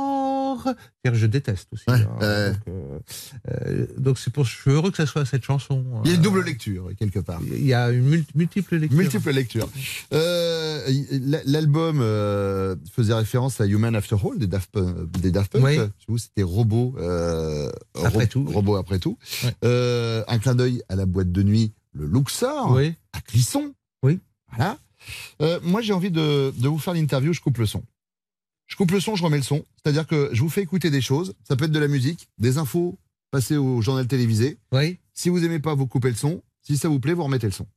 C'est-à-dire 0.64 1.20
je 1.20 1.26
déteste 1.28 1.68
aussi. 1.74 1.84
Ouais, 1.88 1.96
hein. 1.96 2.52
Donc, 2.52 2.58
euh, 2.68 3.00
euh, 3.50 3.88
donc 3.98 4.20
c'est 4.20 4.32
pour 4.32 4.46
je 4.46 4.56
suis 4.56 4.72
heureux 4.72 4.92
que 4.92 4.98
ça 4.98 5.06
soit 5.06 5.26
cette 5.26 5.44
chanson. 5.44 5.86
Il 6.04 6.10
y 6.10 6.14
a 6.14 6.16
une 6.16 6.22
Euh, 6.22 6.24
double 6.24 6.44
lecture, 6.44 6.90
quelque 6.98 7.20
part. 7.20 7.40
il 7.46 7.66
y 7.66 7.74
a 7.74 7.90
une 7.92 8.04
mul- 8.06 8.26
multiple 8.36 8.76
lecture. 8.78 8.98
Multiples 8.98 9.32
lectures. 9.32 9.70
Euh, 10.14 10.86
l- 10.88 11.42
L'album 11.46 11.98
faisait 12.92 13.14
référence 13.14 13.62
à 13.62 13.66
Human 13.66 13.96
After 13.96 14.16
All 14.24 14.38
des 14.38 14.48
Daft, 14.48 14.72
Punk- 14.72 15.12
des 15.20 15.32
Daft 15.32 15.52
Punk. 15.52 15.64
Oui. 16.08 16.20
C'était 16.20 16.44
Robot. 16.44 16.96
Après 17.96 18.10
Ro- 18.24 18.26
tout. 18.30 18.46
Robot 18.46 18.76
après 18.76 19.00
tout. 19.00 19.18
Ouais. 19.44 20.24
Un 20.28 20.40
clin 20.40 20.56
d'œil 20.56 20.82
à 20.90 20.96
la 20.96 21.06
boîte 21.06 21.32
de 21.32 21.44
nuit, 21.44 21.74
le 21.94 22.06
Luxor, 22.06 22.72
Oui. 22.72 22.94
à 23.14 23.22
Clisson. 23.22 23.74
Oui. 24.04 24.20
Voilà. 24.50 24.78
Euh, 25.42 25.60
moi, 25.64 25.82
j'ai 25.82 25.94
envie 25.94 26.12
de, 26.12 26.54
de 26.56 26.68
vous 26.68 26.78
faire 26.78 26.94
l'interview, 26.94 27.34
je 27.34 27.42
coupe 27.42 27.58
le 27.58 27.66
son. 27.66 27.84
Je 28.72 28.78
coupe 28.78 28.92
le 28.92 29.02
son, 29.02 29.18
je 29.18 29.24
remets 29.24 29.36
le 29.38 29.44
son. 29.44 29.66
C'est-à-dire 29.84 30.08
que 30.08 30.30
je 30.32 30.40
vous 30.42 30.48
fais 30.50 30.62
écouter 30.62 30.90
des 30.90 31.02
choses. 31.02 31.34
Ça 31.46 31.58
peut 31.58 31.66
être 31.66 31.72
de 31.74 31.80
la 31.80 31.90
musique, 31.90 32.30
des 32.38 32.58
infos 32.58 32.98
passées 33.30 33.58
au 33.58 33.82
journal 33.82 34.08
télévisé. 34.08 34.58
Oui. 34.72 34.98
Si 35.14 35.28
vous 35.28 35.44
aimez 35.44 35.60
pas, 35.60 35.76
vous 35.76 35.88
coupez 35.88 36.10
le 36.10 36.16
son. 36.16 36.42
Si 36.62 36.78
ça 36.78 36.88
vous 36.88 37.02
plaît, 37.02 37.14
vous 37.14 37.26
remettez 37.26 37.48
le 37.48 37.52
son. 37.52 37.68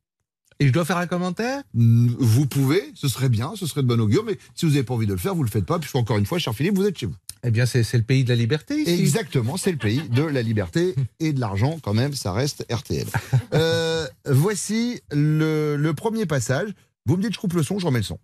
Et 0.61 0.69
je 0.69 0.73
dois 0.73 0.85
faire 0.85 0.99
un 0.99 1.09
commentaire? 1.09 1.65
Mm, 1.75 2.15
Vous 2.21 2.47
pouvez, 2.47 2.81
ce 2.95 3.09
serait 3.09 3.29
bien, 3.29 3.55
ce 3.57 3.67
serait 3.67 3.83
de 3.83 3.89
bon 3.89 4.01
augure, 4.01 4.23
mais 4.25 4.39
si 4.55 4.67
vous 4.67 4.71
n'avez 4.73 4.85
pas 4.85 4.95
envie 4.95 5.07
de 5.09 5.13
le 5.13 5.19
faire, 5.19 5.35
vous 5.35 5.43
le 5.43 5.51
faites 5.51 5.67
pas, 5.67 5.81
puisque 5.81 5.97
encore 5.97 6.17
une 6.17 6.27
fois, 6.27 6.39
cher 6.39 6.55
Philippe, 6.55 6.77
vous 6.77 6.87
êtes 6.87 6.97
chez 6.97 7.07
vous. 7.07 7.17
Eh 7.43 7.51
bien, 7.51 7.67
c'est 7.67 7.83
c'est 7.83 7.99
le 7.99 8.05
pays 8.05 8.23
de 8.23 8.29
la 8.29 8.37
liberté 8.37 8.81
ici. 8.81 8.91
Exactement, 8.93 9.57
c'est 9.57 9.73
le 9.73 9.79
pays 9.79 10.09
de 10.09 10.23
la 10.23 10.43
liberté 10.43 10.95
et 11.19 11.33
de 11.33 11.41
l'argent, 11.41 11.79
quand 11.83 11.93
même, 11.93 12.15
ça 12.15 12.33
reste 12.33 12.65
RTL. 12.73 13.07
Euh, 13.53 14.07
voici 14.27 15.01
le, 15.11 15.75
le 15.77 15.93
premier 15.95 16.25
passage. 16.25 16.71
Vous 17.05 17.17
me 17.17 17.23
dites, 17.23 17.35
je 17.35 17.39
coupe 17.41 17.53
le 17.55 17.63
son, 17.65 17.79
je 17.81 17.87
remets 17.87 17.99
le 17.99 18.05
son. 18.05 18.19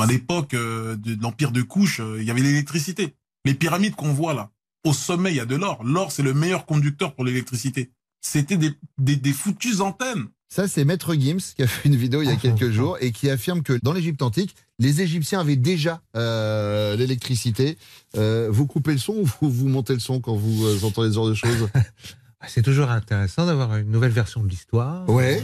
À 0.00 0.06
l'époque 0.06 0.54
euh, 0.54 0.96
de, 0.96 1.14
de 1.14 1.22
l'empire 1.22 1.52
de 1.52 1.62
couche, 1.62 2.00
euh, 2.00 2.20
il 2.20 2.26
y 2.26 2.30
avait 2.30 2.40
l'électricité. 2.40 3.14
Les 3.44 3.54
pyramides 3.54 3.94
qu'on 3.94 4.12
voit 4.12 4.34
là, 4.34 4.50
au 4.84 4.92
sommet, 4.92 5.30
il 5.30 5.36
y 5.36 5.40
a 5.40 5.44
de 5.46 5.56
l'or. 5.56 5.84
L'or, 5.84 6.10
c'est 6.12 6.22
le 6.22 6.34
meilleur 6.34 6.66
conducteur 6.66 7.14
pour 7.14 7.24
l'électricité. 7.24 7.90
C'était 8.20 8.56
des, 8.56 8.72
des, 8.98 9.16
des 9.16 9.32
foutues 9.32 9.80
antennes. 9.80 10.28
Ça, 10.48 10.68
c'est 10.68 10.84
Maître 10.84 11.14
Gims 11.14 11.54
qui 11.56 11.62
a 11.62 11.66
fait 11.66 11.88
une 11.88 11.96
vidéo 11.96 12.20
il 12.20 12.28
y 12.28 12.32
a 12.32 12.36
quelques 12.36 12.70
jours 12.72 12.98
et 13.00 13.10
qui 13.10 13.30
affirme 13.30 13.62
que 13.62 13.78
dans 13.82 13.92
l'Égypte 13.92 14.20
antique, 14.22 14.54
les 14.78 15.00
Égyptiens 15.00 15.40
avaient 15.40 15.56
déjà 15.56 16.02
euh, 16.14 16.94
l'électricité. 16.94 17.78
Euh, 18.16 18.48
vous 18.50 18.66
coupez 18.66 18.92
le 18.92 18.98
son 18.98 19.14
ou 19.14 19.24
vous, 19.24 19.50
vous 19.50 19.68
montez 19.68 19.94
le 19.94 19.98
son 20.00 20.20
quand 20.20 20.36
vous 20.36 20.66
euh, 20.66 20.84
entendez 20.84 21.08
ce 21.08 21.14
genre 21.14 21.28
de 21.28 21.34
choses? 21.34 21.68
C'est 22.48 22.62
toujours 22.62 22.90
intéressant 22.90 23.46
d'avoir 23.46 23.76
une 23.76 23.90
nouvelle 23.90 24.10
version 24.10 24.42
de 24.42 24.48
l'histoire. 24.48 25.08
Ouais. 25.08 25.42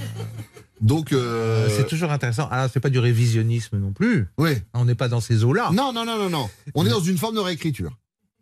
Donc, 0.81 1.13
euh, 1.13 1.67
Euh, 1.67 1.69
C'est 1.77 1.87
toujours 1.87 2.11
intéressant. 2.13 2.49
Alors, 2.51 2.69
c'est 2.73 2.81
pas 2.81 2.91
du 2.91 2.99
révisionnisme 2.99 3.79
non 3.79 3.93
plus. 3.93 4.27
Oui. 4.39 4.51
On 4.75 4.85
n'est 4.85 4.95
pas 4.95 5.09
dans 5.09 5.21
ces 5.21 5.45
eaux-là. 5.45 5.71
Non, 5.73 5.93
non, 5.93 6.05
non, 6.05 6.19
non, 6.19 6.31
non. 6.31 6.49
On 6.75 6.87
est 6.87 6.91
dans 6.91 7.01
une 7.01 7.19
forme 7.19 7.35
de 7.35 7.41
réécriture. 7.41 7.93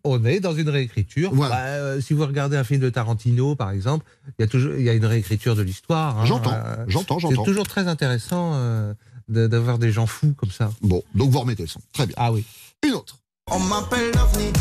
On 0.05 0.25
est 0.25 0.39
dans 0.39 0.55
une 0.55 0.69
réécriture. 0.69 1.31
Voilà. 1.35 1.55
Bah, 1.57 1.63
euh, 1.67 2.01
si 2.01 2.13
vous 2.15 2.25
regardez 2.25 2.57
un 2.57 2.63
film 2.65 2.81
de 2.81 2.91
Tarantino, 2.91 3.57
par 3.57 3.71
exemple, 3.73 4.05
il 4.39 4.43
y 4.43 4.45
a 4.45 4.47
toujours 4.47 4.75
il 4.75 4.83
y 4.85 4.89
a 4.89 4.93
une 4.95 5.05
réécriture 5.07 5.57
de 5.57 5.63
l'histoire. 5.63 6.21
hein. 6.21 6.25
J'entends, 6.27 6.53
Euh, 6.55 6.85
j'entends, 6.87 7.19
j'entends. 7.19 7.43
C'est 7.43 7.51
toujours 7.51 7.67
très 7.67 7.89
intéressant 7.89 8.53
euh, 8.55 8.95
de- 9.29 9.49
d'avoir 9.49 9.79
des 9.79 9.91
gens 9.91 10.07
fous 10.07 10.33
comme 10.37 10.53
ça. 10.53 10.71
Bon, 10.83 11.03
donc 11.17 11.31
vous 11.31 11.41
remettez 11.41 11.65
le 11.65 11.69
son. 11.69 11.81
Très 11.93 12.07
bien. 12.07 12.15
Ah 12.19 12.31
oui. 12.33 12.45
Une 12.87 12.93
autre. 12.95 13.19
On 13.51 13.59
m'appelle 13.59 14.13
l'OVNI. 14.15 14.53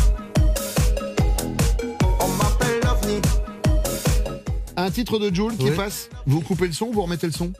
Un 4.86 4.92
titre 4.92 5.18
de 5.18 5.34
Joule 5.34 5.56
qui 5.56 5.68
passe. 5.72 6.08
Vous 6.26 6.40
coupez 6.40 6.68
le 6.68 6.72
son, 6.72 6.92
vous 6.92 7.02
remettez 7.02 7.26
le 7.26 7.32
son. 7.32 7.52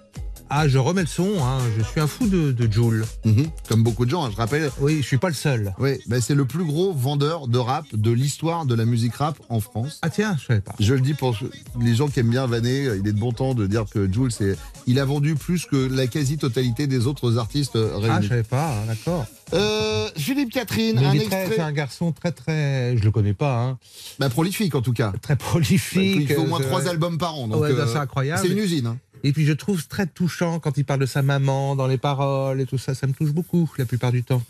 Ah, 0.48 0.68
je 0.68 0.78
remets 0.78 1.00
le 1.02 1.06
son. 1.08 1.28
hein. 1.42 1.58
Je 1.76 1.82
suis 1.82 2.00
un 2.00 2.06
fou 2.06 2.28
de, 2.28 2.52
de 2.52 2.72
Joule. 2.72 3.04
Mhm. 3.24 3.46
Comme 3.68 3.82
beaucoup 3.82 4.04
de 4.04 4.10
gens, 4.10 4.24
hein, 4.24 4.30
je 4.30 4.36
rappelle. 4.36 4.70
Oui, 4.80 4.98
je 5.02 5.06
suis 5.06 5.18
pas 5.18 5.28
le 5.28 5.34
seul. 5.34 5.74
Oui, 5.78 5.98
ben 6.06 6.20
c'est 6.20 6.34
le 6.34 6.44
plus 6.44 6.64
gros 6.64 6.92
vendeur 6.92 7.48
de 7.48 7.58
rap 7.58 7.84
de 7.92 8.10
l'histoire 8.12 8.64
de 8.64 8.74
la 8.74 8.84
musique 8.84 9.14
rap 9.16 9.38
en 9.48 9.60
France. 9.60 9.98
Ah 10.02 10.10
tiens, 10.10 10.36
je 10.40 10.46
savais 10.46 10.60
pas. 10.60 10.74
Je 10.78 10.94
le 10.94 11.00
dis 11.00 11.14
pour 11.14 11.36
les 11.80 11.94
gens 11.94 12.08
qui 12.08 12.20
aiment 12.20 12.30
bien 12.30 12.46
vanner, 12.46 12.84
il 12.84 13.06
est 13.08 13.12
de 13.12 13.18
bon 13.18 13.32
temps 13.32 13.54
de 13.54 13.66
dire 13.66 13.84
que 13.92 14.10
Jules, 14.12 14.30
c'est, 14.32 14.56
il 14.86 15.00
a 15.00 15.04
vendu 15.04 15.34
plus 15.34 15.66
que 15.66 15.76
la 15.76 16.06
quasi-totalité 16.06 16.86
des 16.86 17.06
autres 17.06 17.38
artistes 17.38 17.76
Ah, 17.76 17.88
je 18.00 18.06
réunis. 18.06 18.28
savais 18.28 18.42
pas. 18.44 18.70
hein, 18.72 18.86
D'accord. 18.86 19.26
Euh, 19.52 20.08
Philippe 20.16 20.50
Catherine, 20.52 20.98
un 20.98 21.12
extrait 21.12 21.48
c'est 21.54 21.60
un 21.60 21.70
garçon 21.72 22.10
très 22.10 22.32
très. 22.32 22.96
Je 22.96 23.04
le 23.04 23.10
connais 23.12 23.32
pas. 23.34 23.62
Hein. 23.62 23.78
bah, 24.18 24.28
prolifique 24.28 24.74
en 24.74 24.82
tout 24.82 24.92
cas. 24.92 25.12
Très 25.22 25.36
prolifique. 25.36 26.16
il 26.20 26.26
fait 26.26 26.36
au 26.36 26.46
moins 26.46 26.60
euh, 26.60 26.64
trois 26.64 26.88
albums 26.88 27.16
par 27.16 27.36
an. 27.36 27.48
Ouais, 27.50 27.72
bah, 27.72 27.82
euh, 27.82 27.86
c'est 27.92 27.98
incroyable. 27.98 28.40
C'est 28.44 28.52
une 28.52 28.58
usine. 28.58 28.96
Et 29.26 29.32
puis 29.32 29.44
je 29.44 29.52
trouve 29.52 29.84
très 29.88 30.06
touchant 30.06 30.60
quand 30.60 30.76
il 30.78 30.84
parle 30.84 31.00
de 31.00 31.06
sa 31.06 31.20
maman 31.20 31.74
dans 31.74 31.88
les 31.88 31.98
paroles 31.98 32.60
et 32.60 32.66
tout 32.66 32.78
ça. 32.78 32.94
Ça 32.94 33.08
me 33.08 33.12
touche 33.12 33.32
beaucoup 33.32 33.68
la 33.76 33.84
plupart 33.84 34.12
du 34.12 34.22
temps. 34.22 34.40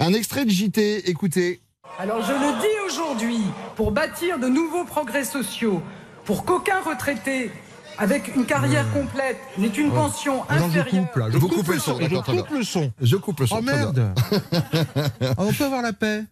Un 0.00 0.14
extrait 0.14 0.46
de 0.46 0.50
JT, 0.50 1.10
écoutez. 1.10 1.60
Alors 1.98 2.22
je 2.24 2.32
le 2.32 2.60
dis 2.62 2.90
aujourd'hui, 2.92 3.36
pour 3.76 3.92
bâtir 3.92 4.38
de 4.38 4.48
nouveaux 4.48 4.84
progrès 4.86 5.24
sociaux, 5.24 5.82
pour 6.24 6.46
qu'aucun 6.46 6.80
retraité 6.80 7.50
avec 7.98 8.34
une 8.34 8.46
carrière 8.46 8.90
complète 8.94 9.36
n'ait 9.58 9.68
une 9.68 9.90
pension 9.92 10.36
Non, 10.38 10.44
je 10.58 10.64
inférieure. 10.64 11.06
coupe 11.06 11.16
là. 11.16 11.26
Je 11.30 11.36
Vous 11.36 11.48
coupe 11.48 11.58
coupez 11.58 11.74
le 11.74 11.78
son, 11.80 11.98
Je 12.00 12.16
coupe 12.16 12.50
le 12.50 12.64
son. 12.64 12.92
Je 13.02 13.16
coupe 13.16 13.40
le 13.40 13.46
son. 13.46 13.56
Oh 13.58 13.62
merde 13.62 14.14
Ah, 15.20 15.34
On 15.36 15.52
peut 15.52 15.64
avoir 15.66 15.82
la 15.82 15.92
paix. 15.92 16.24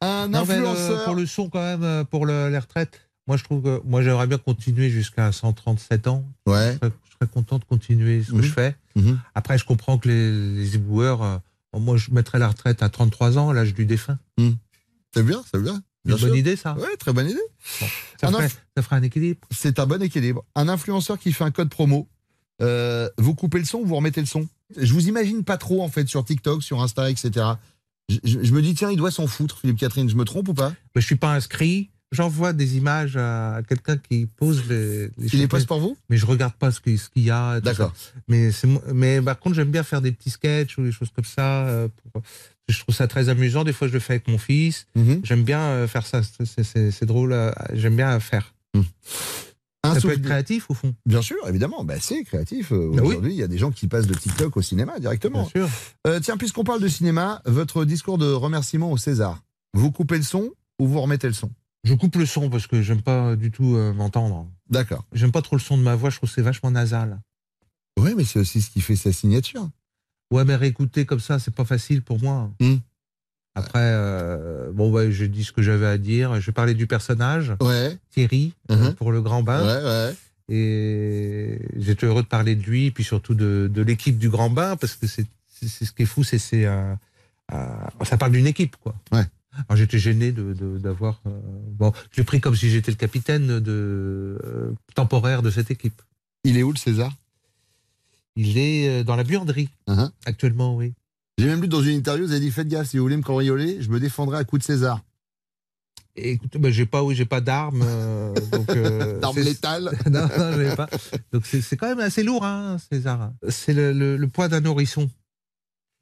Un 0.00 0.28
Non, 0.28 0.44
le- 0.44 0.50
influenceur. 0.52 1.04
pour 1.04 1.14
le 1.16 1.26
son 1.26 1.48
quand 1.50 1.60
même, 1.60 1.82
euh, 1.82 2.04
pour 2.04 2.24
le- 2.24 2.50
les 2.50 2.58
retraites. 2.58 3.00
Moi 3.26 3.36
je 3.36 3.44
trouve 3.44 3.62
que 3.62 3.80
moi 3.84 4.02
j'aimerais 4.02 4.26
bien 4.26 4.38
continuer 4.38 4.90
jusqu'à 4.90 5.30
137 5.32 6.06
ans. 6.06 6.24
Ouais. 6.46 6.78
Je 7.22 7.26
je 7.26 7.30
content 7.32 7.58
de 7.58 7.64
continuer 7.64 8.22
ce 8.22 8.30
que 8.32 8.36
Mhm. 8.36 8.42
je 8.42 8.50
fais. 8.52 8.76
Mhm. 8.96 9.20
Après 9.34 9.58
je 9.58 9.64
comprends 9.64 9.98
que 9.98 10.08
les, 10.08 10.54
les 10.56 10.74
éboueurs, 10.76 11.22
euh, 11.22 11.38
moi 11.78 11.96
je 11.96 12.10
mettrais 12.10 12.38
la 12.38 12.48
retraite 12.48 12.82
à 12.82 12.88
33 12.88 13.38
ans, 13.38 13.52
l'âge 13.52 13.74
du 13.74 13.86
défunt. 13.86 14.18
C'est 15.14 15.22
bien, 15.22 15.42
c'est 15.52 15.60
bien. 15.62 15.82
Bien 16.04 16.16
Une 16.16 16.22
bonne 16.22 16.34
idée 16.36 16.56
ça. 16.56 16.74
Ouais, 16.74 16.96
très 16.98 17.12
bonne 17.12 17.28
idée. 17.28 17.38
Ça, 18.20 18.28
ferait, 18.28 18.46
inf- 18.46 18.56
ça 18.76 18.82
ferait 18.82 18.96
un 18.96 19.02
équilibre. 19.02 19.38
C'est 19.52 19.78
un 19.78 19.86
bon 19.86 20.02
équilibre. 20.02 20.44
Un 20.56 20.68
influenceur 20.68 21.16
qui 21.18 21.32
fait 21.32 21.44
un 21.44 21.50
code 21.52 21.68
promo. 21.70 22.08
euh, 22.60 23.08
vous 23.18 23.34
coupez 23.34 23.58
le 23.58 23.64
son 23.64 23.78
ou 23.78 23.86
vous 23.86 23.96
remettez 23.96 24.20
le 24.20 24.26
son? 24.26 24.46
Je 24.76 24.92
vous 24.92 25.06
imagine 25.08 25.42
pas 25.44 25.58
trop 25.58 25.82
en 25.82 25.88
fait 25.88 26.08
sur 26.08 26.24
TikTok, 26.24 26.62
sur 26.62 26.80
Insta, 26.82 27.08
etc. 27.10 27.46
Je, 28.08 28.18
je- 28.24 28.42
je 28.42 28.52
me 28.52 28.62
dis 28.62 28.74
tiens, 28.74 28.90
il 28.90 28.96
doit 28.96 29.10
s'en 29.12 29.26
foutre, 29.28 29.58
Philippe 29.60 29.78
Catherine. 29.78 30.08
Je 30.08 30.16
me 30.16 30.24
trompe 30.24 30.48
ou 30.48 30.54
pas? 30.54 30.70
Mais 30.94 31.00
je 31.00 31.06
suis 31.06 31.16
pas 31.16 31.34
inscrit. 31.34 31.90
J'envoie 32.12 32.52
des 32.52 32.76
images 32.76 33.16
à 33.16 33.62
quelqu'un 33.68 33.96
qui 33.96 34.26
pose 34.26 34.68
les. 34.68 35.06
les 35.18 35.28
Il 35.32 35.38
les 35.40 35.48
pose 35.48 35.64
pour 35.64 35.80
vous? 35.80 35.96
Mais 36.10 36.16
je 36.18 36.26
regarde 36.26 36.52
pas 36.54 36.70
ce 36.70 36.80
qu'il 36.80 36.98
ce 36.98 37.08
qu'il 37.08 37.24
y 37.24 37.30
a. 37.30 37.60
D'accord. 37.60 37.92
Mais 38.28 38.50
mais 38.92 39.20
par 39.22 39.38
contre 39.40 39.56
j'aime 39.56 39.70
bien 39.70 39.82
faire 39.82 40.02
des 40.02 40.12
petits 40.12 40.30
sketchs 40.30 40.76
ou 40.78 40.82
des 40.84 40.92
choses 40.92 41.08
comme 41.14 41.24
ça. 41.24 41.66
euh, 41.66 41.88
pour- 42.12 42.22
Je 42.68 42.78
trouve 42.80 42.94
ça 42.94 43.08
très 43.08 43.28
amusant. 43.30 43.64
Des 43.64 43.72
fois 43.72 43.88
je 43.88 43.92
le 43.94 43.98
fais 43.98 44.12
avec 44.14 44.28
mon 44.28 44.38
fils. 44.38 44.86
J'aime 45.24 45.42
bien 45.42 45.86
faire 45.88 46.06
ça. 46.06 46.20
C'est- 46.22 47.04
drôle. 47.06 47.34
J'aime 47.72 47.96
bien 47.96 48.20
faire. 48.20 48.54
Un 49.84 49.94
ça 49.94 50.00
peut 50.00 50.12
être 50.12 50.22
créatif 50.22 50.70
au 50.70 50.74
fond. 50.74 50.94
Bien 51.06 51.22
sûr, 51.22 51.36
évidemment. 51.48 51.82
Bah, 51.82 51.94
c'est 51.98 52.22
créatif. 52.22 52.70
euh, 52.70 52.90
oui. 52.92 53.00
Aujourd'hui, 53.00 53.32
il 53.32 53.36
y 53.38 53.42
a 53.42 53.48
des 53.48 53.58
gens 53.58 53.72
qui 53.72 53.88
passent 53.88 54.06
de 54.06 54.14
TikTok 54.14 54.56
au 54.56 54.62
cinéma 54.62 55.00
directement. 55.00 55.42
Bien 55.42 55.66
sûr. 55.66 55.68
Euh, 56.06 56.20
tiens, 56.20 56.36
puisqu'on 56.36 56.62
parle 56.62 56.80
de 56.80 56.86
cinéma, 56.86 57.42
votre 57.46 57.84
discours 57.84 58.16
de 58.16 58.30
remerciement 58.30 58.92
au 58.92 58.96
César. 58.96 59.42
Vous 59.74 59.90
coupez 59.90 60.18
le 60.18 60.22
son 60.22 60.50
ou 60.78 60.86
vous 60.86 61.00
remettez 61.00 61.26
le 61.26 61.32
son? 61.32 61.50
Je 61.84 61.94
coupe 61.94 62.14
le 62.16 62.26
son 62.26 62.48
parce 62.48 62.66
que 62.66 62.80
j'aime 62.82 63.02
pas 63.02 63.34
du 63.36 63.50
tout 63.50 63.74
euh, 63.76 63.92
m'entendre. 63.92 64.48
D'accord. 64.70 65.04
J'aime 65.12 65.32
pas 65.32 65.42
trop 65.42 65.56
le 65.56 65.60
son 65.60 65.76
de 65.76 65.82
ma 65.82 65.94
voix. 65.96 66.10
Je 66.10 66.16
trouve 66.16 66.28
que 66.28 66.34
c'est 66.34 66.42
vachement 66.42 66.70
nasal. 66.70 67.20
Oui, 67.98 68.14
mais 68.16 68.24
c'est 68.24 68.38
aussi 68.38 68.60
ce 68.62 68.70
qui 68.70 68.80
fait 68.80 68.96
sa 68.96 69.12
signature. 69.12 69.68
Ouais, 70.32 70.44
mais 70.44 70.54
réécouter 70.56 71.04
comme 71.04 71.20
ça, 71.20 71.38
c'est 71.38 71.54
pas 71.54 71.64
facile 71.64 72.02
pour 72.02 72.20
moi. 72.22 72.50
Hmm. 72.60 72.76
Après, 73.54 73.80
euh, 73.82 74.72
bon, 74.72 74.90
ouais, 74.90 75.12
j'ai 75.12 75.28
dit 75.28 75.44
ce 75.44 75.52
que 75.52 75.60
j'avais 75.60 75.86
à 75.86 75.98
dire. 75.98 76.40
Je 76.40 76.50
parlais 76.50 76.72
du 76.74 76.86
personnage, 76.86 77.52
Ouais. 77.60 77.98
Thierry, 78.10 78.54
euh, 78.70 78.76
Mhm. 78.88 78.94
pour 78.94 79.12
le 79.12 79.20
grand 79.20 79.42
bain. 79.42 79.60
Ouais, 79.62 79.84
ouais. 79.84 80.14
Et 80.48 81.58
j'étais 81.76 82.06
heureux 82.06 82.22
de 82.22 82.28
parler 82.28 82.54
de 82.56 82.62
lui, 82.62 82.90
puis 82.92 83.04
surtout 83.04 83.34
de, 83.34 83.70
de 83.72 83.82
l'équipe 83.82 84.18
du 84.18 84.28
Grand 84.28 84.50
Bain, 84.50 84.76
parce 84.76 84.94
que 84.96 85.06
c'est 85.06 85.26
ce 85.48 85.92
qui 85.92 86.02
est 86.02 86.06
fou, 86.06 86.24
c'est 86.24 86.38
ça 86.38 88.16
parle 88.18 88.32
d'une 88.32 88.46
équipe, 88.46 88.76
quoi. 88.76 88.94
Ouais. 89.12 89.24
Alors 89.68 89.76
j'étais 89.76 89.98
gêné 89.98 90.32
de 90.32 90.54
d'avoir. 90.78 91.20
euh, 91.26 91.30
bon, 91.72 91.92
je 92.10 92.18
l'ai 92.20 92.24
pris 92.24 92.40
comme 92.40 92.56
si 92.56 92.70
j'étais 92.70 92.90
le 92.90 92.96
capitaine 92.96 93.60
de 93.60 94.38
euh, 94.44 94.72
temporaire 94.94 95.42
de 95.42 95.50
cette 95.50 95.70
équipe. 95.70 96.00
Il 96.44 96.56
est 96.56 96.62
où 96.62 96.72
le 96.72 96.78
César? 96.78 97.12
Il 98.36 98.56
est 98.58 98.88
euh, 98.88 99.04
dans 99.04 99.16
la 99.16 99.24
buanderie 99.24 99.68
Uh-huh. 99.88 100.10
actuellement, 100.24 100.74
oui. 100.76 100.94
J'ai 101.38 101.46
même 101.46 101.60
lu 101.60 101.68
dans 101.68 101.82
une 101.82 101.96
interview, 101.96 102.24
vous 102.26 102.32
avez 102.32 102.40
dit 102.40 102.50
faites 102.50 102.68
gaffe, 102.68 102.88
si 102.88 102.96
vous 102.98 103.02
voulez 103.04 103.16
me 103.16 103.22
cambrioler, 103.22 103.80
je 103.82 103.90
me 103.90 104.00
défendrai 104.00 104.38
à 104.38 104.44
coup 104.44 104.58
de 104.58 104.62
César. 104.62 105.02
Écoute, 106.14 106.56
ben, 106.58 106.70
j'ai 106.70 106.84
pas, 106.84 107.02
oui, 107.02 107.14
j'ai 107.14 107.24
pas 107.24 107.40
d'armes, 107.40 107.82
euh, 107.84 108.44
donc. 108.46 108.68
euh, 108.70 109.18
D'armes 109.20 109.38
létales 109.40 109.90
non, 110.10 110.28
non, 110.38 110.74
pas. 110.76 110.88
Donc 111.32 111.46
c'est 111.46 111.62
c'est 111.62 111.76
quand 111.78 111.88
même 111.88 112.00
assez 112.00 112.22
lourd, 112.22 112.44
hein, 112.44 112.76
César. 112.90 113.32
C'est 113.48 113.72
le, 113.72 113.92
le- 113.92 114.16
le 114.18 114.28
poids 114.28 114.48
d'un 114.48 114.60
nourrisson 114.60 115.10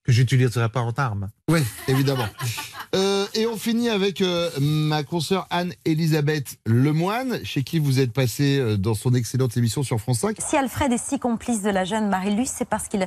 que 0.05 0.13
j'utiliserai 0.13 0.69
pas 0.69 0.81
en 0.81 0.93
arme. 0.97 1.29
Oui, 1.49 1.61
évidemment. 1.89 2.27
Euh, 2.93 3.25
et 3.35 3.47
on 3.47 3.57
finit 3.57 3.89
avec 3.89 4.21
euh, 4.21 4.51
ma 4.61 5.05
consoeur 5.05 5.47
Anne-Elisabeth 5.51 6.57
Lemoine, 6.67 7.39
chez 7.45 7.63
qui 7.63 7.79
vous 7.79 8.01
êtes 8.01 8.13
passé 8.13 8.59
euh, 8.59 8.77
dans 8.77 8.95
son 8.95 9.15
excellente 9.15 9.57
émission 9.57 9.85
sur 9.85 10.01
France 10.01 10.19
5. 10.19 10.37
Si 10.41 10.57
Alfred 10.57 10.91
est 10.93 10.99
si 10.99 11.21
complice 11.21 11.63
de 11.63 11.71
la 11.71 11.85
jeune 11.85 12.09
Marie-Luce, 12.09 12.51
c'est 12.53 12.65
parce 12.69 12.89
qu'il 12.89 13.03
a 13.03 13.05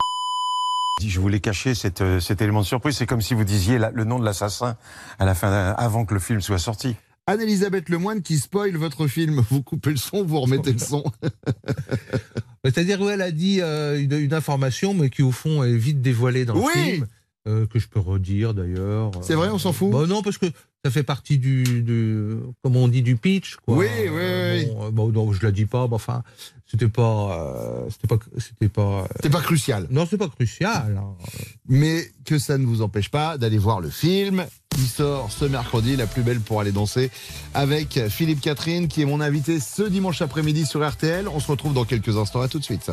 Je 1.05 1.19
voulais 1.19 1.41
cacher 1.41 1.75
cet, 1.75 1.99
euh, 1.99 2.21
cet 2.21 2.41
élément 2.41 2.61
de 2.61 2.65
surprise. 2.65 2.95
C'est 2.95 3.05
comme 3.05 3.21
si 3.21 3.33
vous 3.33 3.43
disiez 3.43 3.77
la- 3.77 3.91
le 3.91 4.05
nom 4.05 4.19
de 4.19 4.23
l'assassin 4.23 4.77
à 5.19 5.25
la 5.25 5.35
fin, 5.35 5.51
avant 5.51 6.05
que 6.05 6.13
le 6.13 6.21
film 6.21 6.39
soit 6.39 6.59
sorti. 6.59 6.95
Anne-Elisabeth 7.25 7.89
Lemoine 7.89 8.21
qui 8.21 8.37
spoil 8.37 8.75
votre 8.75 9.07
film. 9.07 9.43
Vous 9.49 9.63
coupez 9.63 9.91
le 9.91 9.97
son, 9.97 10.23
vous 10.25 10.39
remettez 10.41 10.73
le 10.73 10.79
son. 10.79 11.03
C'est-à-dire 12.65 13.01
où 13.01 13.09
elle 13.09 13.21
a 13.21 13.31
dit 13.31 13.59
euh, 13.61 13.99
une, 14.01 14.13
une 14.13 14.33
information, 14.33 14.93
mais 14.93 15.09
qui 15.09 15.21
au 15.21 15.31
fond 15.31 15.63
est 15.63 15.75
vite 15.75 16.01
dévoilée 16.01 16.45
dans 16.45 16.55
Oui. 16.55 16.71
le 16.75 16.81
film, 16.91 17.07
euh, 17.47 17.65
que 17.67 17.79
je 17.79 17.87
peux 17.87 17.99
redire 17.99 18.53
d'ailleurs. 18.53 19.11
C'est 19.21 19.35
vrai, 19.35 19.49
on 19.49 19.57
s'en 19.59 19.73
fout 19.73 19.91
Bah 19.91 20.05
Non, 20.07 20.21
parce 20.21 20.37
que 20.37 20.45
ça 20.85 20.91
fait 20.91 21.03
partie 21.03 21.37
du, 21.37 21.63
du 21.81 22.35
comme 22.61 22.75
on 22.77 22.87
dit, 22.87 23.01
du 23.01 23.15
pitch. 23.17 23.55
Quoi. 23.65 23.77
Oui, 23.77 23.87
oui, 24.03 24.09
oui. 24.11 24.65
Bon, 24.65 24.85
euh, 24.85 24.91
bon, 24.91 25.09
donc 25.09 25.33
je 25.33 25.43
la 25.43 25.51
dis 25.51 25.65
pas, 25.65 25.87
mais 25.87 25.93
enfin, 25.95 26.23
c'était 26.65 26.87
pas, 26.89 27.37
euh, 27.85 27.89
c'était 27.89 28.07
pas, 28.07 28.19
c'était 28.37 28.69
pas. 28.69 29.03
euh, 29.03 29.07
C'est 29.21 29.29
pas 29.29 29.41
crucial. 29.41 29.87
Non, 29.91 30.05
c'est 30.09 30.17
pas 30.17 30.29
crucial. 30.29 30.97
hein. 31.01 31.15
Mais 31.67 32.05
que 32.25 32.37
ça 32.39 32.57
ne 32.57 32.65
vous 32.65 32.81
empêche 32.81 33.09
pas 33.09 33.37
d'aller 33.37 33.57
voir 33.57 33.81
le 33.81 33.89
film 33.89 34.45
qui 34.73 34.87
sort 34.87 35.31
ce 35.31 35.45
mercredi, 35.45 35.95
La 35.95 36.07
plus 36.07 36.23
belle 36.23 36.39
pour 36.39 36.59
aller 36.59 36.71
danser, 36.71 37.11
avec 37.53 37.99
Philippe 38.09 38.41
Catherine, 38.41 38.87
qui 38.87 39.01
est 39.01 39.05
mon 39.05 39.21
invité 39.21 39.59
ce 39.59 39.83
dimanche 39.83 40.21
après-midi 40.21 40.65
sur 40.65 40.87
RTL. 40.87 41.27
On 41.27 41.39
se 41.39 41.47
retrouve 41.47 41.73
dans 41.73 41.85
quelques 41.85 42.17
instants. 42.17 42.41
À 42.41 42.47
tout 42.47 42.59
de 42.59 42.63
suite. 42.63 42.91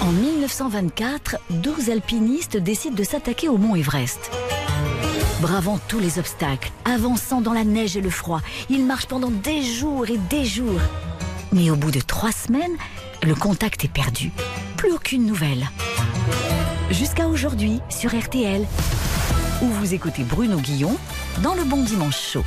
En 0.00 0.12
1924, 0.12 1.36
12 1.50 1.90
alpinistes 1.90 2.56
décident 2.56 2.94
de 2.94 3.02
s'attaquer 3.02 3.48
au 3.48 3.56
mont 3.56 3.74
Everest. 3.74 4.30
Bravant 5.40 5.78
tous 5.88 5.98
les 5.98 6.18
obstacles, 6.18 6.70
avançant 6.84 7.40
dans 7.40 7.52
la 7.52 7.64
neige 7.64 7.96
et 7.96 8.00
le 8.00 8.10
froid, 8.10 8.40
ils 8.70 8.84
marchent 8.84 9.06
pendant 9.06 9.30
des 9.30 9.62
jours 9.62 10.08
et 10.08 10.18
des 10.30 10.44
jours. 10.44 10.80
Mais 11.52 11.70
au 11.70 11.76
bout 11.76 11.90
de 11.90 12.00
trois 12.00 12.32
semaines, 12.32 12.76
le 13.22 13.34
contact 13.34 13.84
est 13.84 13.92
perdu. 13.92 14.30
Plus 14.76 14.92
aucune 14.92 15.26
nouvelle. 15.26 15.66
Jusqu'à 16.90 17.26
aujourd'hui, 17.26 17.80
sur 17.88 18.16
RTL, 18.16 18.64
où 19.62 19.66
vous 19.66 19.94
écoutez 19.94 20.22
Bruno 20.22 20.58
Guillon 20.58 20.96
dans 21.42 21.54
le 21.54 21.64
Bon 21.64 21.82
Dimanche 21.82 22.18
Chaud. 22.32 22.44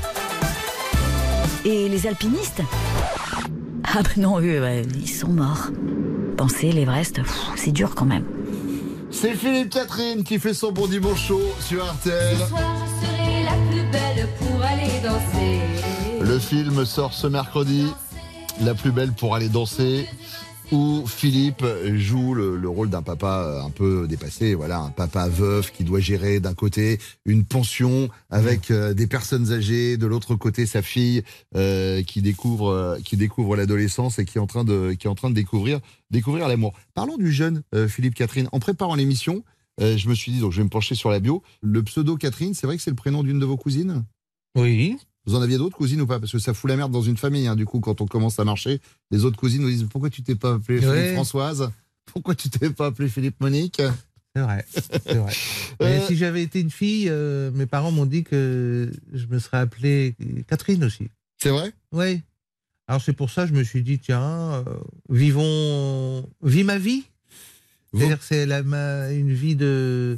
Et 1.66 1.90
les 1.90 2.08
alpinistes 2.08 2.62
Ah 3.84 4.02
ben 4.04 4.22
non, 4.24 4.40
eux, 4.40 4.62
ouais, 4.62 4.84
ils 4.96 5.10
sont 5.10 5.30
morts. 5.30 5.68
Penser 6.38 6.72
l'Everest, 6.72 7.20
c'est 7.56 7.72
dur 7.72 7.96
quand 7.96 8.06
même. 8.06 8.26
C'est 9.12 9.34
Philippe 9.34 9.72
Catherine 9.72 10.24
qui 10.24 10.40
fait 10.40 10.54
son 10.54 10.72
bon 10.72 10.88
dimanche 10.88 11.28
chaud 11.28 11.42
sur 11.60 11.84
RTL. 11.86 12.38
Ce 12.38 12.48
soir, 12.48 12.62
je 12.86 13.06
serai 13.06 13.44
la 13.44 13.52
plus 13.70 13.92
belle 13.92 14.30
pour 14.40 14.64
aller 14.64 15.00
danser. 15.04 15.60
Le 16.22 16.40
film 16.40 16.86
sort 16.86 17.14
ce 17.14 17.28
mercredi, 17.28 17.88
La 18.62 18.74
plus 18.74 18.92
belle 18.92 19.12
pour 19.14 19.36
aller 19.36 19.50
danser, 19.50 20.08
où 20.72 21.04
Philippe 21.08 21.66
joue 21.96 22.34
le, 22.34 22.58
le 22.58 22.70
rôle 22.70 22.90
d'un 22.90 23.02
papa 23.02 23.44
euh, 23.46 23.62
un 23.64 23.70
peu 23.70 24.08
dépassé, 24.08 24.54
voilà, 24.54 24.80
un 24.80 24.92
papa 24.92 25.28
veuf 25.28 25.72
qui 25.72 25.84
doit 25.84 26.00
gérer 26.00 26.40
d'un 26.40 26.54
côté 26.54 27.00
une 27.26 27.46
pension 27.46 28.10
avec 28.30 28.72
euh, 28.72 28.94
des 28.94 29.08
personnes 29.08 29.52
âgées, 29.52 29.98
de 29.98 30.06
l'autre 30.06 30.36
côté 30.36 30.66
sa 30.66 30.82
fille 30.82 31.24
euh, 31.56 32.04
qui 32.04 32.22
découvre 32.22 32.70
euh, 32.70 33.00
qui 33.04 33.18
découvre 33.18 33.56
l'adolescence 33.56 34.20
et 34.20 34.26
qui 34.26 34.38
est 34.38 34.42
en 34.42 34.48
train 34.48 34.64
de 34.64 34.94
qui 34.94 35.08
est 35.08 35.10
en 35.10 35.16
train 35.16 35.30
de 35.30 35.36
découvrir 35.36 35.80
découvrir 36.12 36.48
l'amour. 36.48 36.74
Parlons 36.94 37.18
du 37.18 37.32
jeune 37.32 37.64
euh, 37.74 37.88
Philippe 37.88 38.16
Catherine. 38.16 38.50
En 38.52 38.60
préparant 38.60 38.96
l'émission, 38.96 39.44
euh, 39.82 39.98
je 39.98 40.08
me 40.10 40.14
suis 40.14 40.32
dit 40.32 40.40
donc 40.40 40.52
je 40.52 40.58
vais 40.58 40.64
me 40.64 40.70
pencher 40.70 40.96
sur 40.96 41.10
la 41.10 41.20
bio. 41.20 41.44
Le 41.62 41.84
pseudo 41.84 42.18
Catherine, 42.18 42.54
c'est 42.54 42.68
vrai 42.68 42.78
que 42.78 42.84
c'est 42.84 42.92
le 42.92 42.96
prénom 42.96 43.24
d'une 43.24 43.40
de 43.40 43.46
vos 43.46 43.58
cousines? 43.58 44.06
Oui. 44.56 44.98
Vous 45.26 45.36
en 45.36 45.42
aviez 45.42 45.58
d'autres 45.58 45.76
cousines 45.78 46.02
ou 46.02 46.08
pas? 46.08 46.20
Parce 46.20 46.32
que 46.32 46.40
ça 46.40 46.54
fout 46.54 46.70
la 46.70 46.76
merde 46.78 46.92
dans 46.92 47.02
une 47.02 47.18
famille. 47.18 47.48
hein. 47.48 47.56
Du 47.56 47.66
coup, 47.66 47.80
quand 47.80 48.02
on 48.02 48.06
commence 48.08 48.40
à 48.40 48.46
marcher, 48.46 48.80
les 49.12 49.26
autres 49.26 49.38
cousines 49.38 49.62
nous 49.62 49.70
disent 49.70 49.88
pourquoi 49.90 50.10
tu 50.10 50.24
t'es 50.24 50.36
pas 50.36 50.54
appelé 50.56 50.80
Philippe 50.80 50.94
Ouais. 50.96 51.14
Françoise? 51.14 51.72
Pourquoi 52.06 52.34
tu 52.36 52.50
t'es 52.50 52.70
pas 52.70 52.88
appelé 52.88 53.08
Philippe 53.10 53.40
Monique 53.40 53.82
C'est 54.36 54.42
vrai, 54.42 54.66
c'est 54.72 55.16
vrai. 55.18 55.32
Euh, 55.82 56.00
Mais 56.00 56.08
si 56.08 56.16
j'avais 56.16 56.42
été 56.44 56.60
une 56.62 56.72
fille, 56.72 57.08
euh, 57.10 57.52
mes 57.52 57.66
parents 57.68 57.92
m'ont 57.92 58.06
dit 58.06 58.24
que 58.24 58.92
je 59.14 59.26
me 59.28 59.38
serais 59.40 59.58
appelée 59.58 60.16
Catherine 60.48 60.84
aussi. 60.84 61.10
C'est 61.38 61.50
vrai? 61.50 61.72
Oui. 61.92 62.22
Alors 62.88 63.02
c'est 63.02 63.14
pour 63.14 63.30
ça 63.30 63.44
que 63.44 63.50
je 63.50 63.54
me 63.54 63.64
suis 63.64 63.84
dit, 63.84 64.00
tiens, 64.00 64.64
euh, 64.68 64.74
vivons, 65.10 66.28
vis 66.42 66.64
ma 66.64 66.78
vie. 66.80 67.04
C'est-à-dire 67.94 68.22
c'est 68.24 68.44
une 68.46 69.34
vie 69.34 69.56
de, 69.56 70.18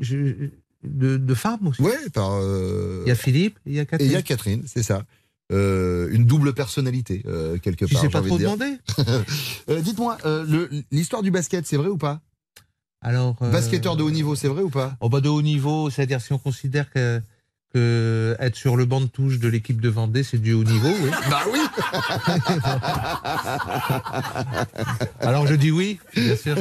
je- 0.00 0.48
de, 0.84 1.16
de 1.16 1.34
femme 1.34 1.66
aussi. 1.66 1.80
Ouais, 1.82 1.96
par. 2.12 2.32
euh, 2.34 3.02
Il 3.06 3.08
y 3.08 3.12
a 3.12 3.14
Philippe 3.14 3.58
et 3.66 3.70
il 3.70 3.74
y 3.74 3.78
a 3.78 3.82
Et 3.82 3.86
Catherine. 3.86 4.10
il 4.10 4.12
y 4.12 4.16
a 4.16 4.22
Catherine, 4.22 4.62
c'est 4.66 4.82
ça. 4.82 5.04
Euh, 5.52 6.08
une 6.12 6.24
double 6.24 6.54
personnalité, 6.54 7.22
euh, 7.26 7.58
quelque 7.58 7.84
part. 7.84 8.00
sais 8.00 8.06
j'ai 8.06 8.12
pas 8.12 8.22
trop 8.22 8.38
de 8.38 8.44
demander? 8.44 8.78
Dites-moi, 9.82 10.16
l'histoire 10.90 11.22
du 11.22 11.30
basket, 11.30 11.66
c'est 11.66 11.76
vrai 11.76 11.88
ou 11.88 11.98
pas? 11.98 12.20
Alors, 13.02 13.34
Basketteur 13.40 13.96
de 13.96 14.02
haut 14.04 14.10
niveau, 14.10 14.34
c'est 14.36 14.48
vrai 14.48 14.62
ou 14.62 14.70
pas? 14.70 14.96
Oh 15.00 15.08
bah 15.08 15.20
de 15.20 15.28
haut 15.28 15.42
niveau, 15.42 15.90
c'est-à-dire 15.90 16.20
si 16.20 16.32
on 16.32 16.38
considère 16.38 16.88
que, 16.90 17.20
que 17.74 18.36
être 18.38 18.54
sur 18.56 18.76
le 18.76 18.84
banc 18.84 19.00
de 19.00 19.06
touche 19.06 19.38
de 19.40 19.48
l'équipe 19.48 19.80
de 19.80 19.88
Vendée, 19.88 20.22
c'est 20.22 20.38
du 20.38 20.52
haut 20.52 20.62
niveau, 20.64 20.88
oui. 20.88 21.10
Bah 21.30 21.42
oui 21.52 21.60
Alors 25.20 25.46
je 25.46 25.54
dis 25.54 25.70
oui, 25.72 25.98
bien 26.14 26.36
sûr. 26.36 26.56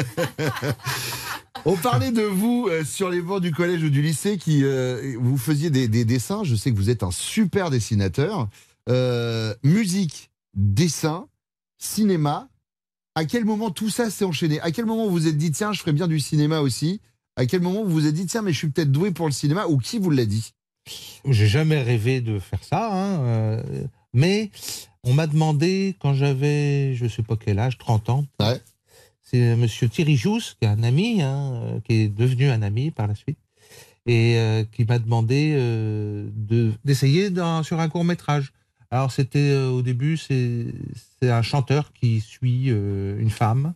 On 1.64 1.76
parlait 1.76 2.12
de 2.12 2.24
vous 2.24 2.68
euh, 2.70 2.84
sur 2.84 3.12
les 3.12 3.22
bancs 3.22 3.40
du 3.40 3.52
collège 3.52 3.84
ou 3.84 3.90
du 3.90 4.02
lycée 4.02 4.40
qui 4.40 4.64
euh, 4.64 5.16
vous 5.20 5.38
faisiez 5.38 5.70
des, 5.70 5.88
des 5.88 6.06
dessins. 6.06 6.44
Je 6.44 6.56
sais 6.56 6.72
que 6.72 6.76
vous 6.76 6.90
êtes 6.90 7.04
un 7.04 7.12
super 7.12 7.70
dessinateur. 7.70 8.50
Euh, 8.90 9.54
musique, 9.64 10.32
dessin, 10.56 11.28
cinéma. 11.78 12.50
À 13.14 13.26
quel 13.26 13.46
moment 13.46 13.70
tout 13.70 13.92
ça 13.92 14.10
s'est 14.10 14.26
enchaîné? 14.26 14.60
À 14.62 14.72
quel 14.72 14.86
moment 14.86 15.06
vous 15.06 15.12
vous 15.12 15.28
êtes 15.28 15.38
dit 15.38 15.52
tiens, 15.52 15.72
je 15.72 15.80
ferais 15.82 15.94
bien 15.94 16.08
du 16.08 16.20
cinéma 16.20 16.62
aussi? 16.62 17.00
À 17.36 17.46
quel 17.46 17.62
moment 17.62 17.84
vous 17.84 17.92
vous 17.92 18.08
êtes 18.08 18.16
dit 18.16 18.26
tiens, 18.26 18.42
mais 18.42 18.54
je 18.54 18.58
suis 18.58 18.70
peut-être 18.70 18.92
doué 18.92 19.12
pour 19.12 19.28
le 19.28 19.32
cinéma? 19.32 19.68
Ou 19.68 19.78
qui 19.78 20.00
vous 20.00 20.10
l'a 20.10 20.26
dit? 20.26 20.54
J'ai 21.28 21.48
jamais 21.48 21.84
rêvé 21.84 22.22
de 22.22 22.40
faire 22.40 22.64
ça, 22.64 22.90
hein, 22.92 23.62
mais 24.14 24.50
on 25.04 25.14
m'a 25.14 25.28
demandé 25.28 25.96
quand 26.00 26.16
j'avais, 26.16 26.96
je 26.96 27.08
sais 27.08 27.22
pas 27.22 27.36
quel 27.36 27.60
âge, 27.60 27.78
30 27.78 28.10
ans. 28.10 28.26
C'est 29.34 29.56
Monsieur 29.56 29.88
Thierry 29.88 30.18
Jousse, 30.18 30.58
qui 30.60 30.66
est 30.68 30.70
un 30.70 30.84
ami, 30.84 31.22
hein, 31.22 31.80
qui 31.86 31.94
est 31.94 32.10
devenu 32.10 32.50
un 32.50 32.62
ami 32.62 32.92
par 32.92 33.08
la 33.08 33.16
suite, 33.16 33.38
et 34.06 34.36
euh, 34.38 34.66
qui 34.70 34.84
m'a 34.84 35.00
demandé 35.00 35.54
euh, 35.56 36.30
de- 36.36 36.74
d'essayer 36.84 37.30
sur 37.64 37.80
un 37.80 37.88
court 37.88 38.04
métrage. 38.04 38.52
Alors 38.90 39.10
c'était 39.12 39.52
euh, 39.52 39.70
au 39.70 39.82
début, 39.82 40.18
c'est 40.18 40.74
un 41.24 41.42
chanteur 41.42 41.94
qui 41.94 42.20
suit 42.20 42.66
une 42.68 43.30
femme. 43.30 43.74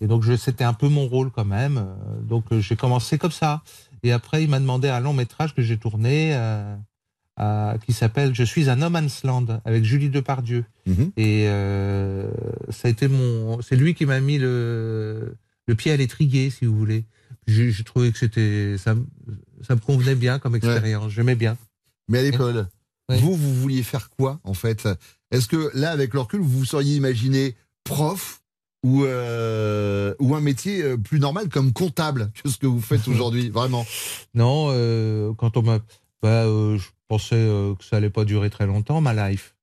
Et 0.00 0.06
donc 0.06 0.24
c'était 0.38 0.64
un 0.64 0.74
peu 0.74 0.88
mon 0.88 1.08
rôle 1.08 1.30
quand 1.32 1.44
même. 1.44 1.86
Donc 2.22 2.44
j'ai 2.60 2.76
commencé 2.76 3.18
comme 3.18 3.32
ça. 3.32 3.62
Et 4.04 4.12
après 4.12 4.44
il 4.44 4.50
m'a 4.50 4.60
demandé 4.60 4.88
un 4.88 5.00
long 5.00 5.12
métrage 5.14 5.54
que 5.54 5.62
j'ai 5.62 5.76
tourné 5.78 6.34
euh, 7.40 7.76
qui 7.78 7.92
s'appelle 7.92 8.34
Je 8.34 8.44
suis 8.44 8.68
un 8.70 8.76
no 8.76 8.90
man's 8.90 9.24
land 9.24 9.46
avec 9.64 9.84
Julie 9.84 10.10
Depardieu. 10.10 10.64
Et 11.16 11.46
euh, 11.48 12.30
ça 12.70 12.88
a 12.88 12.90
été 12.90 13.08
mon, 13.08 13.60
c'est 13.62 13.76
lui 13.76 13.94
qui 13.94 14.06
m'a 14.06 14.20
mis 14.20 14.38
le 14.38 15.36
le 15.66 15.74
pied 15.74 15.90
à 15.92 15.96
l'étrier 15.96 16.50
si 16.50 16.66
vous 16.66 16.76
voulez. 16.76 17.04
J'ai 17.46 17.72
trouvé 17.84 18.12
que 18.12 18.18
c'était 18.18 18.76
ça, 18.78 18.94
me- 18.94 19.06
ça 19.66 19.74
me 19.74 19.80
convenait 19.80 20.14
bien 20.14 20.38
comme 20.38 20.54
expérience. 20.56 21.10
J'aimais 21.12 21.34
bien. 21.34 21.56
Mais 22.08 22.18
à 22.18 22.22
l'école, 22.22 22.68
vous, 23.18 23.34
vous 23.34 23.54
vouliez 23.54 23.82
faire 23.82 24.10
quoi 24.10 24.40
en 24.44 24.54
fait? 24.54 24.86
Est-ce 25.30 25.48
que 25.48 25.70
là, 25.74 25.90
avec 25.90 26.14
le 26.14 26.20
recul, 26.20 26.40
vous 26.40 26.58
vous 26.60 26.64
seriez 26.64 26.96
imaginé 26.96 27.54
prof 27.84 28.40
ou, 28.82 29.04
euh, 29.04 30.14
ou 30.20 30.34
un 30.34 30.40
métier 30.40 30.82
euh, 30.82 30.96
plus 30.98 31.18
normal 31.18 31.48
comme 31.48 31.72
comptable 31.72 32.30
que 32.42 32.48
ce 32.50 32.58
que 32.58 32.66
vous 32.66 32.80
faites 32.80 33.06
aujourd'hui 33.08 33.48
Vraiment? 33.50 33.86
Non, 34.34 34.68
euh, 34.70 35.32
quand 35.38 35.56
on 35.56 35.62
m'a, 35.62 35.78
bah, 36.22 36.44
euh, 36.44 36.76
je- 36.78 36.88
pensais 37.08 37.36
euh, 37.36 37.74
que 37.74 37.84
ça 37.84 37.96
allait 37.96 38.10
pas 38.10 38.24
durer 38.24 38.50
très 38.50 38.66
longtemps, 38.66 39.00
ma 39.00 39.28
life. 39.28 39.54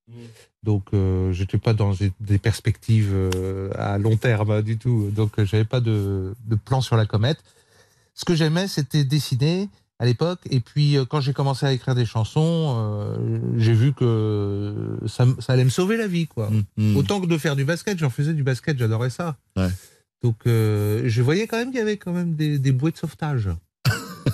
Donc, 0.63 0.87
euh, 0.93 1.31
j'étais 1.31 1.57
pas 1.57 1.73
dans 1.73 1.93
des, 2.19 2.37
perspectives 2.37 3.11
euh, 3.13 3.71
à 3.75 3.97
long 3.97 4.17
terme 4.17 4.51
hein, 4.51 4.61
du 4.61 4.77
tout. 4.77 5.09
Donc, 5.15 5.41
j'avais 5.43 5.65
pas 5.65 5.79
de, 5.79 6.35
de 6.45 6.55
plan 6.55 6.81
sur 6.81 6.97
la 6.97 7.05
comète. 7.05 7.41
Ce 8.13 8.25
que 8.25 8.35
j'aimais, 8.35 8.67
c'était 8.67 9.05
dessiner 9.05 9.69
à 9.99 10.05
l'époque. 10.05 10.39
Et 10.49 10.59
puis, 10.59 10.97
quand 11.09 11.21
j'ai 11.21 11.33
commencé 11.33 11.65
à 11.65 11.71
écrire 11.71 11.95
des 11.95 12.05
chansons, 12.05 13.17
j'ai 13.57 13.73
vu 13.73 13.93
que 13.93 14.99
ça, 15.07 15.25
allait 15.47 15.63
me 15.63 15.69
sauver 15.69 15.95
la 15.95 16.07
vie, 16.07 16.27
quoi. 16.27 16.51
Mm, 16.75 16.97
Autant 16.97 17.21
que 17.21 17.25
de 17.27 17.37
faire 17.37 17.55
du 17.55 17.63
basket, 17.63 17.97
j'en 17.97 18.09
faisais 18.09 18.33
du 18.33 18.43
basket, 18.43 18.77
j'adorais 18.77 19.09
ça. 19.09 19.37
Ouais. 19.55 19.69
Donc, 20.21 20.35
je 20.45 21.21
voyais 21.21 21.47
quand 21.47 21.57
même 21.57 21.69
qu'il 21.69 21.79
y 21.79 21.81
avait 21.81 21.97
quand 21.97 22.11
même 22.11 22.35
des, 22.35 22.59
des 22.59 22.71
bouées 22.73 22.91
de 22.91 22.97
sauvetage. 22.97 23.49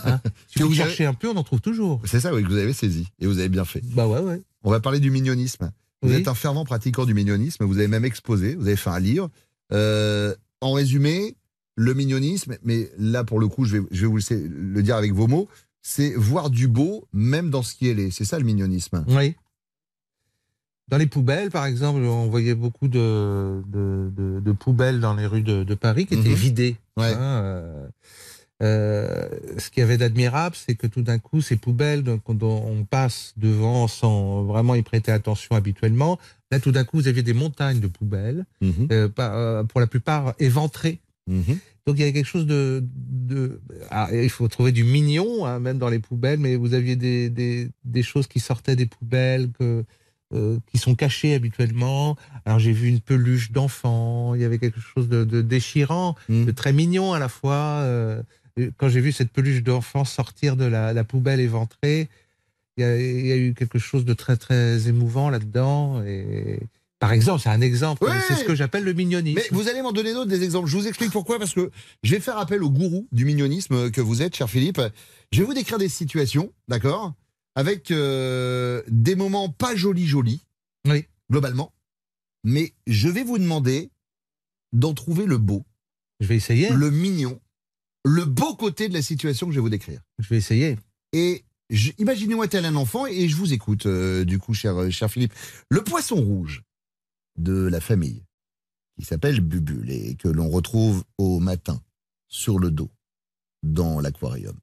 Hein 0.06 0.20
si 0.48 0.56
Que 0.60 0.64
vous 0.64 0.70
vous 0.70 0.76
cherchez 0.76 1.06
un 1.06 1.14
peu, 1.14 1.30
on 1.30 1.36
en 1.36 1.44
trouve 1.44 1.62
toujours. 1.62 2.02
C'est 2.06 2.20
ça, 2.20 2.34
oui, 2.34 2.44
que 2.44 2.48
vous 2.48 2.58
avez 2.58 2.74
saisi. 2.74 3.08
Et 3.20 3.28
vous 3.28 3.40
avez 3.40 3.50
bien 3.50 3.66
fait. 3.66 3.82
Bah 3.94 4.08
ouais, 4.08 4.20
ouais. 4.20 4.42
On 4.64 4.72
va 4.72 4.80
parler 4.80 5.00
du 5.00 5.12
mignonisme. 5.12 5.72
Vous 6.02 6.10
Oui. 6.10 6.16
êtes 6.16 6.28
un 6.28 6.34
fervent 6.36 6.66
pratiquant 6.66 7.06
du 7.06 7.14
mignonisme. 7.14 7.66
Vous 7.66 7.78
avez 7.78 7.88
même 7.88 8.06
exposé, 8.06 8.56
vous 8.56 8.68
avez 8.68 8.76
fait 8.76 8.90
un 8.90 9.00
livre. 9.00 9.30
Euh, 9.74 10.34
en 10.62 10.72
résumé, 10.74 11.36
le 11.76 11.94
mignonisme, 11.94 12.58
mais 12.64 12.90
là, 12.98 13.24
pour 13.24 13.40
le 13.40 13.48
coup, 13.48 13.66
je 13.66 13.78
vais, 13.78 13.88
je 13.92 14.02
vais 14.02 14.08
vous 14.08 14.20
le 14.50 14.82
dire 14.84 14.96
avec 14.96 15.14
vos 15.14 15.28
mots, 15.28 15.48
c'est 15.82 16.14
voir 16.16 16.50
du 16.50 16.68
beau, 16.68 17.08
même 17.14 17.50
dans 17.50 17.64
ce 17.64 17.76
qui 17.76 17.88
est 17.88 17.94
laid. 17.94 18.12
C'est 18.12 18.26
ça 18.26 18.38
le 18.40 18.46
mignonisme. 18.46 19.06
Oui. 19.08 19.36
Dans 20.90 20.98
les 20.98 21.06
poubelles, 21.06 21.50
par 21.52 21.66
exemple, 21.66 22.00
on 22.02 22.28
voyait 22.28 22.56
beaucoup 22.56 22.88
de, 22.88 23.62
de, 23.68 24.10
de- 24.16 24.40
de 24.40 24.52
poubelles 24.54 25.02
dans 25.02 25.16
les 25.16 25.26
rues 25.26 25.42
de, 25.42 25.64
de 25.64 25.76
Paris 25.76 26.06
qui 26.06 26.14
étaient 26.14 26.30
Mhm. 26.30 26.36
vidées. 26.36 26.76
Ouais. 26.96 27.12
hein, 27.14 27.42
euh, 27.44 27.88
euh, 28.64 29.17
ce 29.58 29.70
qu'il 29.70 29.82
y 29.82 29.84
avait 29.84 29.98
d'admirable, 29.98 30.56
c'est 30.56 30.76
que 30.76 30.88
tout 30.88 31.02
d'un 31.02 31.20
coup, 31.20 31.42
ces 31.42 31.56
poubelles 31.58 32.04
dont 32.04 32.22
on 32.42 32.84
passe 32.84 33.34
devant 33.38 33.88
sans 33.88 34.44
vraiment 34.44 34.76
y 34.76 34.82
prêter 34.84 35.12
attention 35.12 35.56
habituellement, 35.56 36.20
là, 36.52 36.60
tout 36.60 36.72
d'un 36.72 36.84
coup, 36.84 36.98
vous 36.98 37.08
aviez 37.08 37.24
des 37.24 37.34
montagnes 37.34 37.80
de 37.80 37.88
poubelles, 37.88 38.46
Mhm. 38.62 38.88
euh, 38.92 39.10
euh, 39.20 39.64
pour 39.64 39.80
la 39.80 39.88
plupart 39.88 40.34
éventrées. 40.40 41.00
Mhm. 41.28 41.58
Donc 41.86 41.96
il 41.96 42.00
y 42.00 42.04
avait 42.04 42.14
quelque 42.14 42.26
chose 42.28 42.46
de, 42.46 42.84
de 42.84 43.62
ah, 43.92 44.10
il 44.12 44.30
faut 44.30 44.48
trouver 44.50 44.74
du 44.74 44.84
mignon 44.84 45.46
hein, 45.46 45.60
même 45.60 45.78
dans 45.78 45.88
les 45.90 46.00
poubelles, 46.00 46.40
mais 46.40 46.56
vous 46.58 46.74
aviez 46.74 46.96
des, 46.98 47.30
des, 47.30 47.70
des 47.86 48.04
choses 48.04 48.28
qui 48.28 48.40
sortaient 48.42 48.76
des 48.76 48.86
poubelles 48.88 49.52
que 49.58 49.86
euh, 50.34 50.58
qui 50.70 50.78
sont 50.78 50.96
cachées 50.96 51.34
habituellement. 51.36 52.18
Alors 52.44 52.60
j'ai 52.60 52.74
vu 52.74 52.90
une 52.90 53.00
peluche 53.00 53.52
d'enfant, 53.54 54.36
il 54.36 54.42
y 54.42 54.44
avait 54.46 54.60
quelque 54.60 54.82
chose 54.82 55.08
de, 55.08 55.24
de 55.24 55.42
déchirant, 55.42 56.16
de 56.28 56.52
très 56.52 56.74
mignon 56.74 57.14
à 57.14 57.20
la 57.20 57.30
fois. 57.30 57.80
euh, 57.84 58.22
quand 58.78 58.90
j'ai 58.90 59.02
vu 59.02 59.12
cette 59.12 59.32
peluche 59.32 59.64
d'enfant 59.64 60.06
sortir 60.06 60.56
de 60.56 60.66
la, 60.66 60.94
la 60.94 61.04
poubelle 61.04 61.40
éventrée, 61.40 62.10
il 62.78 62.82
y, 62.82 62.84
a, 62.84 63.00
il 63.00 63.26
y 63.28 63.32
a 63.32 63.38
eu 63.38 63.54
quelque 63.54 63.80
chose 63.80 64.06
de 64.06 64.14
très 64.14 64.38
très 64.38 64.88
émouvant 64.88 65.30
là-dedans. 65.30 66.04
Et 66.04 66.60
par 67.00 67.12
exemple, 67.12 67.42
c'est 67.42 67.50
un 67.50 67.62
exemple. 67.62 68.08
C'est 68.28 68.36
ce 68.36 68.44
que 68.44 68.56
j'appelle 68.56 68.84
le 68.84 68.94
mignonisme. 68.94 69.40
Mais 69.40 69.48
vous 69.56 69.68
allez 69.68 69.82
m'en 69.82 69.92
donner 69.92 70.14
d'autres 70.14 70.30
des 70.30 70.44
exemples. 70.44 70.68
Je 70.70 70.78
vous 70.78 70.88
explique 70.88 71.12
pourquoi, 71.12 71.40
parce 71.40 71.54
que 71.54 71.72
je 72.04 72.16
vais 72.16 72.20
faire 72.22 72.38
appel 72.38 72.64
au 72.64 72.70
gourou 72.70 73.08
du 73.12 73.26
mignonisme 73.26 73.92
que 73.92 74.02
vous 74.02 74.22
êtes, 74.22 74.36
cher 74.36 74.50
Philippe. 74.50 74.82
Je 75.32 75.40
vais 75.40 75.46
vous 75.46 75.54
décrire 75.54 75.78
des 75.78 75.90
situations, 75.90 76.52
d'accord 76.68 77.14
Avec 77.56 77.92
euh, 77.92 78.82
des 78.88 79.16
moments 79.16 79.50
pas 79.50 79.76
jolis, 79.76 80.08
jolis, 80.08 80.42
oui. 80.88 81.06
globalement. 81.32 81.74
Mais 82.44 82.74
je 82.86 83.10
vais 83.10 83.24
vous 83.24 83.38
demander 83.40 83.90
d'en 84.74 84.94
trouver 84.94 85.26
le 85.26 85.38
beau. 85.38 85.66
Je 86.20 86.28
vais 86.28 86.36
essayer. 86.36 86.70
Le 86.70 86.90
mignon. 86.92 87.40
Le 88.08 88.24
beau 88.24 88.56
côté 88.56 88.88
de 88.88 88.94
la 88.94 89.02
situation 89.02 89.48
que 89.48 89.52
je 89.52 89.58
vais 89.58 89.62
vous 89.62 89.70
décrire. 89.70 90.00
Je 90.18 90.30
vais 90.30 90.38
essayer. 90.38 90.78
Et 91.12 91.44
imaginez-moi 91.98 92.48
tel 92.48 92.66
un 92.66 92.76
enfant 92.76 93.06
et 93.06 93.28
je 93.28 93.36
vous 93.36 93.52
écoute, 93.52 93.86
euh, 93.86 94.24
du 94.24 94.40
coup, 94.40 94.54
cher, 94.54 94.80
euh, 94.80 94.90
cher 94.90 95.12
Philippe. 95.12 95.34
Le 95.70 95.84
poisson 95.84 96.16
rouge 96.16 96.64
de 97.38 97.68
la 97.68 97.82
famille, 97.82 98.24
qui 98.98 99.06
s'appelle 99.06 99.42
Bubule 99.42 99.92
et 99.92 100.16
que 100.16 100.30
l'on 100.30 100.50
retrouve 100.50 101.04
au 101.18 101.40
matin 101.40 101.82
sur 102.30 102.60
le 102.60 102.72
dos 102.72 102.90
dans 103.62 104.00
l'aquarium. 104.00 104.58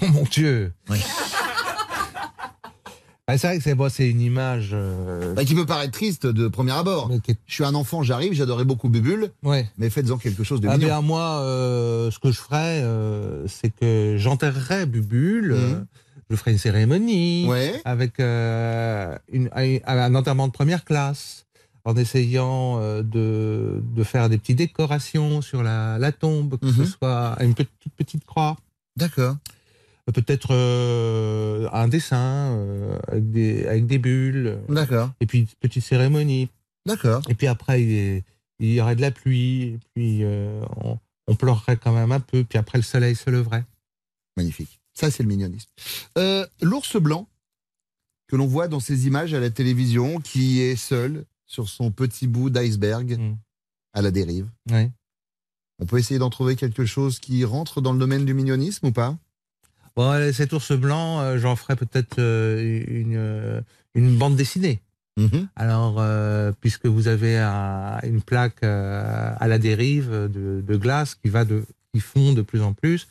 Oh 0.00 0.06
mon 0.06 0.24
Dieu 0.24 0.72
Oui. 0.88 0.98
Ah, 3.28 3.38
c'est 3.38 3.46
vrai 3.46 3.58
que 3.58 3.62
c'est 3.62 3.74
bon, 3.76 3.88
une 3.88 4.20
image. 4.20 4.70
euh, 4.72 5.32
Bah, 5.34 5.44
qui 5.44 5.54
peut 5.54 5.64
paraître 5.64 5.92
triste 5.92 6.26
de 6.26 6.48
premier 6.48 6.72
abord. 6.72 7.08
Je 7.46 7.54
suis 7.54 7.64
un 7.64 7.74
enfant, 7.74 8.02
j'arrive, 8.02 8.32
j'adorais 8.32 8.64
beaucoup 8.64 8.88
Bubule, 8.88 9.30
Ouais. 9.44 9.70
mais 9.78 9.90
faites-en 9.90 10.18
quelque 10.18 10.42
chose 10.42 10.60
de 10.60 10.66
Ah 10.68 10.72
mignon. 10.76 10.88
bien 10.88 11.00
moi, 11.02 11.40
euh, 11.42 12.10
ce 12.10 12.18
que 12.18 12.32
je 12.32 12.38
ferais, 12.38 12.82
euh, 12.82 13.46
c'est 13.46 13.70
que 13.70 14.16
j'enterrerais 14.18 14.86
Bubule. 14.86 15.52
euh, 15.52 15.74
je 16.30 16.36
ferais 16.36 16.50
une 16.52 16.58
cérémonie 16.58 17.46
Ouais. 17.46 17.80
avec 17.84 18.18
une- 18.18 19.50
un, 19.54 20.14
enterrement 20.16 20.48
de 20.48 20.52
première 20.52 20.84
classe, 20.84 21.46
en 21.84 21.94
essayant 21.96 22.80
de, 23.02 23.82
de 23.94 24.02
faire 24.04 24.28
des 24.30 24.38
petites 24.38 24.58
décorations 24.58 25.42
sur 25.42 25.62
la, 25.62 25.96
la 25.98 26.10
tombe, 26.10 26.58
que 26.58 26.72
ce 26.72 26.84
soit 26.86 27.36
une 27.40 27.54
petite, 27.54 27.70
toute 27.80 27.92
petite 27.92 28.24
croix. 28.24 28.56
D'accord. 28.96 29.36
Peut-être 30.12 30.48
euh, 30.50 31.68
un 31.72 31.86
dessin 31.86 32.56
euh, 32.56 32.98
avec, 33.06 33.30
des, 33.30 33.66
avec 33.66 33.86
des 33.86 33.98
bulles. 33.98 34.58
D'accord. 34.68 35.12
Et 35.20 35.26
puis 35.26 35.40
une 35.40 35.46
petite 35.60 35.84
cérémonie. 35.84 36.48
D'accord. 36.86 37.22
Et 37.28 37.34
puis 37.34 37.46
après, 37.46 37.82
il, 37.82 38.22
il 38.58 38.72
y 38.74 38.80
aurait 38.80 38.96
de 38.96 39.00
la 39.00 39.12
pluie. 39.12 39.62
Et 39.62 39.78
puis 39.94 40.24
euh, 40.24 40.64
on, 40.76 40.98
on 41.28 41.36
pleurerait 41.36 41.76
quand 41.76 41.92
même 41.92 42.10
un 42.10 42.20
peu. 42.20 42.42
Puis 42.42 42.58
après, 42.58 42.78
le 42.78 42.82
soleil 42.82 43.14
se 43.14 43.30
leverait. 43.30 43.64
Magnifique. 44.36 44.80
Ça, 44.92 45.10
c'est 45.10 45.22
le 45.22 45.28
mignonisme. 45.28 45.70
L'ours 46.60 46.96
blanc, 46.96 47.28
que 48.28 48.36
l'on 48.36 48.46
voit 48.46 48.66
dans 48.66 48.80
ces 48.80 49.06
images 49.06 49.34
à 49.34 49.40
la 49.40 49.50
télévision, 49.50 50.20
qui 50.20 50.60
est 50.60 50.76
seul 50.76 51.24
sur 51.46 51.68
son 51.68 51.90
petit 51.90 52.26
bout 52.26 52.50
d'iceberg 52.50 53.20
à 53.92 54.02
la 54.02 54.10
dérive. 54.10 54.48
Ouais. 54.70 54.90
On 55.78 55.86
peut 55.86 55.98
essayer 55.98 56.18
d'en 56.18 56.30
trouver 56.30 56.56
quelque 56.56 56.86
chose 56.86 57.18
qui 57.18 57.44
rentre 57.44 57.80
dans 57.80 57.92
le 57.92 57.98
domaine 57.98 58.24
du 58.24 58.34
mignonisme 58.34 58.86
ou 58.86 58.92
pas? 58.92 59.16
Bon, 59.96 60.08
allez, 60.10 60.32
cet 60.32 60.52
ours 60.52 60.72
blanc, 60.72 61.20
euh, 61.20 61.38
j'en 61.38 61.54
ferai 61.56 61.76
peut-être 61.76 62.18
euh, 62.18 62.82
une, 62.88 63.16
euh, 63.16 63.60
une 63.94 64.16
bande 64.16 64.36
dessinée. 64.36 64.80
Mhm. 65.18 65.48
Alors, 65.56 65.96
euh, 65.98 66.52
puisque 66.60 66.86
vous 66.86 67.08
avez 67.08 67.36
un- 67.38 67.98
une 68.02 68.22
plaque 68.22 68.62
à 68.62 69.46
la 69.46 69.58
dérive 69.58 70.10
de, 70.10 70.62
de 70.66 70.76
glace 70.76 71.14
qui 71.14 71.28
va 71.28 71.44
de 71.44 71.64
qui 71.94 72.00
fond 72.00 72.32
de 72.32 72.40
plus 72.40 72.62
en 72.62 72.72
plus. 72.72 73.06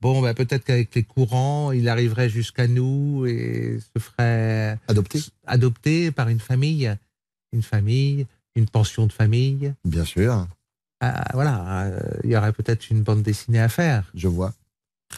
Bon, 0.00 0.20
bah, 0.20 0.34
peut-être 0.34 0.64
qu'avec 0.64 0.92
les 0.96 1.04
courants, 1.04 1.70
il 1.70 1.88
arriverait 1.88 2.28
jusqu'à 2.28 2.66
nous 2.66 3.24
et 3.26 3.78
se 3.94 4.00
ferait 4.00 4.76
adopter, 4.88 5.20
adopter 5.46 6.10
par 6.10 6.28
une 6.28 6.40
famille, 6.40 6.92
une 7.52 7.62
famille, 7.62 8.26
une 8.56 8.66
pension 8.66 9.06
de 9.06 9.12
famille. 9.12 9.72
Bien 9.84 10.04
sûr. 10.04 10.48
Voilà, 11.32 11.90
il 12.24 12.30
y 12.30 12.36
aurait 12.36 12.52
peut-être 12.52 12.90
une 12.90 13.02
bande 13.02 13.22
dessinée 13.22 13.60
à 13.60 13.68
faire. 13.68 14.10
Je 14.14 14.26
vois. 14.26 14.52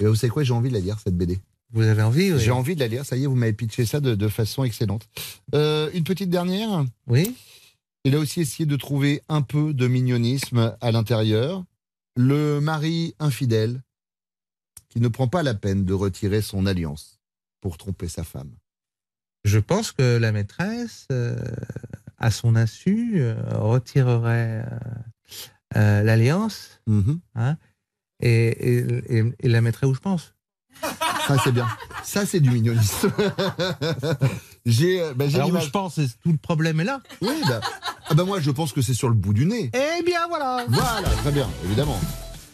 Et 0.01 0.07
vous 0.07 0.15
savez 0.15 0.31
quoi, 0.31 0.43
j'ai 0.45 0.53
envie 0.53 0.69
de 0.69 0.75
la 0.75 0.81
lire, 0.81 0.99
cette 1.01 1.17
BD. 1.17 1.39
Vous 1.73 1.83
avez 1.83 2.03
envie 2.03 2.33
oui. 2.33 2.39
J'ai 2.41 2.51
envie 2.53 2.75
de 2.75 2.81
la 2.81 2.89
lire, 2.89 3.05
ça 3.05 3.17
y 3.17 3.25
est, 3.25 3.27
vous 3.27 3.35
m'avez 3.35 3.53
pitché 3.53 3.87
ça 3.87 4.01
de, 4.01 4.15
de 4.15 4.29
façon 4.29 4.63
excellente. 4.65 5.09
Euh, 5.55 5.91
une 5.95 6.05
petite 6.05 6.31
dernière 6.31 6.85
Oui. 7.07 7.35
Il 8.05 8.15
a 8.15 8.19
aussi 8.21 8.41
essayé 8.41 8.67
de 8.67 8.77
trouver 8.77 9.21
un 9.29 9.43
peu 9.43 9.75
de 9.75 9.89
mignonisme 9.89 10.77
à 10.81 10.93
l'intérieur. 10.93 11.65
Le 12.17 12.61
mari 12.61 13.15
infidèle 13.19 13.83
qui 14.89 15.01
ne 15.01 15.09
prend 15.09 15.27
pas 15.29 15.43
la 15.43 15.55
peine 15.55 15.85
de 15.85 15.93
retirer 15.93 16.41
son 16.41 16.67
alliance 16.67 17.19
pour 17.61 17.79
tromper 17.79 18.09
sa 18.09 18.23
femme. 18.23 18.53
Je 19.45 19.59
pense 19.59 19.93
que 19.93 20.17
la 20.19 20.31
maîtresse, 20.33 21.07
euh, 21.11 21.37
à 22.19 22.31
son 22.31 22.55
insu, 22.57 23.21
euh, 23.21 23.35
retirerait 23.59 24.65
euh, 25.77 26.03
l'alliance 26.03 26.81
Mhm. 26.87 27.21
hein, 27.35 27.57
et, 28.21 28.49
et- 28.79 29.19
et- 29.19 29.25
et 29.41 29.49
la 29.49 29.61
mettrait 29.61 29.87
où 29.87 29.95
je 29.95 30.01
pense. 30.01 30.35
Ça, 31.27 31.37
c'est 31.43 31.53
bien. 31.53 31.67
Ça, 32.05 32.25
c'est 32.27 32.39
du 32.41 32.51
mignonisme. 32.51 33.11
j'ai 34.67 35.03
bah, 35.17 35.27
j'ai 35.29 35.37
Alors 35.37 35.53
où 35.55 35.61
je 35.61 35.71
pense, 35.71 35.95
c'est- 35.97 36.21
tout 36.23 36.31
le 36.33 36.39
problème 36.39 36.81
est 36.81 36.85
là. 36.85 37.01
Oui, 37.23 37.35
bah, 37.49 37.61
ah 38.09 38.15
bah 38.15 38.25
moi, 38.25 38.39
je 38.41 38.51
pense 38.51 38.73
que 38.73 38.83
c'est 38.83 38.95
sur 38.95 39.09
le 39.09 39.15
bout 39.15 39.33
du 39.33 39.47
nez. 39.47 39.71
Eh 39.75 40.03
bien 40.05 40.29
voilà 40.29 40.65
Voilà, 40.69 41.09
très 41.23 41.33
bien, 41.33 41.49
évidemment. 41.65 41.99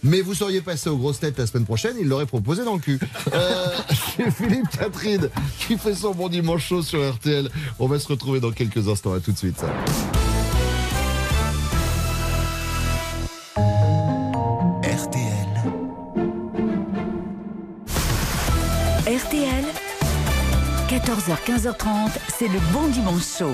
Mais 0.05 0.21
vous 0.21 0.35
seriez 0.35 0.63
passé 0.63 0.89
aux 0.91 0.97
grosses 0.97 1.21
têtes 1.21 1.39
la 1.39 1.47
semaine 1.47 1.65
prochaine, 1.65 1.97
il 2.01 2.09
l'aurait 2.09 2.27
proposé 2.27 2.65
dans 2.65 2.75
le 2.75 2.81
cul. 2.81 2.99
Euh, 3.35 3.67
c'est 4.17 4.31
Philippe 4.33 4.69
Catherine 4.71 5.29
qui 5.61 5.77
fait 5.79 5.95
son 5.95 6.13
bon 6.13 6.29
dimanche 6.29 6.67
chaud 6.67 6.83
sur 6.83 7.09
RTL. 7.15 7.51
On 7.79 7.87
va 7.87 7.99
se 8.01 8.09
retrouver 8.09 8.41
dans 8.41 8.51
quelques 8.53 8.89
instants. 8.89 9.13
À 9.13 9.21
tout 9.21 9.31
de 9.33 9.39
suite. 9.39 9.59
RTL. 9.59 10.32
14h, 21.13 21.37
15h30, 21.45 22.11
c'est 22.39 22.49
le 22.49 22.59
bon 22.73 22.89
dimanche 22.89 23.37
chaud. 23.37 23.53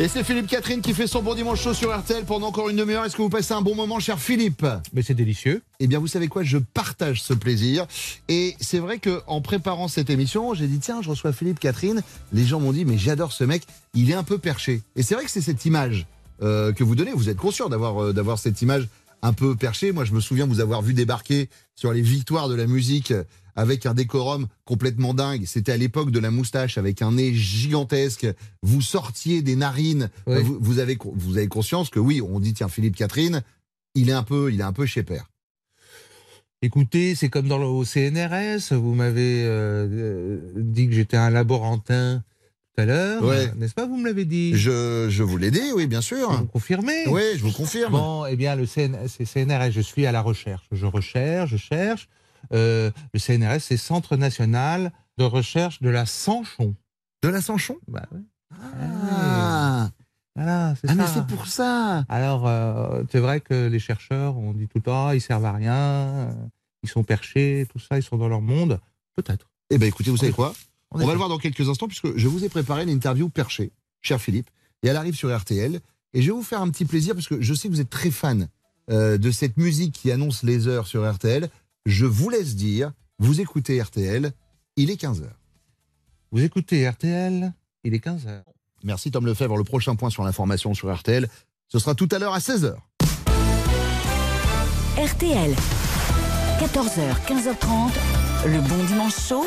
Et 0.00 0.08
c'est 0.08 0.24
Philippe 0.24 0.48
Catherine 0.48 0.80
qui 0.80 0.94
fait 0.94 1.06
son 1.06 1.22
bon 1.22 1.36
dimanche 1.36 1.62
chaud 1.62 1.74
sur 1.74 1.96
RTL 1.96 2.24
pendant 2.24 2.48
encore 2.48 2.70
une 2.70 2.76
demi-heure. 2.76 3.04
Est-ce 3.04 3.14
que 3.14 3.22
vous 3.22 3.28
passez 3.28 3.54
un 3.54 3.60
bon 3.60 3.76
moment, 3.76 4.00
cher 4.00 4.18
Philippe 4.18 4.66
Mais 4.94 5.02
c'est 5.02 5.14
délicieux. 5.14 5.62
Eh 5.78 5.86
bien, 5.86 6.00
vous 6.00 6.08
savez 6.08 6.26
quoi 6.26 6.42
Je 6.42 6.58
partage 6.58 7.22
ce 7.22 7.34
plaisir. 7.34 7.86
Et 8.26 8.56
c'est 8.58 8.80
vrai 8.80 8.98
que 8.98 9.22
en 9.28 9.40
préparant 9.40 9.86
cette 9.86 10.10
émission, 10.10 10.54
j'ai 10.54 10.66
dit 10.66 10.80
tiens, 10.80 11.02
je 11.02 11.10
reçois 11.10 11.32
Philippe 11.32 11.60
Catherine. 11.60 12.02
Les 12.32 12.44
gens 12.44 12.58
m'ont 12.58 12.72
dit 12.72 12.84
mais 12.84 12.98
j'adore 12.98 13.30
ce 13.30 13.44
mec. 13.44 13.62
Il 13.94 14.10
est 14.10 14.14
un 14.14 14.24
peu 14.24 14.38
perché. 14.38 14.82
Et 14.96 15.04
c'est 15.04 15.14
vrai 15.14 15.24
que 15.24 15.30
c'est 15.30 15.40
cette 15.40 15.64
image 15.66 16.06
euh, 16.42 16.72
que 16.72 16.82
vous 16.82 16.96
donnez. 16.96 17.12
Vous 17.12 17.28
êtes 17.28 17.38
conscient 17.38 17.68
d'avoir 17.68 18.02
euh, 18.02 18.12
d'avoir 18.12 18.40
cette 18.40 18.60
image 18.60 18.88
un 19.22 19.32
peu 19.32 19.54
perché. 19.54 19.92
Moi, 19.92 20.04
je 20.04 20.14
me 20.14 20.20
souviens 20.20 20.46
vous 20.46 20.58
avoir 20.58 20.82
vu 20.82 20.94
débarquer 20.94 21.48
sur 21.76 21.92
les 21.92 22.02
victoires 22.02 22.48
de 22.48 22.56
la 22.56 22.66
musique 22.66 23.12
avec 23.56 23.86
un 23.86 23.94
décorum 23.94 24.46
complètement 24.64 25.14
dingue. 25.14 25.44
C'était 25.46 25.72
à 25.72 25.76
l'époque 25.76 26.10
de 26.10 26.18
la 26.20 26.30
moustache 26.30 26.78
avec 26.78 27.02
un 27.02 27.12
nez 27.12 27.34
gigantesque. 27.34 28.26
Vous 28.62 28.82
sortiez 28.82 29.42
des 29.42 29.56
narines. 29.56 30.10
Oui. 30.26 30.42
Vous, 30.42 30.58
vous 30.60 30.78
avez 30.78 30.96
vous 31.14 31.36
avez 31.38 31.48
conscience 31.48 31.90
que 31.90 31.98
oui, 31.98 32.20
on 32.22 32.38
dit 32.38 32.54
tiens 32.54 32.68
Philippe 32.68 32.96
Catherine, 32.96 33.42
il 33.94 34.10
est 34.10 34.12
un 34.12 34.22
peu 34.22 34.52
il 34.52 34.60
est 34.60 34.64
un 34.64 34.72
peu 34.72 34.86
chez 34.86 35.02
père. 35.02 35.30
Écoutez, 36.62 37.14
c'est 37.14 37.28
comme 37.28 37.48
dans 37.48 37.58
le 37.58 37.66
au 37.66 37.84
CNRS. 37.84 38.72
Vous 38.74 38.94
m'avez 38.94 39.44
euh, 39.44 39.86
euh, 39.90 40.38
dit 40.56 40.88
que 40.88 40.94
j'étais 40.94 41.16
un 41.16 41.30
laborantin 41.30 42.22
tout 42.74 42.82
à 42.82 42.86
l'heure, 42.86 43.22
Ouais. 43.24 43.52
n'est-ce 43.56 43.74
pas 43.74 43.86
Vous 43.86 43.96
me 43.96 44.06
l'avez 44.06 44.24
dit? 44.24 44.52
Je, 44.56 45.06
je 45.08 45.22
vous 45.22 45.36
l'ai 45.36 45.50
dit, 45.50 45.72
oui, 45.74 45.86
bien 45.86 46.00
sûr. 46.00 46.30
Vous 46.32 46.46
confirmez? 46.46 47.06
Oui, 47.08 47.22
je 47.36 47.42
vous 47.42 47.52
confirme. 47.52 47.92
Bon, 47.92 48.26
eh 48.26 48.36
bien, 48.36 48.54
le 48.56 48.66
CN 48.66 48.96
CNRS, 49.06 49.70
je 49.70 49.80
suis 49.80 50.06
à 50.06 50.12
la 50.12 50.20
recherche. 50.22 50.64
Je 50.72 50.86
recherche, 50.86 51.50
je 51.50 51.56
cherche. 51.56 52.08
Euh, 52.52 52.90
le 53.12 53.18
CNRS, 53.18 53.60
c'est 53.60 53.76
Centre 53.76 54.16
National 54.16 54.92
de 55.18 55.24
Recherche 55.24 55.80
de 55.82 55.88
la 55.88 56.06
Sanchon. 56.06 56.74
De 57.22 57.28
la 57.28 57.40
Sanchon? 57.42 57.76
Bah, 57.88 58.06
oui. 58.12 58.20
Ah, 58.52 59.90
Voilà, 60.34 60.74
c'est 60.80 60.90
Ah, 60.90 60.94
mais 60.94 61.06
ça. 61.06 61.12
c'est 61.14 61.26
pour 61.34 61.46
ça. 61.46 62.04
Alors, 62.08 62.46
euh, 62.46 63.02
c'est 63.10 63.20
vrai 63.20 63.40
que 63.40 63.66
les 63.68 63.78
chercheurs, 63.78 64.36
on 64.36 64.52
dit 64.52 64.66
tout 64.68 64.78
le 64.78 64.82
temps, 64.82 65.10
ils 65.10 65.20
servent 65.20 65.44
à 65.46 65.52
rien, 65.52 65.74
euh, 65.74 66.32
ils 66.82 66.88
sont 66.88 67.02
perchés, 67.04 67.66
tout 67.72 67.78
ça, 67.78 67.96
ils 67.98 68.02
sont 68.02 68.16
dans 68.18 68.28
leur 68.28 68.42
monde. 68.42 68.78
Peut-être. 69.16 69.48
Eh 69.70 69.78
ben 69.78 69.86
écoutez, 69.88 70.10
vous 70.10 70.16
savez 70.18 70.32
quoi? 70.32 70.52
On 70.92 70.98
va 70.98 71.12
le 71.12 71.16
voir 71.18 71.28
dans 71.28 71.38
quelques 71.38 71.68
instants 71.68 71.88
puisque 71.88 72.16
je 72.16 72.28
vous 72.28 72.44
ai 72.44 72.48
préparé 72.48 72.82
une 72.84 72.88
interview 72.90 73.28
perchée, 73.28 73.72
cher 74.02 74.20
Philippe, 74.20 74.48
et 74.82 74.88
elle 74.88 74.96
arrive 74.96 75.14
sur 75.16 75.34
RTL. 75.36 75.80
Et 76.14 76.22
je 76.22 76.26
vais 76.26 76.32
vous 76.36 76.42
faire 76.44 76.60
un 76.60 76.70
petit 76.70 76.84
plaisir 76.84 77.14
parce 77.14 77.26
que 77.26 77.40
je 77.40 77.54
sais 77.54 77.68
que 77.68 77.72
vous 77.74 77.80
êtes 77.80 77.90
très 77.90 78.10
fan 78.10 78.48
euh, 78.90 79.18
de 79.18 79.30
cette 79.30 79.56
musique 79.56 79.92
qui 79.94 80.12
annonce 80.12 80.42
les 80.44 80.68
heures 80.68 80.86
sur 80.86 81.10
RTL. 81.10 81.48
Je 81.86 82.04
vous 82.04 82.30
laisse 82.30 82.56
dire, 82.56 82.90
vous 83.20 83.40
écoutez 83.40 83.80
RTL, 83.80 84.32
il 84.74 84.90
est 84.90 85.00
15h. 85.00 85.28
Vous 86.32 86.42
écoutez 86.42 86.86
RTL, 86.88 87.52
il 87.84 87.94
est 87.94 88.04
15h. 88.04 88.42
Merci 88.82 89.12
Tom 89.12 89.24
Lefebvre. 89.24 89.56
Le 89.56 89.62
prochain 89.62 89.94
point 89.94 90.10
sur 90.10 90.24
l'information 90.24 90.74
sur 90.74 90.92
RTL, 90.92 91.28
ce 91.68 91.78
sera 91.78 91.94
tout 91.94 92.08
à 92.10 92.18
l'heure 92.18 92.34
à 92.34 92.40
16h. 92.40 92.74
RTL. 94.98 95.54
14h, 96.58 97.14
15h30. 97.28 97.92
Le 98.46 98.60
bon 98.68 98.84
dimanche 98.88 99.28
chaud 99.28 99.46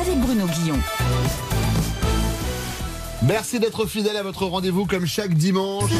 avec 0.00 0.18
Bruno 0.18 0.44
Guillon. 0.46 0.78
Merci 3.26 3.58
d'être 3.58 3.86
fidèle 3.86 4.16
à 4.16 4.22
votre 4.22 4.46
rendez-vous 4.46 4.86
comme 4.86 5.04
chaque 5.04 5.34
dimanche. 5.34 5.90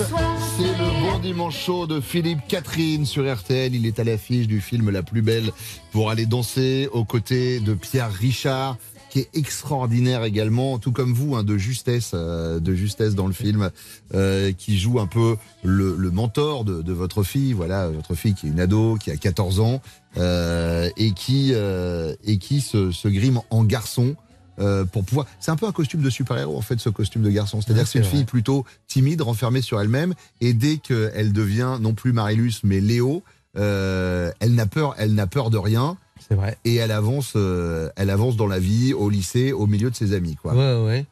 C'est 0.57 0.63
le 0.63 1.01
bon 1.03 1.19
dimanche 1.19 1.59
chaud 1.59 1.87
de 1.87 2.01
Philippe 2.01 2.41
Catherine 2.47 3.05
sur 3.05 3.31
RTL. 3.31 3.75
Il 3.75 3.87
est 3.87 3.99
à 3.99 4.05
l'affiche 4.05 4.47
du 4.47 4.61
film 4.61 4.91
La 4.91 5.03
plus 5.03 5.23
belle 5.23 5.51
pour 5.91 6.11
aller 6.11 6.27
danser 6.27 6.89
aux 6.93 7.05
côtés 7.05 7.59
de 7.59 7.75
Pierre 7.75 8.13
Richard 8.13 8.77
qui 9.11 9.21
est 9.21 9.31
extraordinaire 9.35 10.23
également, 10.25 10.79
tout 10.79 10.93
comme 10.93 11.15
vous, 11.15 11.35
hein, 11.35 11.43
de 11.43 11.57
justesse, 11.57 12.11
euh, 12.13 12.61
de 12.61 12.75
justesse 12.75 13.15
dans 13.15 13.27
le 13.27 13.33
film, 13.33 13.71
euh, 14.15 14.53
qui 14.53 14.79
joue 14.79 15.01
un 15.01 15.07
peu 15.07 15.37
le, 15.63 15.97
le 15.97 16.11
mentor 16.11 16.65
de, 16.65 16.83
de 16.83 16.93
votre 16.93 17.23
fille, 17.23 17.55
voilà, 17.55 17.89
votre 17.89 18.15
fille 18.15 18.35
qui 18.35 18.49
est 18.49 18.51
une 18.51 18.61
ado, 18.61 18.97
qui 19.01 19.11
a 19.11 19.17
14 19.17 19.61
ans, 19.61 19.81
euh, 20.19 20.91
et 20.99 21.13
qui 21.13 21.53
euh, 21.55 22.15
et 22.25 22.37
qui 22.37 22.61
se, 22.61 22.91
se 22.91 23.09
grime 23.09 23.41
en 23.49 23.65
garçon 23.65 24.15
euh, 24.61 24.85
pour 24.85 25.05
pouvoir. 25.05 25.27
C'est 25.41 25.51
un 25.51 25.57
peu 25.57 25.67
un 25.67 25.73
costume 25.73 26.01
de 26.03 26.11
super-héros 26.11 26.57
en 26.57 26.61
fait, 26.63 26.79
ce 26.81 26.89
costume 26.91 27.23
de 27.23 27.31
garçon. 27.31 27.61
C'est-à-dire 27.61 27.85
que 27.85 27.89
c'est 27.91 27.99
une 28.01 28.05
fille 28.05 28.25
plutôt 28.25 28.65
timide, 28.87 29.21
renfermée 29.23 29.63
sur 29.63 29.81
elle-même, 29.81 30.15
et 30.41 30.53
dès 30.55 30.77
qu'elle 30.79 31.33
devient 31.33 31.79
non 31.81 31.95
plus 31.95 32.13
Marilus 32.13 32.55
mais 32.65 32.81
Léo, 32.81 33.23
euh, 33.57 34.31
elle 34.41 34.55
n'a 34.55 34.67
peur, 34.67 34.95
elle 34.99 35.15
n'a 35.15 35.27
peur 35.27 35.51
de 35.51 35.59
rien. 35.59 35.97
C'est 36.29 36.35
vrai. 36.35 36.59
Et 36.65 36.75
elle 36.77 36.91
avance, 36.91 37.33
euh, 37.37 37.89
elle 37.97 38.11
avance 38.11 38.37
dans 38.37 38.47
la 38.47 38.59
vie, 38.59 38.93
au 38.93 39.09
lycée, 39.09 39.53
au 39.53 39.67
milieu 39.67 39.91
de 39.91 39.97
ses 39.97 40.13
amis, 40.13 40.37
quoi. 40.37 40.55
Ouais, 40.55 40.85
ouais. 40.85 41.07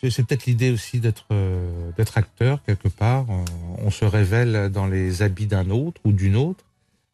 C'est- 0.00 0.10
C'est 0.10 0.22
peut-être 0.24 0.46
l'idée 0.46 0.70
aussi 0.70 0.98
d'être 1.00 1.24
euh, 1.32 1.90
d'être 1.96 2.18
acteur 2.18 2.62
quelque 2.64 2.88
part. 2.88 3.24
On, 3.28 3.44
on 3.86 3.90
se 3.90 4.04
révèle 4.04 4.68
dans 4.72 4.86
les 4.86 5.22
habits 5.22 5.46
d'un 5.46 5.70
autre 5.70 6.00
ou 6.04 6.12
d'une 6.12 6.36
autre. 6.36 6.64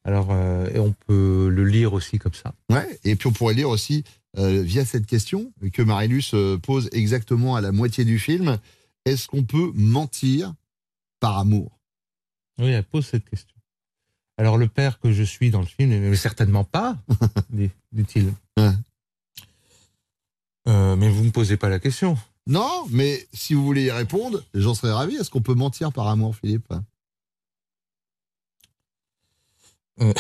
Alors, 0.05 0.29
euh, 0.31 0.69
et 0.75 0.79
on 0.79 0.95
peut 1.07 1.49
le 1.51 1.65
lire 1.65 1.93
aussi 1.93 2.19
comme 2.19 2.33
ça. 2.33 2.53
Ouais. 2.71 2.99
Et 3.05 3.15
puis 3.15 3.27
on 3.29 3.33
pourrait 3.33 3.53
lire 3.55 3.69
aussi 3.69 4.05
euh, 4.37 4.63
via 4.63 4.85
cette 4.85 5.07
question 5.07 5.53
que 5.73 5.83
Marilus 5.83 6.31
euh, 6.35 6.59
pose 6.59 6.89
exactement 6.93 7.57
à 7.57 7.61
la 7.61 7.73
moitié 7.73 8.05
du 8.05 8.19
film. 8.19 8.59
Est-ce 9.05 9.27
qu'on 9.27 9.45
peut 9.45 9.73
mentir 9.75 10.55
par 11.21 11.39
amour? 11.39 11.79
Oui, 12.59 12.71
elle 12.71 12.85
pose 12.85 13.07
cette 13.07 13.29
question. 13.29 13.55
Alors, 14.37 14.59
le 14.59 14.69
père 14.69 15.01
que 15.01 15.13
je 15.13 15.23
suis 15.23 15.51
dans 15.51 15.61
le 15.61 15.67
film, 15.67 15.91
mais 15.91 16.17
certainement 16.17 16.65
pas, 16.65 16.99
dit- 17.51 17.71
dit-il. 17.93 18.33
Ouais. 18.57 18.71
Euh, 20.69 20.97
mais 20.97 21.09
vous 21.09 21.25
me 21.25 21.31
posez 21.31 21.57
pas 21.57 21.69
la 21.69 21.81
question. 21.81 22.17
Non, 22.47 22.87
mais 22.91 23.27
si 23.33 23.55
vous 23.55 23.65
voulez 23.65 23.85
y 23.85 23.91
répondre, 23.91 24.43
j'en 24.55 24.75
serais 24.75 24.93
ravi. 24.93 25.17
Est-ce 25.17 25.31
qu'on 25.31 25.43
peut 25.43 25.55
mentir 25.55 25.93
par 25.93 26.07
amour, 26.09 26.37
Philippe? 26.37 26.73
Euh. 30.01 30.01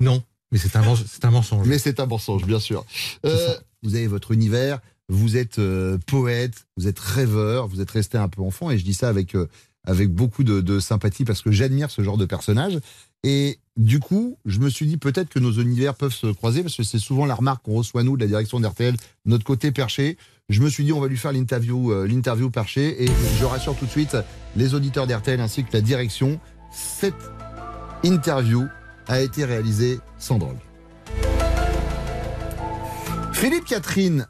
non, 0.00 0.22
mais 0.52 0.58
c'est 0.58 0.76
un, 0.76 0.82
mensonge. 1.30 1.66
Mais 1.66 1.78
c'est 1.78 1.98
un 2.00 2.06
mensonge, 2.06 2.44
bien 2.44 2.60
sûr. 2.60 2.84
Euh, 3.24 3.56
vous 3.82 3.94
avez 3.94 4.06
votre 4.06 4.32
univers, 4.32 4.80
vous 5.08 5.36
êtes 5.36 5.58
euh, 5.58 5.98
poète, 6.06 6.66
vous 6.76 6.86
êtes 6.86 6.98
rêveur, 6.98 7.66
vous 7.66 7.80
êtes 7.80 7.90
resté 7.90 8.16
un 8.16 8.28
peu 8.28 8.42
enfant, 8.42 8.70
et 8.70 8.78
je 8.78 8.84
dis 8.84 8.94
ça 8.94 9.08
avec, 9.08 9.34
euh, 9.34 9.48
avec 9.84 10.12
beaucoup 10.12 10.44
de, 10.44 10.60
de 10.60 10.78
sympathie 10.78 11.24
parce 11.24 11.42
que 11.42 11.50
j'admire 11.50 11.90
ce 11.90 12.02
genre 12.02 12.16
de 12.16 12.26
personnage. 12.26 12.78
Et 13.24 13.58
du 13.76 13.98
coup, 13.98 14.38
je 14.44 14.60
me 14.60 14.68
suis 14.68 14.86
dit 14.86 14.98
peut-être 14.98 15.28
que 15.28 15.40
nos 15.40 15.52
univers 15.52 15.96
peuvent 15.96 16.12
se 16.12 16.28
croiser 16.28 16.62
parce 16.62 16.76
que 16.76 16.84
c'est 16.84 17.00
souvent 17.00 17.26
la 17.26 17.34
remarque 17.34 17.64
qu'on 17.64 17.74
reçoit 17.74 18.04
nous 18.04 18.16
de 18.16 18.22
la 18.22 18.28
direction 18.28 18.60
d'RTL, 18.60 18.96
notre 19.24 19.44
côté 19.44 19.72
perché. 19.72 20.16
Je 20.48 20.62
me 20.62 20.68
suis 20.68 20.84
dit 20.84 20.92
on 20.92 21.00
va 21.00 21.08
lui 21.08 21.16
faire 21.16 21.32
l'interview, 21.32 22.04
l'interview 22.04 22.50
perché, 22.50 23.02
et 23.02 23.08
je 23.40 23.44
rassure 23.44 23.74
tout 23.74 23.86
de 23.86 23.90
suite 23.90 24.16
les 24.54 24.74
auditeurs 24.74 25.08
d'RTL 25.08 25.40
ainsi 25.40 25.64
que 25.64 25.72
la 25.72 25.80
direction, 25.80 26.38
cette 26.70 27.14
interview 28.04 28.68
a 29.08 29.20
été 29.20 29.44
réalisée 29.44 30.00
sans 30.18 30.38
drogue. 30.38 30.58
Philippe 33.32 33.66
Catherine, 33.66 34.26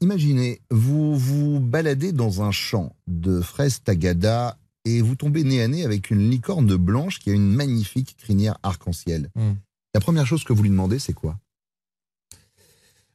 imaginez, 0.00 0.60
vous 0.70 1.16
vous 1.16 1.60
baladez 1.60 2.12
dans 2.12 2.42
un 2.42 2.50
champ 2.50 2.94
de 3.06 3.40
fraises 3.40 3.82
tagada 3.82 4.58
et 4.84 5.00
vous 5.00 5.16
tombez 5.16 5.44
nez 5.44 5.62
à 5.62 5.68
nez 5.68 5.84
avec 5.84 6.10
une 6.10 6.30
licorne 6.30 6.76
blanche 6.76 7.18
qui 7.18 7.30
a 7.30 7.32
une 7.32 7.52
magnifique 7.52 8.16
crinière 8.18 8.58
arc-en-ciel. 8.62 9.30
Hmm. 9.34 9.54
La 9.94 10.00
première 10.00 10.26
chose 10.26 10.44
que 10.44 10.52
vous 10.52 10.62
lui 10.62 10.70
demandez, 10.70 10.98
c'est 10.98 11.12
quoi? 11.12 11.38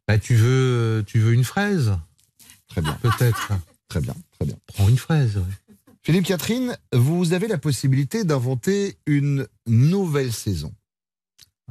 Bah, 0.07 0.17
tu 0.17 0.33
veux, 0.35 1.03
tu 1.05 1.19
veux 1.19 1.33
une 1.33 1.43
fraise? 1.43 1.95
Très 2.67 2.81
bien. 2.81 2.97
Peut-être. 3.01 3.51
Très 3.87 4.01
bien, 4.01 4.15
très 4.31 4.45
bien. 4.45 4.55
Prends 4.67 4.89
une 4.89 4.97
fraise. 4.97 5.37
ouais. 5.37 5.75
Philippe 6.01 6.25
Catherine, 6.25 6.75
vous 6.93 7.33
avez 7.33 7.47
la 7.47 7.57
possibilité 7.57 8.23
d'inventer 8.23 8.97
une 9.05 9.47
nouvelle 9.67 10.33
saison. 10.33 10.73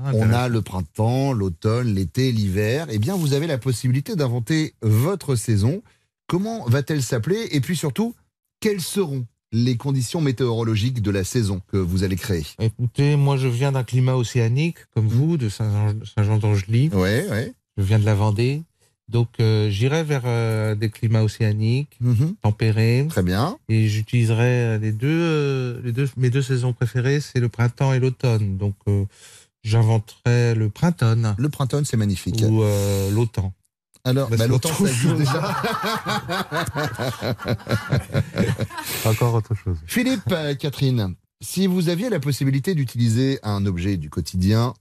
Ah, 0.04 0.10
On 0.14 0.32
a 0.32 0.48
le 0.48 0.62
printemps, 0.62 1.32
l'automne, 1.32 1.94
l'été, 1.94 2.30
l'hiver. 2.32 2.86
Eh 2.90 2.98
bien, 2.98 3.16
vous 3.16 3.32
avez 3.32 3.46
la 3.46 3.58
possibilité 3.58 4.14
d'inventer 4.16 4.74
votre 4.82 5.34
saison. 5.34 5.82
Comment 6.28 6.64
va-t-elle 6.66 7.02
s'appeler? 7.02 7.48
Et 7.52 7.60
puis 7.60 7.76
surtout, 7.76 8.14
quelles 8.60 8.80
seront 8.80 9.26
les 9.50 9.76
conditions 9.76 10.20
météorologiques 10.20 11.00
de 11.02 11.10
la 11.10 11.24
saison 11.24 11.60
que 11.72 11.78
vous 11.78 12.04
allez 12.04 12.16
créer? 12.16 12.44
Écoutez, 12.60 13.16
moi 13.16 13.36
je 13.36 13.48
viens 13.48 13.72
d'un 13.72 13.82
climat 13.84 14.14
océanique, 14.14 14.76
comme 14.94 15.08
vous, 15.08 15.36
de 15.36 15.48
Saint-Jean- 15.48 15.98
Saint-Jean-d'Angely. 16.14 16.90
Ouais, 16.92 17.26
ouais. 17.30 17.52
Je 17.76 17.82
viens 17.82 17.98
de 17.98 18.04
la 18.04 18.14
Vendée. 18.14 18.62
Donc 19.08 19.28
euh, 19.40 19.70
j'irai 19.70 20.04
vers 20.04 20.24
euh, 20.26 20.74
des 20.74 20.90
climats 20.90 21.22
océaniques, 21.24 21.96
Mhm. 22.00 22.34
tempérés. 22.42 23.06
Très 23.08 23.22
bien. 23.22 23.56
Et 23.70 23.88
j'utiliserai 23.88 24.44
euh, 24.44 24.78
les 24.78 24.92
deux, 24.92 25.08
euh, 25.08 25.80
les 25.82 25.92
deux, 25.92 26.10
mes 26.18 26.28
deux 26.28 26.42
saisons 26.42 26.74
préférées, 26.74 27.20
c'est 27.20 27.40
le 27.40 27.48
printemps 27.48 27.94
et 27.94 28.00
l'automne. 28.00 28.58
Donc 28.58 28.74
euh, 29.68 29.80
j'inventerai 29.82 30.54
le 30.54 30.68
printemps 30.70 31.34
Le 31.36 31.48
printemps, 31.48 31.82
c'est 31.84 31.96
magnifique. 31.96 32.42
ou 32.46 32.62
euh, 32.62 33.10
l'automne. 33.10 33.52
Alors, 34.04 34.30
Bah, 34.30 34.48
autre 34.48 34.72
ça 34.74 34.84
existe 34.88 35.16
déjà. 35.16 35.54
Encore 39.04 39.34
autre 39.34 39.54
chose. 39.54 39.76
Philippe, 39.86 40.22
euh, 40.32 40.54
Catherine, 40.54 41.14
si 41.40 41.66
vous 41.66 41.88
aviez 41.88 42.08
la 42.08 42.20
possibilité 42.20 42.74
d'utiliser 42.74 43.38
un 43.42 43.66
objet 43.66 43.96
du 43.96 44.10
quotidien 44.10 44.74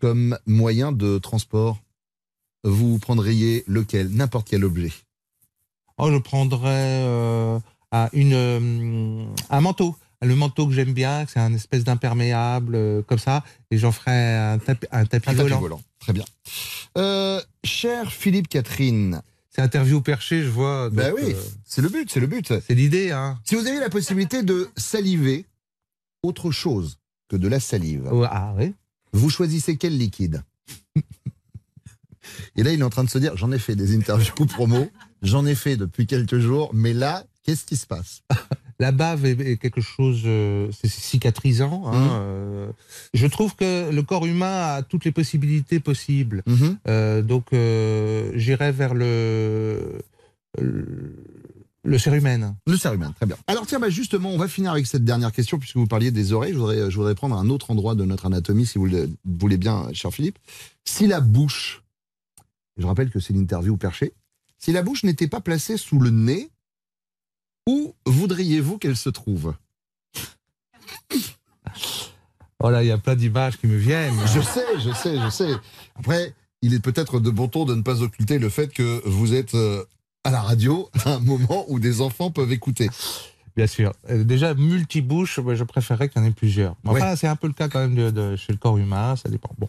comme 0.00 0.38
moyen 0.46 0.92
de 0.92 1.18
transport, 1.18 1.78
vous 2.64 2.98
prendriez 2.98 3.64
lequel 3.66 4.08
N'importe 4.08 4.48
quel 4.48 4.64
objet? 4.64 4.92
Oh, 5.98 6.10
je 6.12 6.18
prendrais 6.18 7.02
euh, 7.04 7.58
une, 8.12 8.32
euh, 8.34 9.24
un 9.50 9.60
manteau. 9.60 9.96
Le 10.20 10.34
manteau 10.34 10.66
que 10.66 10.72
j'aime 10.74 10.92
bien, 10.92 11.24
c'est 11.28 11.38
un 11.38 11.54
espèce 11.54 11.84
d'imperméable, 11.84 12.74
euh, 12.74 13.02
comme 13.02 13.18
ça, 13.18 13.44
et 13.70 13.78
j'en 13.78 13.92
ferais 13.92 14.36
un, 14.36 14.58
tapi- 14.58 14.86
un 14.90 15.04
tapis 15.06 15.30
Un 15.30 15.34
tapis 15.34 15.42
volant. 15.42 15.60
volant. 15.60 15.82
Très 16.00 16.12
bien. 16.12 16.24
Euh, 16.96 17.40
cher 17.62 18.10
Philippe 18.12 18.48
Catherine. 18.48 19.22
C'est 19.50 19.62
interview 19.62 20.00
perché, 20.00 20.42
je 20.42 20.48
vois. 20.48 20.90
Bah 20.90 21.10
donc, 21.10 21.18
oui, 21.20 21.32
euh, 21.34 21.42
c'est 21.64 21.82
le 21.82 21.88
but, 21.88 22.10
c'est 22.10 22.20
le 22.20 22.26
but. 22.26 22.52
c'est 22.66 22.74
l'idée, 22.74 23.10
hein. 23.12 23.38
Si 23.44 23.54
vous 23.54 23.66
avez 23.66 23.78
la 23.80 23.88
possibilité 23.90 24.42
de 24.42 24.68
saliver 24.76 25.46
autre 26.22 26.50
chose 26.50 26.98
que 27.28 27.36
de 27.36 27.46
la 27.48 27.60
salive, 27.60 28.10
Ah 28.30 28.54
oui. 28.56 28.74
vous 29.12 29.30
choisissez 29.30 29.76
quel 29.76 29.96
liquide? 29.98 30.42
Et 32.56 32.62
là, 32.62 32.72
il 32.72 32.80
est 32.80 32.84
en 32.84 32.90
train 32.90 33.04
de 33.04 33.10
se 33.10 33.18
dire, 33.18 33.36
j'en 33.36 33.52
ai 33.52 33.58
fait 33.58 33.76
des 33.76 33.96
interviews 33.96 34.46
promo, 34.46 34.90
j'en 35.22 35.46
ai 35.46 35.54
fait 35.54 35.76
depuis 35.76 36.06
quelques 36.06 36.38
jours, 36.38 36.70
mais 36.74 36.92
là, 36.92 37.24
qu'est-ce 37.44 37.64
qui 37.64 37.76
se 37.76 37.86
passe? 37.86 38.22
La 38.80 38.92
bave 38.92 39.26
est, 39.26 39.40
est 39.40 39.56
quelque 39.56 39.80
chose, 39.80 40.22
euh, 40.24 40.70
c'est 40.72 40.88
cicatrisant. 40.88 41.88
hein, 41.88 41.98
Mhm. 42.00 42.08
euh, 42.12 42.70
je 43.12 43.26
trouve 43.26 43.56
que 43.56 43.90
le 43.90 44.02
corps 44.02 44.24
humain 44.26 44.74
a 44.76 44.82
toutes 44.82 45.04
les 45.04 45.10
possibilités 45.12 45.80
possibles. 45.80 46.42
Mhm. 46.46 46.78
Euh, 46.86 47.22
donc, 47.22 47.46
j'irai 48.38 48.70
vers 48.72 48.94
le, 48.94 50.00
le, 50.60 51.14
le 51.82 51.98
cérumen. 51.98 52.54
Le 52.66 52.76
cérumen, 52.76 53.12
très 53.14 53.26
bien. 53.26 53.36
Alors 53.48 53.66
tiens, 53.66 53.80
bah, 53.80 53.90
justement, 53.90 54.30
on 54.30 54.38
va 54.38 54.46
finir 54.48 54.72
avec 54.72 54.86
cette 54.86 55.04
dernière 55.04 55.32
question, 55.32 55.58
puisque 55.58 55.76
vous 55.76 55.86
parliez 55.86 56.10
des 56.12 56.32
oreilles. 56.32 56.52
Je 56.52 56.58
voudrais, 56.58 56.90
je 56.90 56.96
voudrais 56.96 57.14
prendre 57.16 57.36
un 57.36 57.48
autre 57.48 57.70
endroit 57.72 57.94
de 57.96 58.04
notre 58.04 58.26
anatomie, 58.26 58.66
si 58.66 58.78
vous 58.78 58.86
le 58.86 59.10
voulez 59.24 59.56
bien, 59.56 59.88
cher 59.92 60.12
Philippe. 60.12 60.38
Si 60.84 61.06
la 61.08 61.20
bouche, 61.20 61.82
je 62.76 62.86
rappelle 62.86 63.10
que 63.10 63.18
c'est 63.18 63.32
l'interview 63.32 63.76
perché, 63.76 64.12
si 64.58 64.70
la 64.72 64.82
bouche 64.82 65.02
n'était 65.02 65.26
pas 65.28 65.40
placée 65.40 65.76
sous 65.76 65.98
le 65.98 66.10
nez, 66.10 66.48
où 67.68 67.94
voudriez-vous 68.06 68.78
qu'elle 68.78 68.96
se 68.96 69.10
trouve? 69.10 69.54
Oh 72.60 72.70
là, 72.70 72.82
il 72.82 72.86
y 72.88 72.90
a 72.92 72.98
plein 72.98 73.14
d'images 73.14 73.58
qui 73.58 73.66
me 73.66 73.76
viennent. 73.76 74.14
Je 74.34 74.40
sais, 74.40 74.64
je 74.80 74.90
sais, 74.92 75.20
je 75.20 75.28
sais. 75.28 75.52
Après, 75.96 76.34
il 76.62 76.74
est 76.74 76.80
peut-être 76.80 77.20
de 77.20 77.30
bon 77.30 77.46
ton 77.48 77.64
de 77.64 77.74
ne 77.74 77.82
pas 77.82 78.00
occulter 78.02 78.38
le 78.38 78.48
fait 78.48 78.68
que 78.72 79.02
vous 79.06 79.34
êtes 79.34 79.54
euh, 79.54 79.84
à 80.24 80.30
la 80.30 80.40
radio 80.40 80.88
à 81.04 81.10
un 81.14 81.18
moment 81.20 81.64
où 81.68 81.78
des 81.78 82.00
enfants 82.00 82.30
peuvent 82.30 82.50
écouter. 82.52 82.88
Bien 83.54 83.66
sûr. 83.66 83.92
Euh, 84.10 84.24
déjà, 84.24 84.54
multibouche, 84.54 85.38
moi, 85.38 85.54
je 85.54 85.64
préférerais 85.64 86.08
qu'il 86.08 86.20
y 86.20 86.24
en 86.24 86.26
ait 86.28 86.32
plusieurs. 86.32 86.74
Mais 86.84 86.90
Enfin, 86.92 87.10
Ouais. 87.10 87.16
c'est 87.16 87.28
un 87.28 87.36
peu 87.36 87.46
le 87.48 87.52
cas 87.52 87.68
quand 87.68 87.80
même 87.80 87.94
de, 87.94 88.10
de- 88.10 88.36
chez 88.36 88.52
le 88.52 88.58
corps 88.58 88.78
humain, 88.78 89.14
ça 89.16 89.28
dépend. 89.28 89.50
Bon, 89.58 89.68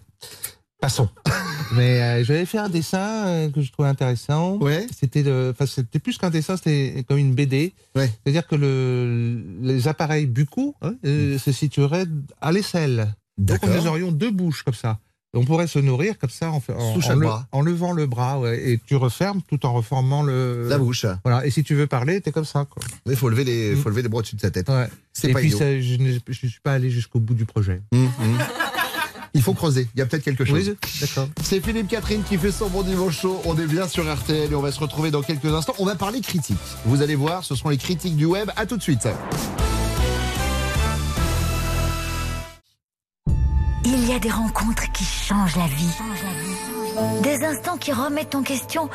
passons. 0.79 1.09
Mais 1.75 2.01
euh, 2.01 2.23
j'avais 2.23 2.45
fait 2.45 2.57
un 2.57 2.69
dessin 2.69 3.27
euh, 3.27 3.49
que 3.49 3.61
je 3.61 3.71
trouvais 3.71 3.89
intéressant. 3.89 4.57
Ouais. 4.57 4.87
C'était 4.97 5.23
enfin, 5.49 5.65
c'était 5.65 5.99
plus 5.99 6.17
qu'un 6.17 6.29
dessin, 6.29 6.57
c'était 6.57 7.03
comme 7.07 7.17
une 7.17 7.33
BD. 7.33 7.73
Ouais. 7.95 8.09
C'est-à-dire 8.23 8.47
que 8.47 8.55
le, 8.55 9.41
les 9.61 9.87
appareils 9.87 10.25
buccaux 10.25 10.75
hein, 10.81 10.93
euh, 11.05 11.37
se 11.37 11.51
situeraient 11.51 12.05
à 12.41 12.51
l'aisselle. 12.51 13.13
Donc, 13.37 13.59
nous 13.63 13.87
aurions 13.87 14.11
deux 14.11 14.31
bouches 14.31 14.63
comme 14.63 14.73
ça. 14.73 14.99
On 15.35 15.45
pourrait 15.45 15.67
se 15.67 15.77
nourrir 15.77 16.17
comme 16.17 16.31
ça 16.31 16.49
en, 16.49 16.55
en, 16.73 16.99
en 16.99 17.13
le- 17.13 17.19
bras. 17.19 17.47
en 17.51 17.61
levant 17.61 17.91
le 17.93 18.07
bras, 18.07 18.39
ouais, 18.39 18.71
et 18.71 18.79
tu 18.83 18.95
refermes 18.95 19.43
tout 19.47 19.63
en 19.63 19.73
reformant 19.73 20.23
le. 20.23 20.67
La 20.67 20.79
bouche. 20.79 21.05
Voilà. 21.23 21.45
Et 21.45 21.51
si 21.51 21.63
tu 21.63 21.75
veux 21.75 21.85
parler, 21.85 22.19
t'es 22.19 22.31
comme 22.31 22.45
ça. 22.45 22.65
Quoi. 22.67 22.81
Il 23.05 23.15
faut 23.15 23.29
lever 23.29 23.43
les, 23.43 23.75
faut 23.75 23.89
lever 23.89 24.01
les 24.01 24.09
bras 24.09 24.19
au-dessus 24.21 24.35
de 24.37 24.41
sa 24.41 24.49
tête. 24.49 24.67
Ouais. 24.69 24.87
C'est 25.13 25.31
pas 25.31 25.37
puis, 25.39 25.49
idiot. 25.49 25.59
ça, 25.59 25.79
je 25.79 25.95
ne 25.97 26.13
je 26.27 26.47
suis 26.47 26.59
pas 26.63 26.73
allé 26.73 26.89
jusqu'au 26.89 27.19
bout 27.19 27.35
du 27.35 27.45
projet. 27.45 27.79
Hum, 27.93 28.09
hum. 28.19 28.37
Il 29.33 29.41
faut 29.41 29.53
creuser. 29.53 29.87
Il 29.95 29.99
y 29.99 30.01
a 30.01 30.05
peut-être 30.05 30.23
quelque 30.23 30.45
chose. 30.45 30.69
Oui, 30.69 30.89
d'accord. 31.01 31.27
C'est 31.43 31.63
Philippe 31.63 31.87
Catherine 31.87 32.23
qui 32.27 32.37
fait 32.37 32.51
son 32.51 32.67
bon 32.67 32.81
dimanche 32.83 33.19
chaud. 33.19 33.41
On 33.45 33.57
est 33.57 33.67
bien 33.67 33.87
sur 33.87 34.11
RTL 34.11 34.51
et 34.51 34.55
on 34.55 34.61
va 34.61 34.71
se 34.71 34.79
retrouver 34.79 35.11
dans 35.11 35.21
quelques 35.21 35.45
instants. 35.45 35.73
On 35.79 35.85
va 35.85 35.95
parler 35.95 36.21
critiques. 36.21 36.57
Vous 36.85 37.01
allez 37.01 37.15
voir, 37.15 37.43
ce 37.43 37.55
seront 37.55 37.69
les 37.69 37.77
critiques 37.77 38.15
du 38.15 38.25
web. 38.25 38.49
À 38.55 38.65
tout 38.65 38.77
de 38.77 38.81
suite. 38.81 39.07
Il 43.85 44.07
y 44.07 44.13
a 44.13 44.19
des 44.19 44.31
rencontres 44.31 44.91
qui 44.91 45.03
changent 45.03 45.55
la 45.55 45.67
vie. 45.67 47.21
Des 47.23 47.45
instants 47.45 47.77
qui 47.77 47.91
remettent 47.93 48.35
en 48.35 48.43
question 48.43 48.89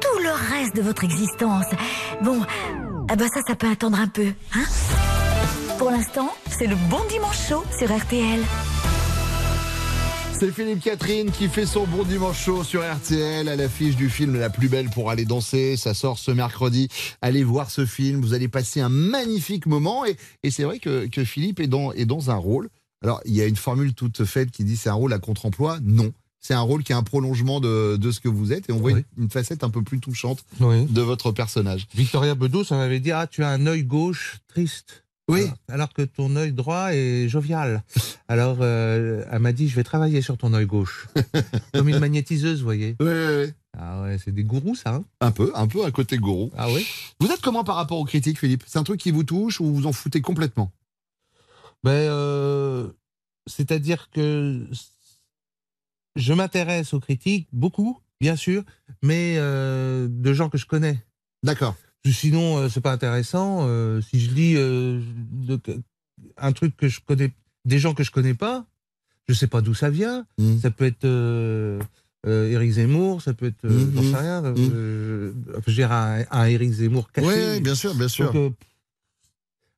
tout 0.00 0.22
le 0.22 0.30
reste 0.30 0.74
de 0.76 0.82
votre 0.82 1.04
existence. 1.04 1.66
Bon, 2.22 2.40
ah 3.08 3.16
bah 3.16 3.26
ça, 3.32 3.40
ça 3.46 3.54
peut 3.54 3.70
attendre 3.70 3.98
un 3.98 4.08
peu, 4.08 4.28
hein? 4.54 4.64
Pour 5.78 5.90
l'instant, 5.90 6.32
c'est 6.58 6.66
le 6.66 6.76
bon 6.88 7.00
dimanche 7.08 7.48
chaud 7.48 7.64
sur 7.78 7.94
RTL. 7.94 8.40
C'est 10.40 10.52
Philippe 10.52 10.80
Catherine 10.82 11.30
qui 11.30 11.48
fait 11.48 11.66
son 11.66 11.86
bon 11.86 12.02
dimanche 12.02 12.42
chaud 12.44 12.64
sur 12.64 12.80
RTL 12.82 13.46
à 13.46 13.56
l'affiche 13.56 13.94
du 13.94 14.08
film 14.08 14.36
La 14.38 14.48
plus 14.48 14.68
belle 14.70 14.88
pour 14.88 15.10
aller 15.10 15.26
danser. 15.26 15.76
Ça 15.76 15.92
sort 15.92 16.18
ce 16.18 16.30
mercredi. 16.30 16.88
Allez 17.20 17.44
voir 17.44 17.70
ce 17.70 17.84
film. 17.84 18.22
Vous 18.22 18.32
allez 18.32 18.48
passer 18.48 18.80
un 18.80 18.88
magnifique 18.88 19.66
moment. 19.66 20.06
Et, 20.06 20.16
et 20.42 20.50
c'est 20.50 20.64
vrai 20.64 20.78
que, 20.78 21.06
que 21.08 21.24
Philippe 21.24 21.60
est 21.60 21.66
dans, 21.66 21.92
est 21.92 22.06
dans 22.06 22.30
un 22.30 22.36
rôle. 22.36 22.70
Alors, 23.02 23.20
il 23.26 23.34
y 23.34 23.42
a 23.42 23.46
une 23.46 23.56
formule 23.56 23.92
toute 23.92 24.24
faite 24.24 24.50
qui 24.50 24.64
dit 24.64 24.78
c'est 24.78 24.88
un 24.88 24.94
rôle 24.94 25.12
à 25.12 25.18
contre-emploi. 25.18 25.78
Non. 25.82 26.10
C'est 26.40 26.54
un 26.54 26.60
rôle 26.62 26.84
qui 26.84 26.92
est 26.92 26.96
un 26.96 27.02
prolongement 27.02 27.60
de, 27.60 27.98
de 27.98 28.10
ce 28.10 28.18
que 28.20 28.28
vous 28.30 28.54
êtes. 28.54 28.70
Et 28.70 28.72
on 28.72 28.78
voit 28.78 28.92
Oui. 28.92 29.04
une, 29.18 29.24
une 29.24 29.30
facette 29.30 29.62
un 29.62 29.68
peu 29.70 29.82
plus 29.82 30.00
touchante 30.00 30.42
Oui. 30.58 30.86
de 30.86 31.02
votre 31.02 31.32
personnage. 31.32 31.86
Victoria 31.94 32.34
Bedos, 32.34 32.64
ça 32.64 32.76
m'avait 32.76 33.00
dit 33.00 33.12
Ah, 33.12 33.26
tu 33.26 33.44
as 33.44 33.50
un 33.50 33.66
œil 33.66 33.84
gauche 33.84 34.38
triste. 34.48 35.04
Oui. 35.30 35.42
Alors, 35.42 35.54
alors 35.68 35.92
que 35.92 36.02
ton 36.02 36.34
œil 36.36 36.52
droit 36.52 36.92
est 36.94 37.28
jovial. 37.28 37.82
Alors, 38.28 38.58
euh, 38.60 39.24
elle 39.30 39.38
m'a 39.40 39.52
dit 39.52 39.68
Je 39.68 39.76
vais 39.76 39.84
travailler 39.84 40.22
sur 40.22 40.36
ton 40.36 40.52
œil 40.54 40.66
gauche. 40.66 41.06
Comme 41.74 41.88
une 41.88 41.98
magnétiseuse, 41.98 42.58
vous 42.58 42.64
voyez. 42.64 42.96
Oui, 43.00 43.06
oui, 43.08 43.44
oui. 43.46 43.52
Ah 43.78 44.02
ouais, 44.02 44.18
c'est 44.18 44.32
des 44.32 44.42
gourous, 44.44 44.74
ça. 44.74 44.94
hein 44.94 45.04
Un 45.20 45.30
peu, 45.30 45.52
un 45.54 45.66
peu 45.68 45.84
à 45.84 45.90
côté 45.90 46.18
gourou. 46.18 46.50
ah 46.56 46.68
oui 46.70 46.86
Vous 47.20 47.28
êtes 47.30 47.40
comment 47.40 47.64
par 47.64 47.76
rapport 47.76 47.98
aux 47.98 48.04
critiques, 48.04 48.38
Philippe? 48.38 48.64
C'est 48.66 48.78
un 48.78 48.82
truc 48.84 49.00
qui 49.00 49.10
vous 49.12 49.22
touche 49.24 49.60
ou 49.60 49.72
vous 49.72 49.86
en 49.86 49.92
foutez 49.92 50.20
complètement? 50.20 50.72
Ben, 51.84 51.92
euh, 51.92 52.88
c'est-à-dire 53.46 54.10
que 54.10 54.66
je 56.16 56.32
m'intéresse 56.32 56.92
aux 56.94 57.00
critiques, 57.00 57.48
beaucoup, 57.52 58.00
bien 58.20 58.36
sûr, 58.36 58.64
mais 59.02 59.36
euh, 59.38 60.08
de 60.10 60.32
gens 60.32 60.48
que 60.50 60.58
je 60.58 60.66
connais. 60.66 61.02
D'accord. 61.42 61.76
Sinon, 62.06 62.58
euh, 62.58 62.68
c'est 62.68 62.80
pas 62.80 62.92
intéressant. 62.92 63.66
euh, 63.68 64.00
si 64.00 64.20
je 64.20 64.30
lis 64.32 64.54
euh, 64.56 65.00
de- 65.32 65.60
un 66.38 66.52
truc 66.52 66.76
que 66.76 66.88
je 66.88 67.00
connais, 67.00 67.32
des 67.64 67.78
gens 67.78 67.94
que 67.94 68.02
je 68.04 68.10
connais 68.10 68.34
pas, 68.34 68.66
je 69.28 69.34
sais 69.34 69.46
pas 69.46 69.60
d'où 69.60 69.74
ça 69.74 69.90
vient. 69.90 70.26
Mm. 70.38 70.58
Ça 70.58 70.70
peut 70.70 70.86
être 70.86 71.04
euh, 71.04 71.78
Éric 72.26 72.72
Zemmour, 72.72 73.22
ça 73.22 73.32
peut 73.34 73.46
être, 73.46 73.64
Mhm. 73.66 73.92
j'en 73.94 74.02
sais 74.02 74.16
rien. 74.16 74.54
je 74.56 75.72
dirais 75.72 75.94
un, 75.94 76.24
un 76.30 76.44
Éric 76.46 76.70
Zemmour 76.72 77.10
caché. 77.12 77.54
Oui, 77.54 77.60
bien 77.60 77.74
sûr, 77.74 77.94
bien 77.94 78.08
sûr. 78.08 78.32
Donc, 78.32 78.54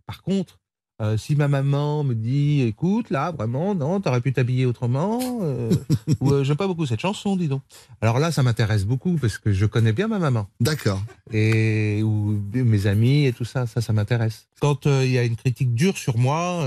par 0.06 0.22
contre, 0.22 0.58
euh, 1.00 1.16
si 1.16 1.34
ma 1.34 1.48
maman 1.48 2.04
me 2.04 2.14
dit, 2.14 2.62
écoute, 2.62 3.10
là, 3.10 3.32
vraiment, 3.32 3.74
non, 3.74 4.00
t'aurais 4.00 4.20
pu 4.20 4.32
t'habiller 4.32 4.66
autrement, 4.66 5.18
euh, 5.42 5.70
ou 6.20 6.32
euh, 6.32 6.44
j'aime 6.44 6.56
pas 6.56 6.66
beaucoup 6.66 6.86
cette 6.86 7.00
chanson, 7.00 7.36
dis 7.36 7.48
donc. 7.48 7.62
Alors 8.00 8.18
là, 8.18 8.30
ça 8.30 8.42
m'intéresse 8.42 8.84
beaucoup 8.84 9.16
parce 9.20 9.38
que 9.38 9.52
je 9.52 9.66
connais 9.66 9.92
bien 9.92 10.06
ma 10.06 10.18
maman 10.18 10.48
D'accord. 10.60 11.02
et 11.32 12.02
ou 12.02 12.40
mes 12.52 12.86
amis 12.86 13.26
et 13.26 13.32
tout 13.32 13.44
ça, 13.44 13.66
ça, 13.66 13.80
ça 13.80 13.92
m'intéresse. 13.92 14.46
Quand 14.60 14.86
il 14.86 15.10
y 15.10 15.18
a 15.18 15.24
une 15.24 15.36
critique 15.36 15.74
dure 15.74 15.96
sur 15.96 16.18
moi, 16.18 16.64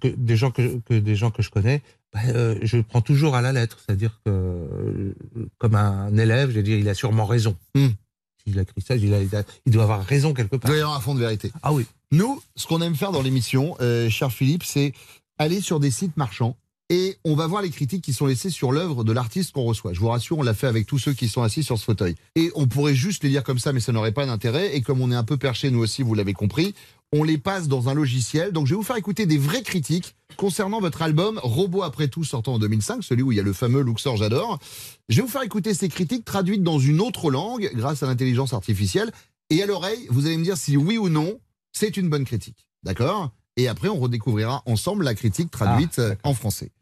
que 0.00 0.08
des 0.08 0.36
gens 0.36 0.50
que, 0.50 0.78
que 0.80 0.94
des 0.94 1.16
gens 1.16 1.30
que 1.30 1.42
je 1.42 1.50
connais, 1.50 1.82
bah, 2.12 2.20
je 2.62 2.80
prends 2.80 3.00
toujours 3.00 3.34
à 3.34 3.42
la 3.42 3.52
lettre, 3.52 3.78
c'est-à-dire 3.84 4.20
que 4.24 5.14
comme 5.58 5.74
un 5.74 6.16
élève, 6.16 6.50
je 6.50 6.56
vais 6.56 6.62
dire, 6.62 6.78
il 6.78 6.88
a 6.88 6.94
sûrement 6.94 7.26
raison. 7.26 7.56
Hmm. 7.74 7.88
S'il 8.46 8.58
a 8.58 8.62
écrit 8.62 8.82
ça, 8.86 8.96
il, 8.96 9.12
a- 9.14 9.22
il 9.22 9.34
a- 9.34 9.42
il 9.66 9.72
doit 9.72 9.84
avoir 9.84 10.04
raison 10.04 10.34
quelque 10.34 10.54
Il 10.56 10.58
part. 10.58 10.68
doit 10.70 10.78
y 10.78 10.82
avoir 10.82 10.96
un 10.96 11.00
fond 11.00 11.14
de 11.14 11.20
vérité. 11.20 11.50
Ah 11.62 11.72
oui. 11.72 11.86
Nous, 12.12 12.42
ce 12.56 12.66
qu'on 12.66 12.80
aime 12.82 12.94
faire 12.94 13.10
dans 13.12 13.22
l'émission, 13.22 13.76
euh, 13.80 14.10
cher 14.10 14.30
Philippe, 14.32 14.64
c'est 14.64 14.92
aller 15.38 15.60
sur 15.60 15.80
des 15.80 15.90
sites 15.90 16.16
marchands 16.16 16.56
et 16.90 17.16
on 17.24 17.34
va 17.34 17.46
voir 17.46 17.62
les 17.62 17.70
critiques 17.70 18.04
qui 18.04 18.12
sont 18.12 18.26
laissées 18.26 18.50
sur 18.50 18.70
l'œuvre 18.70 19.02
de 19.04 19.12
l'artiste 19.12 19.52
qu'on 19.52 19.64
reçoit. 19.64 19.94
Je 19.94 20.00
vous 20.00 20.08
rassure, 20.08 20.38
on 20.38 20.42
l'a 20.42 20.52
fait 20.52 20.66
avec 20.66 20.86
tous 20.86 20.98
ceux 20.98 21.14
qui 21.14 21.28
sont 21.28 21.42
assis 21.42 21.62
sur 21.62 21.78
ce 21.78 21.84
fauteuil. 21.84 22.14
Et 22.36 22.52
on 22.54 22.66
pourrait 22.68 22.94
juste 22.94 23.24
les 23.24 23.30
lire 23.30 23.42
comme 23.42 23.58
ça, 23.58 23.72
mais 23.72 23.80
ça 23.80 23.90
n'aurait 23.92 24.12
pas 24.12 24.26
d'intérêt. 24.26 24.76
Et 24.76 24.82
comme 24.82 25.00
on 25.00 25.10
est 25.10 25.14
un 25.16 25.24
peu 25.24 25.38
perché, 25.38 25.70
nous 25.70 25.78
aussi, 25.80 26.02
vous 26.02 26.14
l'avez 26.14 26.34
compris, 26.34 26.74
on 27.16 27.22
les 27.22 27.38
passe 27.38 27.68
dans 27.68 27.88
un 27.88 27.94
logiciel. 27.94 28.50
Donc 28.50 28.66
je 28.66 28.72
vais 28.72 28.76
vous 28.76 28.82
faire 28.82 28.96
écouter 28.96 29.24
des 29.24 29.38
vraies 29.38 29.62
critiques 29.62 30.16
concernant 30.36 30.80
votre 30.80 31.00
album 31.00 31.38
Robot 31.44 31.84
après 31.84 32.08
tout 32.08 32.24
sortant 32.24 32.54
en 32.54 32.58
2005, 32.58 33.04
celui 33.04 33.22
où 33.22 33.30
il 33.30 33.36
y 33.36 33.40
a 33.40 33.44
le 33.44 33.52
fameux 33.52 33.82
Luxor 33.82 34.16
J'adore. 34.16 34.58
Je 35.08 35.16
vais 35.16 35.22
vous 35.22 35.28
faire 35.28 35.42
écouter 35.42 35.74
ces 35.74 35.88
critiques 35.88 36.24
traduites 36.24 36.64
dans 36.64 36.80
une 36.80 37.00
autre 37.00 37.30
langue 37.30 37.70
grâce 37.74 38.02
à 38.02 38.06
l'intelligence 38.06 38.52
artificielle. 38.52 39.12
Et 39.48 39.62
à 39.62 39.66
l'oreille, 39.66 40.08
vous 40.10 40.26
allez 40.26 40.36
me 40.36 40.42
dire 40.42 40.56
si 40.56 40.76
oui 40.76 40.98
ou 40.98 41.08
non, 41.08 41.38
c'est 41.72 41.96
une 41.96 42.08
bonne 42.08 42.24
critique. 42.24 42.66
D'accord? 42.82 43.30
Et 43.56 43.68
après, 43.68 43.88
on 43.88 44.00
redécouvrira 44.00 44.64
ensemble 44.66 45.04
la 45.04 45.14
critique 45.14 45.52
traduite 45.52 46.00
euh, 46.00 46.16
en 46.24 46.34
français. 46.34 46.72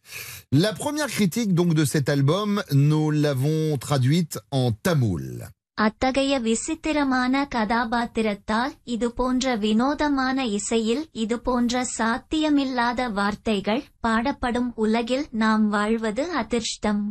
La 0.51 0.72
première 0.72 1.09
critique 1.09 1.53
donc 1.53 1.74
de 1.74 1.85
cet 1.85 2.09
album, 2.09 2.62
nous 2.72 3.11
l'avons 3.11 3.76
traduite 3.76 4.39
en 4.51 4.72
tamoul 4.72 5.51
அத்தகைய 5.78 6.34
விசித்திரமான 6.39 7.43
கதாபாத்திரத்தால் 7.55 8.72
இது 8.95 9.07
போன்ற 9.13 9.55
வினோதமான 9.57 10.45
இசையில் 10.49 11.03
இது 11.24 11.36
போன்ற 11.39 11.84
சாத்தியமில்லாத 11.97 13.09
வார்த்தைகள் 13.09 13.84
பாடப்படும் 13.99 14.72
உலகில் 14.86 15.28
நாம் 15.43 15.68
வாழ்வது 15.70 16.26
அதிர்ஷ்டம் 16.41 17.03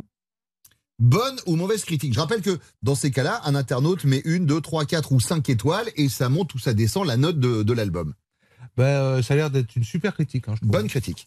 Bonne 0.99 1.39
ou 1.45 1.55
mauvaise 1.55 1.83
critique 1.85 2.13
Je 2.13 2.19
rappelle 2.19 2.41
que 2.41 2.53
dans 2.81 2.95
ces 2.95 3.11
cas-là, 3.11 3.33
un 3.45 3.55
internaute 3.55 4.03
met 4.03 4.21
une, 4.25 4.45
deux, 4.47 4.61
trois, 4.61 4.83
quatre 4.85 5.11
ou 5.11 5.19
cinq 5.21 5.47
étoiles 5.47 5.89
et 5.95 6.07
ça 6.09 6.27
monte 6.27 6.55
ou 6.55 6.59
ça 6.59 6.73
descend 6.73 7.05
la 7.05 7.17
note 7.17 7.39
de, 7.39 7.51
de 7.61 7.73
l'album. 7.73 8.09
Ben, 8.77 8.85
euh, 8.85 9.21
ça 9.21 9.33
a 9.33 9.37
l'air 9.37 9.51
d'être 9.51 9.75
une 9.75 9.83
super 9.83 10.13
critique. 10.17 10.45
hein, 10.47 10.53
je 10.55 10.61
trouve. 10.61 10.71
Bonne 10.71 10.87
critique. 10.87 11.21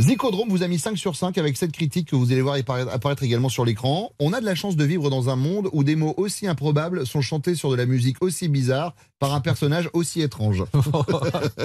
Zicodrome 0.00 0.48
vous 0.48 0.64
a 0.64 0.68
mis 0.68 0.80
5 0.80 0.98
sur 0.98 1.14
5 1.14 1.38
avec 1.38 1.56
cette 1.56 1.70
critique 1.70 2.08
que 2.08 2.16
vous 2.16 2.32
allez 2.32 2.42
voir 2.42 2.56
apparaître 2.56 3.22
également 3.22 3.48
sur 3.48 3.64
l'écran. 3.64 4.10
On 4.18 4.32
a 4.32 4.40
de 4.40 4.44
la 4.44 4.56
chance 4.56 4.74
de 4.74 4.84
vivre 4.84 5.08
dans 5.08 5.28
un 5.28 5.36
monde 5.36 5.68
où 5.72 5.84
des 5.84 5.94
mots 5.94 6.14
aussi 6.16 6.48
improbables 6.48 7.06
sont 7.06 7.20
chantés 7.20 7.54
sur 7.54 7.70
de 7.70 7.76
la 7.76 7.86
musique 7.86 8.16
aussi 8.20 8.48
bizarre 8.48 8.96
par 9.20 9.34
un 9.34 9.40
personnage 9.40 9.88
aussi 9.92 10.20
étrange. 10.20 10.64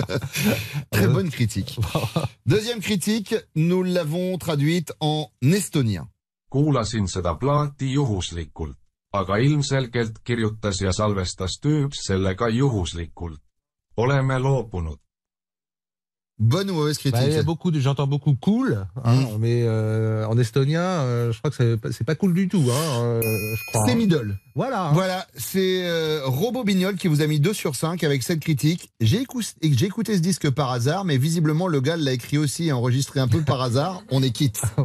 Très 0.92 1.08
bonne 1.08 1.32
critique. 1.32 1.80
Deuxième 2.46 2.82
critique, 2.82 3.34
nous 3.56 3.82
l'avons 3.82 4.38
traduite 4.38 4.94
en 5.00 5.32
estonien. 5.42 6.08
kuulasin 6.50 7.06
seda 7.08 7.36
plaati 7.38 7.92
juhuslikult, 7.94 8.74
aga 9.14 9.38
ilmselgelt 9.46 10.18
kirjutas 10.26 10.82
ja 10.82 10.94
salvestas 10.94 11.60
tüüp 11.62 11.94
selle 11.94 12.34
ka 12.36 12.50
juhuslikult. 12.50 13.42
oleme 13.96 14.40
loobunud. 14.40 14.98
Bonne 16.40 16.72
ou 16.72 16.74
mauvaise 16.74 16.96
Bah, 17.04 17.12
critique 17.12 17.32
il 17.32 17.36
y 17.36 17.38
a 17.38 17.44
beaucoup 17.44 17.70
de, 17.70 17.82
j'entends 17.82 18.08
beaucoup 18.08 18.34
cool, 18.34 18.88
hein, 19.04 19.26
mais 19.40 19.64
euh, 19.66 20.26
en 20.26 20.38
estonien, 20.38 20.80
euh, 20.82 21.34
je 21.34 21.38
crois 21.40 21.52
que 21.52 21.58
c'est 21.58 21.76
pas- 21.78 21.92
c'est 21.92 22.06
pas 22.06 22.16
cool 22.16 22.34
du 22.34 22.48
tout, 22.48 22.64
hein, 22.72 23.02
euh, 23.04 23.22
je 23.22 23.72
crois. 23.72 23.86
C'est 23.86 23.96
middle. 23.96 24.38
Voilà. 24.56 24.88
hein. 24.88 24.92
Voilà, 24.94 25.28
c'est 25.36 25.82
euh, 25.84 26.22
Robo 26.26 26.64
Bignol 26.64 26.96
qui 26.96 27.10
vous 27.10 27.22
a 27.22 27.28
mis 27.28 27.42
2 27.42 27.54
sur 27.54 27.76
5 27.76 28.04
avec 28.06 28.24
cette 28.24 28.40
critique. 28.40 28.90
J'ai 29.02 29.22
écou- 29.24 29.42
j'ai 29.62 29.86
écouté 29.86 30.16
ce 30.16 30.22
disque 30.22 30.50
par 30.50 30.72
hasard, 30.72 31.04
mais 31.04 31.18
visiblement 31.18 31.68
le 31.68 31.82
gars 31.82 31.98
l'a 31.98 32.14
écrit 32.14 32.38
aussi 32.38 32.68
et 32.68 32.72
enregistré 32.72 33.20
un 33.20 33.28
peu 33.28 33.42
par 33.42 33.62
hasard. 33.62 34.02
On 34.10 34.24
est 34.24 34.32
quitte. 34.32 34.62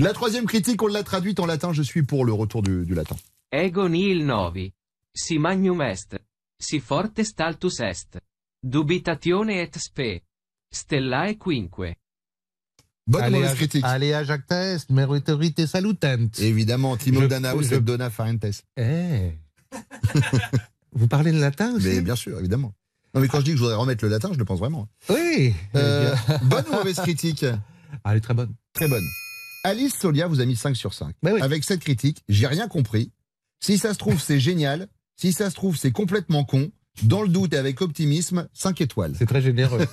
La 0.00 0.12
troisième 0.12 0.46
critique, 0.46 0.82
on 0.82 0.86
l'a 0.88 1.02
traduite 1.02 1.40
en 1.40 1.46
latin. 1.46 1.72
Je 1.72 1.82
suis 1.82 2.02
pour 2.02 2.24
le 2.24 2.32
retour 2.32 2.62
du, 2.62 2.84
du 2.84 2.94
latin. 2.94 3.16
Ego 3.52 3.88
nihil 3.88 4.26
novi. 4.26 4.72
Si 5.14 5.38
magnum 5.38 5.80
est. 5.82 6.16
Si 6.58 6.80
forte 6.80 7.22
staltus 7.22 7.80
est. 7.80 8.18
Dubitatione 8.62 9.50
et 9.50 9.70
spe. 9.76 10.22
Stellae 10.70 11.36
quinque. 11.36 11.96
Bonne 13.06 13.20
ou 13.20 13.24
Allez, 13.24 13.36
mauvaise 13.36 13.54
critique 13.54 13.84
Allez 13.84 14.22
Jacques 14.24 14.46
Test, 14.46 14.90
meritorite 14.90 15.66
salutant. 15.66 16.28
Évidemment, 16.38 16.96
Timo 16.96 17.26
Danaus 17.26 17.62
je- 17.62 17.74
et 17.74 17.80
Dona 17.80 18.10
Farentes. 18.10 18.62
Eh. 18.76 19.32
Vous 20.92 21.08
parlez 21.08 21.32
le 21.32 21.40
latin 21.40 21.74
aussi 21.74 21.86
Mais 21.88 22.00
bien 22.00 22.16
sûr, 22.16 22.38
évidemment. 22.38 22.72
Non, 23.14 23.20
mais 23.20 23.28
quand 23.28 23.40
je 23.40 23.44
dis 23.44 23.50
que 23.50 23.56
je 23.56 23.62
voudrais 23.62 23.76
remettre 23.76 24.04
le 24.04 24.10
latin, 24.10 24.30
je 24.32 24.38
le 24.38 24.44
pense 24.44 24.58
vraiment. 24.58 24.88
Oui. 25.10 25.54
Euh, 25.74 26.14
bonne 26.44 26.64
ou 26.70 26.72
mauvaise 26.74 26.96
critique 26.96 27.44
Elle 28.04 28.16
est 28.16 28.20
très 28.20 28.34
bonne. 28.34 28.54
Très 28.72 28.88
bonne. 28.88 29.04
Alice 29.64 29.94
Solia 29.98 30.26
vous 30.28 30.40
a 30.40 30.44
mis 30.46 30.56
5 30.56 30.76
sur 30.76 30.94
5. 30.94 31.14
Bah 31.22 31.32
Avec 31.40 31.64
cette 31.64 31.80
critique, 31.80 32.22
j'ai 32.28 32.46
rien 32.46 32.68
compris. 32.68 33.12
Si 33.60 33.78
ça 33.78 33.92
se 33.92 33.98
trouve, 33.98 34.20
c'est 34.20 34.40
génial. 34.40 34.88
Si 35.16 35.32
ça 35.32 35.50
se 35.50 35.54
trouve, 35.54 35.76
c'est 35.76 35.92
complètement 35.92 36.44
con. 36.44 36.70
Dans 37.03 37.21
le 37.21 37.27
doute 37.29 37.53
et 37.53 37.57
avec 37.57 37.81
optimisme, 37.81 38.47
5 38.53 38.81
étoiles. 38.81 39.13
C'est 39.17 39.27
très 39.27 39.41
généreux. 39.41 39.85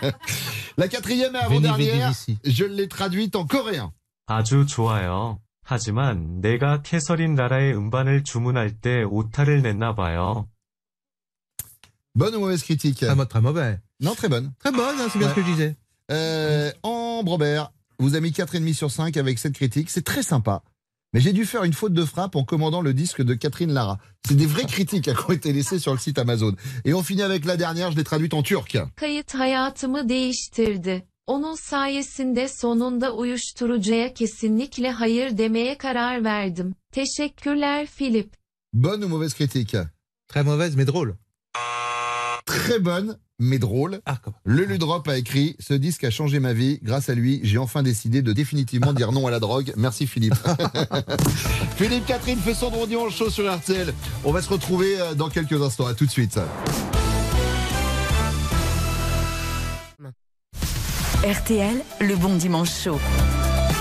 La 0.77 0.87
quatrième 0.87 1.35
et 1.35 1.39
Veni, 1.47 1.55
vidi, 1.57 1.67
avant-dernière, 1.67 2.09
vici. 2.09 2.37
je 2.45 2.63
l'ai 2.65 2.87
traduite 2.87 3.35
en 3.35 3.45
coréen. 3.45 3.91
아주 4.27 4.65
좋아요. 4.65 5.39
하지만 5.63 6.39
내가 6.41 6.81
캐서린 6.81 7.35
나라의 7.35 7.75
음반을 7.75 8.23
주문할 8.23 8.71
때 8.79 9.03
오타를 9.03 9.61
냈나 9.61 9.93
봐요. 9.95 10.47
Bonne 12.15 12.35
ou 12.35 12.39
mauvaise 12.39 12.63
critique 12.63 12.99
Très, 13.05 13.15
mo- 13.15 13.25
très 13.25 13.41
mauvais. 13.41 13.79
Non, 13.99 14.15
très 14.15 14.29
bonne. 14.29 14.53
Très 14.59 14.71
bonne, 14.71 14.99
hein, 14.99 15.07
c'est 15.11 15.19
bien 15.19 15.27
Ouais. 15.27 15.33
ce 15.35 15.39
que 15.39 15.45
je 15.45 15.51
disais. 15.51 15.75
Euh, 16.11 16.71
Ambre 16.83 17.31
Robert 17.33 17.71
vous 17.99 18.15
a 18.15 18.19
mis 18.21 18.31
4,5 18.31 18.73
sur 18.73 18.89
5 18.91 19.17
avec 19.17 19.37
cette 19.39 19.53
critique. 19.53 19.89
C'est 19.89 20.05
très 20.05 20.23
sympa. 20.23 20.63
Mais 21.12 21.20
j'ai 21.20 21.32
dû 21.34 21.44
faire 21.44 21.64
une 21.64 21.74
faute 21.74 21.92
de 21.92 22.04
frappe 22.06 22.36
en 22.36 22.44
commandant 22.44 22.80
le 22.80 22.94
disque 22.94 23.22
de 23.22 23.34
Catherine 23.34 23.72
Lara. 23.72 23.98
C'est 24.26 24.34
des 24.34 24.46
vraies 24.46 24.64
critiques 24.64 25.08
hein, 25.08 25.14
qui 25.14 25.30
ont 25.30 25.34
été 25.34 25.52
laissées 25.52 25.78
sur 25.78 25.92
le 25.92 25.98
site 25.98 26.18
Amazon. 26.18 26.56
Et 26.86 26.94
on 26.94 27.02
finit 27.02 27.22
avec 27.22 27.44
la 27.44 27.58
dernière, 27.58 27.90
je 27.90 27.96
l'ai 27.96 28.04
traduite 28.04 28.32
en 28.32 28.42
turc. 28.42 28.78
Kayıt 28.96 29.34
hayatımı 29.34 30.08
değiştirdi. 30.08 31.06
Onun 31.26 31.54
sayesinde 31.54 32.48
sonunda 32.48 33.14
uyuşturucuya 33.14 34.14
kesinlikle 34.14 34.90
hayır 34.90 35.38
demeye 35.38 35.78
karar 35.78 36.24
verdim. 36.24 36.74
Teşekkürler 36.92 37.86
Philip. 37.86 38.34
Bonne 38.72 39.04
ou 39.04 39.08
mauvaise 39.08 39.36
critique? 39.36 39.88
Très 40.28 40.44
mauvaise, 40.44 40.76
mais 40.76 40.88
drôle. 40.88 41.21
Très 42.52 42.78
bonne, 42.78 43.16
mais 43.38 43.58
drôle. 43.58 44.00
Le 44.44 44.64
Ludrop 44.64 45.08
a 45.08 45.16
écrit 45.16 45.56
Ce 45.58 45.72
disque 45.72 46.04
a 46.04 46.10
changé 46.10 46.38
ma 46.38 46.52
vie. 46.52 46.80
Grâce 46.82 47.08
à 47.08 47.14
lui, 47.14 47.40
j'ai 47.42 47.56
enfin 47.56 47.82
décidé 47.82 48.20
de 48.20 48.32
définitivement 48.34 48.92
dire 48.92 49.10
non 49.10 49.26
à 49.26 49.30
la 49.30 49.40
drogue. 49.40 49.72
Merci 49.76 50.06
Philippe. 50.06 50.34
Philippe 51.76 52.04
Catherine 52.04 52.38
fait 52.38 52.52
son 52.52 52.70
droit 52.70 52.86
dimanche 52.86 53.16
chaud 53.16 53.30
sur 53.30 53.50
RTL. 53.50 53.94
On 54.24 54.32
va 54.32 54.42
se 54.42 54.50
retrouver 54.50 55.00
euh, 55.00 55.14
dans 55.14 55.30
quelques 55.30 55.62
instants. 55.62 55.86
À 55.86 55.94
tout 55.94 56.04
de 56.04 56.10
suite. 56.10 56.38
RTL, 61.24 61.82
le 62.00 62.16
bon 62.16 62.36
dimanche 62.36 62.82
chaud. 62.84 63.00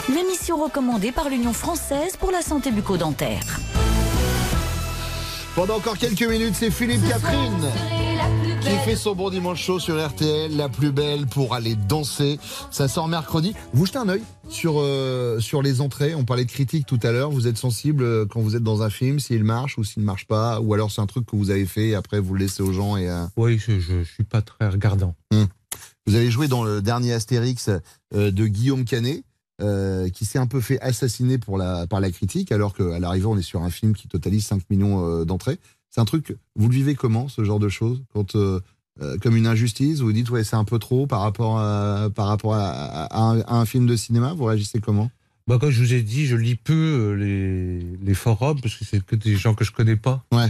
L'émission 0.07 0.63
recommandée 0.63 1.11
par 1.11 1.27
l'Union 1.29 1.53
française 1.53 2.15
pour 2.17 2.31
la 2.31 2.41
santé 2.41 2.71
bucco-dentaire. 2.71 3.59
Pendant 5.55 5.75
encore 5.75 5.97
quelques 5.97 6.23
minutes, 6.23 6.55
c'est 6.57 6.71
Philippe 6.71 7.05
Catherine 7.07 7.69
fait 8.85 8.95
son 8.95 9.13
bon 9.15 9.29
dimanche 9.29 9.61
chaud 9.63 9.79
sur 9.79 10.03
RTL, 10.03 10.55
la 10.55 10.67
plus 10.67 10.91
belle 10.91 11.27
pour 11.27 11.53
aller 11.53 11.75
danser. 11.75 12.39
Ça 12.71 12.87
sort 12.87 13.07
mercredi. 13.07 13.53
Vous 13.73 13.85
jetez 13.85 13.99
un 13.99 14.09
œil 14.09 14.23
sur, 14.49 14.75
euh, 14.79 15.39
sur 15.39 15.61
les 15.61 15.81
entrées. 15.81 16.15
On 16.15 16.25
parlait 16.25 16.45
de 16.45 16.51
critiques 16.51 16.87
tout 16.87 16.99
à 17.03 17.11
l'heure. 17.11 17.29
Vous 17.29 17.47
êtes 17.47 17.57
sensible 17.57 18.03
euh, 18.03 18.25
quand 18.25 18.41
vous 18.41 18.55
êtes 18.55 18.63
dans 18.63 18.81
un 18.81 18.89
film, 18.89 19.19
s'il 19.19 19.43
marche 19.43 19.77
ou 19.77 19.83
s'il 19.83 20.01
ne 20.01 20.05
marche 20.07 20.25
pas, 20.25 20.59
ou 20.61 20.73
alors 20.73 20.89
c'est 20.91 21.01
un 21.01 21.05
truc 21.05 21.25
que 21.27 21.35
vous 21.35 21.51
avez 21.51 21.65
fait 21.65 21.89
et 21.89 21.95
après 21.95 22.19
vous 22.19 22.33
le 22.33 22.39
laissez 22.39 22.63
aux 22.63 22.73
gens 22.73 22.97
et. 22.97 23.07
euh, 23.09 23.25
Oui, 23.37 23.59
je, 23.59 23.79
je 23.79 24.03
suis 24.03 24.23
pas 24.23 24.41
très 24.41 24.67
regardant. 24.67 25.15
Hmm. 25.31 25.45
Vous 26.07 26.15
avez 26.15 26.31
joué 26.31 26.47
dans 26.47 26.63
le 26.63 26.81
dernier 26.81 27.13
Astérix 27.13 27.69
euh, 28.15 28.31
de 28.31 28.47
Guillaume 28.47 28.85
Canet, 28.85 29.23
euh, 29.61 30.09
qui 30.09 30.25
s'est 30.25 30.39
un 30.39 30.47
peu 30.47 30.59
fait 30.59 30.79
assassiner 30.81 31.37
pour 31.37 31.59
la, 31.59 31.85
par 31.85 31.99
la 31.99 32.09
critique, 32.09 32.51
alors 32.51 32.73
qu'à 32.73 32.97
l'arrivée, 32.97 33.27
on 33.27 33.37
est 33.37 33.43
sur 33.43 33.61
un 33.61 33.69
film 33.69 33.93
qui 33.93 34.07
totalise 34.07 34.45
5 34.45 34.63
millions 34.71 35.05
euh, 35.05 35.23
d'entrées. 35.23 35.59
C'est 35.91 36.01
un 36.01 36.05
truc, 36.05 36.35
vous 36.55 36.67
le 36.69 36.73
vivez 36.73 36.95
comment, 36.95 37.27
ce 37.27 37.43
genre 37.43 37.59
de 37.59 37.69
choses 37.69 38.01
quand, 38.13 38.35
euh, 38.35 38.59
euh, 39.01 39.17
Comme 39.21 39.35
une 39.37 39.47
injustice, 39.47 39.99
vous 39.99 40.07
vous 40.07 40.13
dites, 40.13 40.29
ouais, 40.29 40.43
c'est 40.43 40.55
un 40.55 40.63
peu 40.63 40.79
trop 40.79 41.05
par 41.07 41.21
rapport 41.21 41.59
à, 41.59 42.09
par 42.15 42.27
rapport 42.27 42.53
à, 42.55 42.69
à 43.05 43.21
un, 43.21 43.39
à 43.41 43.55
un 43.55 43.65
film 43.65 43.85
de 43.87 43.95
cinéma, 43.95 44.33
vous 44.33 44.45
réagissez 44.45 44.79
comment? 44.79 45.11
Bah, 45.47 45.57
comme 45.59 45.69
je 45.71 45.81
vous 45.81 45.93
ai 45.93 46.01
dit, 46.01 46.25
je 46.27 46.35
lis 46.35 46.55
peu 46.55 46.73
euh, 46.73 47.13
les, 47.15 47.79
les 48.01 48.13
forums 48.13 48.61
parce 48.61 48.75
que 48.75 48.85
c'est 48.85 49.03
que 49.03 49.15
des 49.15 49.35
gens 49.35 49.53
que 49.53 49.63
je 49.65 49.71
connais 49.71 49.95
pas. 49.97 50.23
Ouais. 50.31 50.47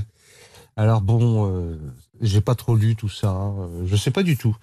Alors 0.75 1.01
bon, 1.01 1.49
euh, 1.51 1.75
j'ai 2.21 2.41
pas 2.41 2.55
trop 2.55 2.75
lu 2.75 2.95
tout 2.95 3.09
ça. 3.09 3.31
euh, 3.33 3.85
je 3.85 3.95
sais 3.95 4.11
pas 4.11 4.23
du 4.23 4.37
tout. 4.37 4.55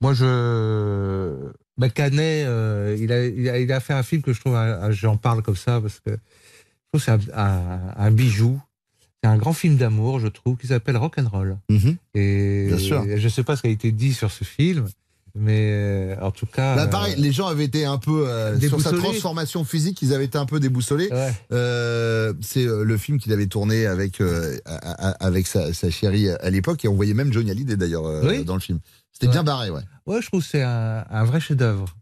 Moi, 0.00 0.12
je. 0.14 1.34
Bah, 1.76 1.88
Canet, 1.88 2.46
il, 2.98 3.10
a, 3.12 3.26
il, 3.26 3.48
a, 3.48 3.58
il 3.58 3.72
a 3.72 3.80
fait 3.80 3.94
un 3.94 4.02
film 4.02 4.22
que 4.22 4.32
je 4.32 4.40
trouve. 4.40 4.54
un- 4.54 4.90
J'en 4.90 5.16
parle 5.16 5.42
comme 5.42 5.56
ça 5.56 5.80
parce 5.80 5.98
que 6.00 6.10
je 6.12 6.16
trouve 6.92 6.94
que 6.94 6.98
c'est 7.00 7.32
un, 7.32 7.38
un- 7.38 7.94
un 7.96 8.10
bijou. 8.10 8.60
C'est 9.22 9.28
un 9.28 9.36
grand 9.36 9.52
film 9.52 9.76
d'amour, 9.76 10.18
je 10.20 10.28
trouve, 10.28 10.56
qui 10.56 10.66
s'appelle 10.68 10.96
Rock'n'Roll. 10.96 11.58
Et 12.14 12.66
Bien 12.68 12.78
sûr. 12.78 13.04
je 13.16 13.28
sais 13.28 13.42
pas 13.42 13.56
ce 13.56 13.62
qui 13.62 13.68
a 13.68 13.70
été 13.70 13.92
dit 13.92 14.14
sur 14.14 14.30
ce 14.30 14.44
film, 14.44 14.86
mais 15.34 15.70
euh, 15.72 16.16
en 16.22 16.30
tout 16.30 16.46
cas. 16.46 16.74
Bah, 16.74 16.86
pareil, 16.86 17.14
les 17.18 17.30
gens 17.30 17.46
avaient 17.46 17.64
été 17.66 17.84
un 17.84 17.98
peu 17.98 18.26
euh, 18.28 18.58
sur 18.58 18.80
sa 18.80 18.92
transformation 18.92 19.62
physique, 19.64 20.00
ils 20.02 20.14
avaient 20.14 20.24
été 20.24 20.38
un 20.38 20.46
peu 20.46 20.58
déboussolés. 20.58 21.10
Euh, 21.52 22.32
c'est 22.40 22.64
euh, 22.66 22.82
le 22.82 22.96
film 22.96 23.18
qu'il 23.18 23.32
avait 23.32 23.46
tourné 23.46 23.86
avec 23.86 24.20
euh, 24.22 24.56
avec 25.20 25.46
sa, 25.46 25.72
sa 25.74 25.90
chérie 25.90 26.30
à 26.30 26.48
l'époque 26.50 26.84
et 26.84 26.88
on 26.88 26.94
voyait 26.94 27.14
même 27.14 27.32
Johnny 27.32 27.50
Hallyday 27.50 27.76
d'ailleurs 27.76 28.06
euh, 28.06 28.22
Oui. 28.26 28.44
dans 28.44 28.54
le 28.54 28.60
film. 28.60 28.80
C'était 29.12 29.28
bien 29.30 29.44
barré, 29.44 29.68
ouais. 29.70 29.82
Ouais, 30.06 30.22
je 30.22 30.28
trouve 30.28 30.40
que 30.42 30.48
c'est 30.48 30.62
un, 30.62 31.04
un 31.10 31.24
vrai 31.24 31.40
chef-d'œuvre. 31.40 31.94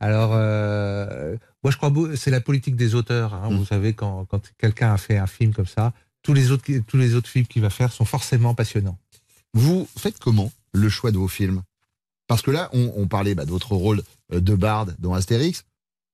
Alors, 0.00 0.30
euh, 0.32 1.36
moi, 1.62 1.70
je 1.70 1.76
crois 1.76 1.90
beau- 1.90 2.16
c'est 2.16 2.30
la 2.30 2.40
politique 2.40 2.74
des 2.76 2.94
auteurs. 2.94 3.34
hein. 3.34 3.50
Vous 3.50 3.66
savez, 3.66 3.92
quand, 3.92 4.24
quand 4.24 4.40
quelqu'un 4.56 4.94
a 4.94 4.96
fait 4.96 5.18
un 5.18 5.26
film 5.26 5.52
comme 5.52 5.66
ça, 5.66 5.92
tous 6.24 6.32
les 6.34 6.50
autres, 6.50 6.64
qui- 6.64 6.82
tous 6.82 6.96
les 6.96 7.14
autres 7.14 7.28
films 7.28 7.46
qu'il 7.46 7.62
va 7.62 7.70
faire 7.70 7.92
sont 7.92 8.04
forcément 8.04 8.54
passionnants. 8.54 8.98
Vous 9.52 9.86
faites 9.96 10.18
comment 10.18 10.50
le 10.72 10.88
choix 10.88 11.12
de 11.12 11.18
vos 11.18 11.28
films? 11.28 11.62
Parce 12.26 12.42
que 12.42 12.50
là, 12.50 12.70
on, 12.72 12.92
on 12.96 13.06
parlait 13.06 13.34
bah, 13.36 13.44
de 13.44 13.50
votre 13.50 13.72
rôle 13.76 14.02
euh, 14.32 14.40
de 14.40 14.54
barde 14.56 14.96
dans 14.98 15.14
Astérix. 15.14 15.64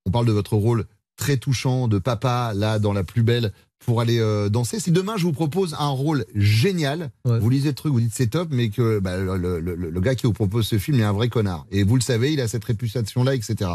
On 0.04 0.10
parle 0.10 0.26
de 0.26 0.32
votre 0.32 0.56
rôle 0.56 0.84
très 1.16 1.36
touchant 1.38 1.86
de 1.88 1.98
papa 1.98 2.52
là 2.54 2.78
dans 2.78 2.92
la 2.92 3.04
plus 3.04 3.22
belle 3.22 3.52
pour 3.78 4.00
aller 4.00 4.18
euh, 4.18 4.48
danser. 4.48 4.80
Si 4.80 4.90
demain 4.90 5.16
je 5.16 5.22
vous 5.24 5.32
propose 5.32 5.74
un 5.78 5.88
rôle 5.88 6.26
génial, 6.34 7.10
vous 7.24 7.48
lisez 7.48 7.68
le 7.68 7.74
truc, 7.74 7.92
vous 7.92 8.00
dites 8.00 8.12
c'est 8.14 8.26
top, 8.26 8.48
mais 8.50 8.68
que 8.70 8.98
bah, 8.98 9.16
le, 9.16 9.36
le- 9.38 9.60
le- 9.60 9.90
le 9.90 10.00
gars 10.00 10.14
qui 10.14 10.26
vous 10.26 10.32
propose 10.32 10.66
ce 10.66 10.78
film 10.78 10.98
est 11.00 11.04
un 11.04 11.12
vrai 11.12 11.28
connard. 11.28 11.66
Et 11.70 11.84
vous 11.84 11.94
le 11.96 12.02
savez, 12.02 12.32
il 12.32 12.40
a 12.40 12.48
cette 12.48 12.64
réputation 12.64 13.22
là, 13.24 13.34
etc. 13.34 13.70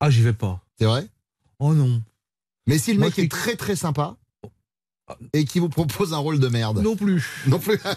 Ah, 0.00 0.10
j'y 0.10 0.22
vais 0.22 0.32
pas. 0.32 0.60
C'est 0.78 0.84
vrai? 0.86 1.06
Oh 1.58 1.72
non. 1.74 2.02
Mais 2.66 2.78
si 2.78 2.92
le 2.92 2.98
Moi, 2.98 3.08
mec 3.08 3.18
est 3.18 3.30
très 3.30 3.56
très 3.56 3.76
sympa 3.76 4.16
et 5.32 5.44
qui 5.44 5.58
vous 5.58 5.68
propose 5.68 6.12
un 6.14 6.18
rôle 6.18 6.38
de 6.38 6.48
merde. 6.48 6.80
Non 6.82 6.96
plus. 6.96 7.26
Non 7.46 7.58
plus. 7.58 7.78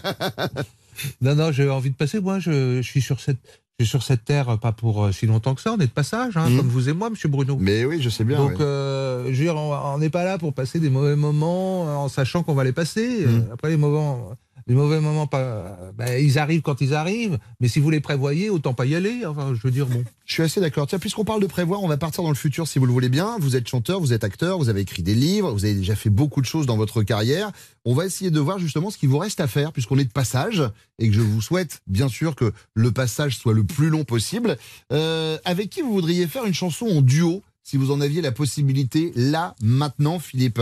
Non, 1.20 1.34
non, 1.34 1.52
j'ai 1.52 1.68
envie 1.70 1.90
de 1.90 1.96
passer. 1.96 2.20
Moi, 2.20 2.38
je, 2.38 2.76
je 2.82 2.86
suis 2.86 3.00
sur 3.00 3.18
cette, 3.18 3.38
je 3.78 3.84
suis 3.84 3.90
sur 3.90 4.02
cette 4.02 4.24
terre 4.26 4.50
euh, 4.50 4.56
pas 4.58 4.72
pour 4.72 5.04
euh, 5.04 5.10
si 5.12 5.26
longtemps 5.26 5.54
que 5.54 5.60
ça, 5.62 5.72
on 5.72 5.78
est 5.78 5.86
de 5.86 5.90
passage, 5.92 6.36
hein, 6.36 6.48
Mhm. 6.50 6.56
comme 6.58 6.68
vous 6.68 6.88
et 6.90 6.92
moi, 6.92 7.08
monsieur 7.08 7.28
Bruno. 7.30 7.56
Mais 7.58 7.84
oui, 7.86 8.00
je 8.02 8.10
sais 8.10 8.24
bien. 8.24 8.36
Donc, 8.36 8.60
euh, 8.60 9.24
je 9.24 9.30
veux 9.30 9.44
dire, 9.44 9.56
on 9.56 9.98
n'est 9.98 10.10
pas 10.10 10.22
là 10.24 10.36
pour 10.38 10.52
passer 10.52 10.80
des 10.80 10.90
mauvais 10.90 11.16
moments 11.16 12.04
en 12.04 12.08
sachant 12.08 12.42
qu'on 12.42 12.54
va 12.54 12.62
les 12.62 12.72
passer. 12.72 13.24
Euh, 13.26 13.40
Après, 13.54 13.70
les, 13.70 13.78
moments, 13.78 14.32
les 14.66 14.74
mauvais 14.74 15.00
moments, 15.00 15.26
pas, 15.26 15.76
ben, 15.96 16.22
ils 16.22 16.38
arrivent 16.38 16.62
quand 16.62 16.80
ils 16.80 16.94
arrivent, 16.94 17.38
mais 17.60 17.68
si 17.68 17.80
vous 17.80 17.90
les 17.90 18.00
prévoyez, 18.00 18.48
autant 18.48 18.74
pas 18.74 18.86
y 18.86 18.94
aller. 18.94 19.26
Enfin, 19.26 19.54
je 19.54 19.60
veux 19.62 19.72
dire, 19.72 19.86
bon. 19.86 20.04
Je 20.24 20.34
suis 20.34 20.42
assez 20.42 20.60
d'accord. 20.60 20.86
Puisqu'on 20.86 21.24
parle 21.24 21.42
de 21.42 21.46
prévoir, 21.46 21.82
on 21.82 21.88
va 21.88 21.96
partir 21.96 22.22
dans 22.22 22.28
le 22.28 22.36
futur 22.36 22.68
si 22.68 22.78
vous 22.78 22.86
le 22.86 22.92
voulez 22.92 23.08
bien. 23.08 23.38
Vous 23.40 23.56
êtes 23.56 23.66
chanteur, 23.68 24.00
vous 24.00 24.12
êtes 24.12 24.24
acteur, 24.24 24.58
vous 24.58 24.68
avez 24.68 24.80
écrit 24.80 25.02
des 25.02 25.14
livres, 25.14 25.50
vous 25.50 25.64
avez 25.64 25.74
déjà 25.74 25.96
fait 25.96 26.10
beaucoup 26.10 26.40
de 26.40 26.46
choses 26.46 26.66
dans 26.66 26.76
votre 26.76 27.02
carrière. 27.02 27.50
On 27.84 27.94
va 27.94 28.06
essayer 28.06 28.30
de 28.30 28.40
voir 28.40 28.58
justement 28.58 28.90
ce 28.90 28.98
qu'il 28.98 29.08
vous 29.08 29.18
reste 29.18 29.40
à 29.40 29.48
faire 29.48 29.72
puisqu'on 29.72 29.98
est 29.98 30.04
de 30.04 30.12
passage 30.12 30.62
et 30.98 31.08
que 31.08 31.14
je 31.14 31.20
vous 31.20 31.42
souhaite 31.42 31.80
bien 31.88 32.08
sûr 32.08 32.36
que 32.36 32.52
le 32.74 32.92
passage 32.92 33.36
soit 33.36 33.54
le 33.54 33.64
plus 33.64 33.90
long 33.90 34.04
possible. 34.04 34.56
Euh, 34.92 35.38
avec 35.44 35.70
qui 35.70 35.82
vous 35.82 35.92
voudriez 35.92 36.28
faire 36.28 36.44
une 36.44 36.54
chanson 36.54 36.86
en 36.86 37.02
duo 37.02 37.42
si 37.64 37.76
vous 37.76 37.90
en 37.90 38.00
aviez 38.00 38.22
la 38.22 38.32
possibilité 38.32 39.12
là, 39.16 39.54
maintenant, 39.60 40.18
Philippe? 40.18 40.60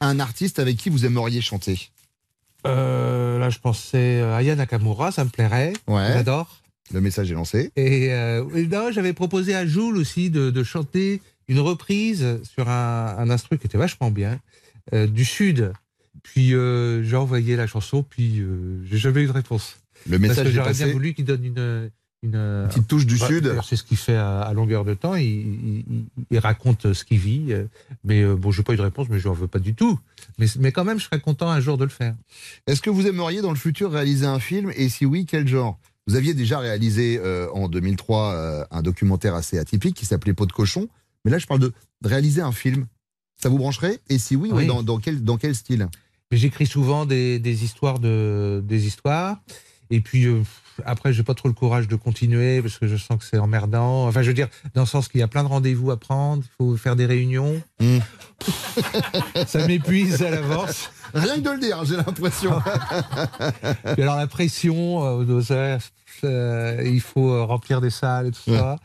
Un 0.00 0.20
artiste 0.20 0.58
avec 0.58 0.76
qui 0.76 0.90
vous 0.90 1.06
aimeriez 1.06 1.40
chanter? 1.40 1.90
Euh, 2.66 3.38
là, 3.38 3.50
je 3.50 3.58
pensais 3.58 4.20
à 4.20 4.36
Aya 4.36 4.56
Nakamura, 4.56 5.12
ça 5.12 5.24
me 5.24 5.30
plairait. 5.30 5.72
Ouais. 5.86 6.12
J'adore. 6.12 6.62
Le 6.92 7.00
message 7.00 7.30
est 7.30 7.34
lancé. 7.34 7.70
Et, 7.76 8.12
euh, 8.12 8.44
et 8.54 8.66
non, 8.66 8.90
j'avais 8.92 9.12
proposé 9.12 9.54
à 9.54 9.66
Jules 9.66 9.96
aussi 9.96 10.30
de, 10.30 10.50
de 10.50 10.62
chanter 10.62 11.20
une 11.48 11.60
reprise 11.60 12.24
sur 12.44 12.68
un, 12.68 13.16
un 13.18 13.30
instrument 13.30 13.58
qui 13.58 13.66
était 13.66 13.78
vachement 13.78 14.10
bien, 14.10 14.38
euh, 14.92 15.06
du 15.06 15.24
Sud. 15.24 15.72
Puis 16.22 16.54
euh, 16.54 17.02
j'ai 17.02 17.16
envoyé 17.16 17.56
la 17.56 17.66
chanson, 17.66 18.02
puis 18.08 18.42
j'ai 18.84 18.98
jamais 18.98 19.22
eu 19.22 19.26
de 19.26 19.32
réponse. 19.32 19.76
Le 20.06 20.12
Parce 20.18 20.22
message 20.22 20.44
que 20.44 20.50
est 20.50 20.52
j'aurais 20.52 20.72
bien 20.72 20.86
voulu 20.88 21.14
qu'il 21.14 21.24
donne 21.24 21.44
une, 21.44 21.90
une, 22.22 22.66
petite 22.68 22.86
touche 22.88 23.06
du 23.06 23.16
bah, 23.16 23.26
Sud. 23.26 23.54
C'est 23.64 23.76
ce 23.76 23.82
qu'il 23.84 23.96
fait 23.96 24.16
à, 24.16 24.40
à 24.42 24.52
longueur 24.52 24.84
de 24.84 24.94
temps. 24.94 25.14
Il, 25.16 25.84
il- 26.30 26.38
raconte 26.38 26.92
ce 26.92 27.04
qu'il 27.04 27.18
vit. 27.18 27.52
Mais 28.04 28.24
bon, 28.24 28.50
j'ai 28.52 28.62
pas 28.62 28.74
eu 28.74 28.76
de 28.76 28.82
réponse, 28.82 29.08
mais 29.08 29.18
je 29.18 29.26
n'en 29.28 29.34
veux 29.34 29.48
pas 29.48 29.58
du 29.58 29.74
tout. 29.74 29.98
Mais, 30.38 30.46
mais 30.58 30.72
quand 30.72 30.84
même, 30.84 30.98
je 30.98 31.04
serais 31.04 31.20
content 31.20 31.48
un 31.50 31.60
jour 31.60 31.78
de 31.78 31.84
le 31.84 31.90
faire. 31.90 32.14
Est-ce 32.66 32.82
que 32.82 32.90
vous 32.90 33.06
aimeriez 33.06 33.40
dans 33.40 33.50
le 33.50 33.56
futur 33.56 33.90
réaliser 33.92 34.26
un 34.26 34.38
film 34.40 34.72
Et 34.76 34.88
si 34.88 35.06
oui, 35.06 35.24
quel 35.26 35.48
genre? 35.48 35.78
Vous 36.06 36.14
aviez 36.14 36.34
déjà 36.34 36.58
réalisé 36.58 37.18
euh, 37.22 37.48
en 37.52 37.68
2003 37.68 38.32
euh, 38.34 38.64
un 38.70 38.82
documentaire 38.82 39.34
assez 39.34 39.58
atypique 39.58 39.96
qui 39.96 40.06
s'appelait 40.06 40.34
Peau 40.34 40.46
de 40.46 40.52
cochon. 40.52 40.88
Mais 41.24 41.30
là, 41.30 41.38
je 41.38 41.46
parle 41.46 41.60
de, 41.60 41.72
de 42.02 42.08
réaliser 42.08 42.42
un 42.42 42.52
film. 42.52 42.86
Ça 43.42 43.48
vous 43.48 43.58
brancherait? 43.58 43.98
Et 44.08 44.18
si 44.18 44.36
oui, 44.36 44.50
Oui. 44.52 44.58
oui, 44.62 44.66
dans, 44.66 44.82
dans 44.82 44.98
quel, 44.98 45.24
dans 45.24 45.36
quel 45.36 45.54
style? 45.54 45.88
J'écris 46.30 46.66
souvent 46.66 47.06
des, 47.06 47.38
des 47.38 47.64
histoires 47.64 47.98
de 47.98 48.62
des 48.66 48.86
histoires. 48.86 49.40
Et 49.90 50.00
puis 50.00 50.24
euh, 50.26 50.42
après, 50.84 51.12
j'ai 51.12 51.22
pas 51.22 51.34
trop 51.34 51.48
le 51.48 51.54
courage 51.54 51.88
de 51.88 51.96
continuer 51.96 52.60
parce 52.60 52.78
que 52.78 52.86
je 52.86 52.96
sens 52.96 53.18
que 53.18 53.24
c'est 53.24 53.38
emmerdant. 53.38 54.06
Enfin, 54.06 54.22
je 54.22 54.28
veux 54.28 54.34
dire, 54.34 54.48
dans 54.74 54.82
le 54.82 54.86
sens 54.86 55.08
qu'il 55.08 55.20
y 55.20 55.22
a 55.22 55.28
plein 55.28 55.42
de 55.42 55.48
rendez-vous 55.48 55.90
à 55.90 55.98
prendre, 55.98 56.42
il 56.44 56.50
faut 56.56 56.76
faire 56.76 56.96
des 56.96 57.06
réunions. 57.06 57.62
Hmm. 57.80 57.98
Ça 59.46 59.66
m'épuise 59.66 60.22
à 60.22 60.30
l'avance. 60.30 60.90
Rien 61.14 61.36
que 61.36 61.40
de 61.40 61.50
le 61.50 61.58
dire, 61.58 61.84
j'ai 61.84 61.96
l'impression. 61.96 62.60
Alors 63.84 64.16
la 64.16 64.26
pression, 64.26 65.20
euh, 65.20 65.42
euh, 66.24 66.82
il 66.84 67.00
faut 67.00 67.30
euh, 67.30 67.44
remplir 67.44 67.80
des 67.80 67.90
salles 67.90 68.28
et 68.28 68.30
tout 68.30 68.54
ça. 68.54 68.76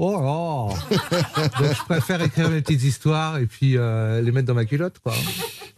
Oh 0.00 0.12
là 0.12 0.68
Donc 1.58 1.74
je 1.74 1.84
préfère 1.84 2.22
écrire 2.22 2.48
mes 2.50 2.62
petites 2.62 2.84
histoires 2.84 3.38
et 3.38 3.46
puis 3.46 3.76
euh, 3.76 4.22
les 4.22 4.30
mettre 4.30 4.46
dans 4.46 4.54
ma 4.54 4.64
culotte, 4.64 5.00
quoi. 5.00 5.12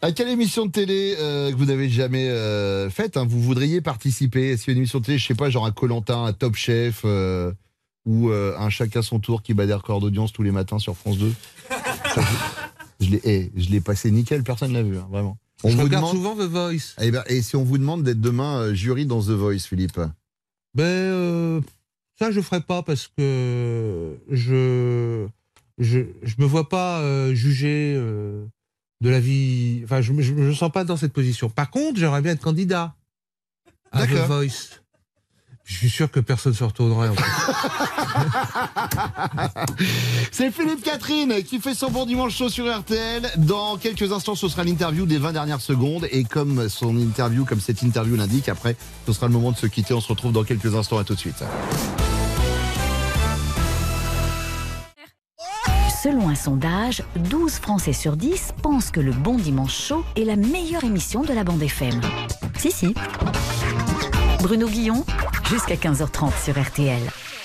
À 0.02 0.12
quelle 0.12 0.28
émission 0.28 0.66
de 0.66 0.70
télé 0.70 1.16
euh, 1.18 1.50
que 1.50 1.56
vous 1.56 1.64
n'avez 1.64 1.88
jamais 1.88 2.28
euh, 2.28 2.90
faite 2.90 3.16
hein, 3.16 3.26
vous 3.26 3.40
voudriez 3.40 3.80
participer? 3.80 4.50
Est-ce 4.50 4.64
qu'il 4.64 4.72
y 4.72 4.74
a 4.74 4.76
une 4.76 4.80
émission 4.80 5.00
de 5.00 5.06
télé, 5.06 5.16
je 5.16 5.26
sais 5.26 5.34
pas, 5.34 5.48
genre 5.48 5.64
un 5.64 5.70
Colantin, 5.70 6.24
un 6.24 6.34
Top 6.34 6.54
Chef 6.54 7.04
ou 8.04 8.30
un 8.30 8.68
Chacun 8.68 9.00
son 9.00 9.20
tour 9.20 9.42
qui 9.42 9.54
bat 9.54 9.64
des 9.64 9.72
records 9.72 10.00
d'audience 10.00 10.34
tous 10.34 10.42
les 10.42 10.52
matins 10.52 10.78
sur 10.78 10.96
France 10.96 11.16
2 11.16 11.32
Ça, 12.14 12.22
je, 13.00 13.10
l'ai, 13.10 13.20
eh, 13.24 13.50
je 13.56 13.70
l'ai 13.70 13.80
passé 13.80 14.10
nickel, 14.10 14.42
personne 14.42 14.74
l'a 14.74 14.82
vu, 14.82 14.98
hein, 14.98 15.08
vraiment. 15.10 15.38
je 15.64 15.76
regarde 15.78 16.10
souvent 16.10 16.36
The 16.36 16.40
Voice. 16.40 16.94
Eh 17.00 17.10
ben, 17.10 17.22
et 17.26 17.40
si 17.40 17.56
on 17.56 17.64
vous 17.64 17.78
demande 17.78 18.02
d'être 18.02 18.20
demain 18.20 18.74
jury 18.74 19.06
dans 19.06 19.22
The 19.22 19.30
Voice, 19.30 19.60
Philippe? 19.66 19.98
Ben, 20.74 21.62
ça, 22.20 22.30
je 22.30 22.40
ferai 22.40 22.60
pas 22.60 22.82
parce 22.82 23.08
que 23.08 24.18
je 24.28 25.26
je, 25.78 26.00
je 26.22 26.34
me 26.38 26.44
vois 26.44 26.68
pas 26.68 27.00
euh, 27.00 27.34
juger 27.34 27.94
euh, 27.96 28.44
de 29.00 29.08
la 29.08 29.20
vie. 29.20 29.80
Enfin, 29.84 30.02
je 30.02 30.12
me 30.12 30.20
je 30.20 30.34
me 30.34 30.52
sens 30.52 30.70
pas 30.70 30.84
dans 30.84 30.98
cette 30.98 31.14
position. 31.14 31.48
Par 31.48 31.70
contre, 31.70 31.98
j'aimerais 31.98 32.20
bien 32.20 32.32
être 32.32 32.42
candidat 32.42 32.94
à 33.90 34.06
The. 34.06 34.10
Voice. 34.10 34.79
Je 35.70 35.76
suis 35.76 35.88
sûr 35.88 36.10
que 36.10 36.18
personne 36.18 36.52
se 36.52 36.64
retournerait. 36.64 37.10
En 37.10 37.14
fait. 37.14 37.22
C'est 40.32 40.50
Philippe 40.50 40.82
Catherine 40.82 41.32
qui 41.44 41.60
fait 41.60 41.74
son 41.74 41.90
bon 41.92 42.06
dimanche 42.06 42.36
chaud 42.36 42.48
sur 42.48 42.66
RTL. 42.66 43.30
Dans 43.36 43.76
quelques 43.76 44.10
instants, 44.10 44.34
ce 44.34 44.48
sera 44.48 44.64
l'interview 44.64 45.06
des 45.06 45.18
20 45.18 45.32
dernières 45.32 45.60
secondes. 45.60 46.08
Et 46.10 46.24
comme 46.24 46.68
son 46.68 46.96
interview, 46.96 47.44
comme 47.44 47.60
cette 47.60 47.82
interview 47.82 48.16
l'indique, 48.16 48.48
après, 48.48 48.74
ce 49.06 49.12
sera 49.12 49.28
le 49.28 49.32
moment 49.32 49.52
de 49.52 49.56
se 49.56 49.66
quitter. 49.66 49.94
On 49.94 50.00
se 50.00 50.08
retrouve 50.08 50.32
dans 50.32 50.42
quelques 50.42 50.74
instants. 50.74 50.98
À 50.98 51.04
tout 51.04 51.14
de 51.14 51.20
suite. 51.20 51.44
Selon 56.02 56.28
un 56.30 56.34
sondage, 56.34 57.04
12 57.14 57.52
Français 57.52 57.92
sur 57.92 58.16
10 58.16 58.54
pensent 58.60 58.90
que 58.90 59.00
le 59.00 59.12
Bon 59.12 59.36
Dimanche 59.36 59.78
Chaud 59.78 60.04
est 60.16 60.24
la 60.24 60.34
meilleure 60.34 60.82
émission 60.82 61.22
de 61.22 61.32
la 61.32 61.44
bande 61.44 61.62
FM. 61.62 62.00
Si, 62.58 62.72
si. 62.72 62.92
Bruno 64.42 64.66
Guillon, 64.68 65.04
jusqu'à 65.50 65.74
15h30 65.74 66.42
sur 66.42 66.60
RTL. 66.60 67.00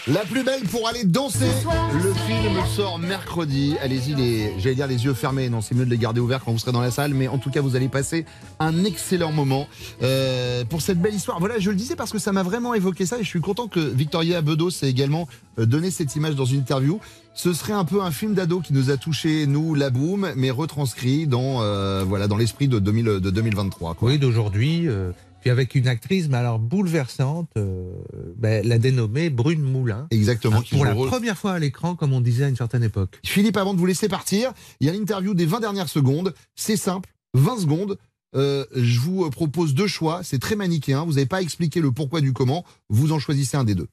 La 0.08 0.22
plus 0.22 0.44
belle 0.44 0.62
pour 0.72 0.88
aller 0.88 1.04
danser. 1.04 1.50
Le 1.94 2.14
film 2.14 2.54
sort 2.76 3.00
mercredi. 3.00 3.76
Allez-y, 3.82 4.14
les, 4.14 4.54
j'allais 4.60 4.76
dire 4.76 4.88
les 4.88 5.04
yeux 5.04 5.16
fermés. 5.16 5.50
Non, 5.50 5.62
c'est 5.62 5.74
mieux 5.74 5.84
de 5.86 5.90
les 5.90 5.98
garder 5.98 6.22
ouverts 6.22 6.44
quand 6.46 6.52
vous 6.52 6.60
serez 6.60 6.72
dans 6.72 6.82
la 6.82 6.92
salle. 6.92 7.16
Mais 7.16 7.28
en 7.28 7.40
tout 7.40 7.50
cas, 7.50 7.60
vous 7.60 7.76
allez 7.76 7.90
passer 7.90 8.26
un 8.60 8.86
excellent 8.86 9.32
moment 9.32 9.68
euh, 10.04 10.64
pour 10.64 10.82
cette 10.82 11.02
belle 11.02 11.16
histoire. 11.16 11.40
Voilà, 11.40 11.58
je 11.58 11.72
le 11.72 11.76
disais 11.76 11.96
parce 11.96 12.12
que 12.12 12.20
ça 12.20 12.32
m'a 12.32 12.44
vraiment 12.44 12.76
évoqué 12.76 13.08
ça 13.08 13.18
et 13.18 13.24
je 13.24 13.28
suis 13.28 13.42
content 13.42 13.68
que 13.68 13.80
Victoria 13.80 14.42
Bedos 14.42 14.70
ait 14.84 14.90
également 14.90 15.28
euh, 15.58 15.66
donné 15.66 15.90
cette 15.90 16.16
image 16.16 16.36
dans 16.36 16.46
une 16.46 16.60
interview. 16.60 17.00
Ce 17.34 17.52
serait 17.54 17.74
un 17.74 17.84
peu 17.84 18.02
un 18.04 18.12
film 18.12 18.36
d'ado 18.36 18.62
qui 18.62 18.74
nous 18.74 18.92
a 18.92 18.98
touché 18.98 19.48
nous, 19.48 19.74
la 19.74 19.90
boum, 19.90 20.32
mais 20.36 20.52
retranscrit 20.52 21.26
dans 21.26 21.64
euh, 21.64 22.04
voilà 22.08 22.28
dans 22.28 22.38
l'esprit 22.38 22.68
de, 22.68 22.78
2000 22.78 23.06
de 23.06 23.30
2023. 23.32 23.96
Quoi. 23.96 24.10
Oui, 24.10 24.20
d'aujourd'hui. 24.20 24.88
euh, 24.88 25.12
puis 25.46 25.52
avec 25.52 25.76
une 25.76 25.88
actrice, 25.88 26.28
mais 26.28 26.38
alors 26.38 26.58
bouleversante, 26.58 27.52
euh, 27.56 27.94
ben, 28.36 28.68
la 28.68 28.80
dénommée 28.80 29.30
Brune 29.30 29.62
Moulin. 29.62 30.08
Exactement. 30.10 30.60
Qui 30.64 30.74
pour 30.74 30.86
la 30.86 30.94
rôle- 30.94 31.08
première 31.08 31.38
fois 31.38 31.52
à 31.54 31.60
l'écran, 31.60 31.96
comme 31.96 32.14
on 32.14 32.20
disait 32.22 32.46
à 32.46 32.48
une 32.50 32.56
certaine 32.56 32.82
époque. 32.82 33.20
Philippe, 33.24 33.56
avant 33.56 33.76
de 33.76 33.80
vous 33.80 33.86
laisser 33.86 34.10
partir, 34.10 34.54
il 34.80 34.88
y 34.88 34.90
a 34.90 34.94
l'interview 34.94 35.36
des 35.36 35.46
20 35.46 35.60
dernières 35.60 35.88
secondes. 35.88 36.34
C'est 36.56 36.78
simple, 36.78 37.14
20 37.36 37.60
secondes. 37.60 38.00
Euh, 38.36 38.66
je 38.76 39.00
vous 39.00 39.30
propose 39.30 39.76
deux 39.76 39.86
choix. 39.86 40.22
C'est 40.24 40.40
très 40.40 40.56
manichéen. 40.56 41.06
Vous 41.06 41.14
n'avez 41.14 41.28
pas 41.28 41.44
expliqué 41.44 41.80
le 41.80 41.92
pourquoi 41.92 42.22
du 42.22 42.34
comment. 42.34 42.66
Vous 42.90 43.12
en 43.12 43.20
choisissez 43.20 43.56
un 43.56 43.64
des 43.66 43.76
deux. 43.76 43.88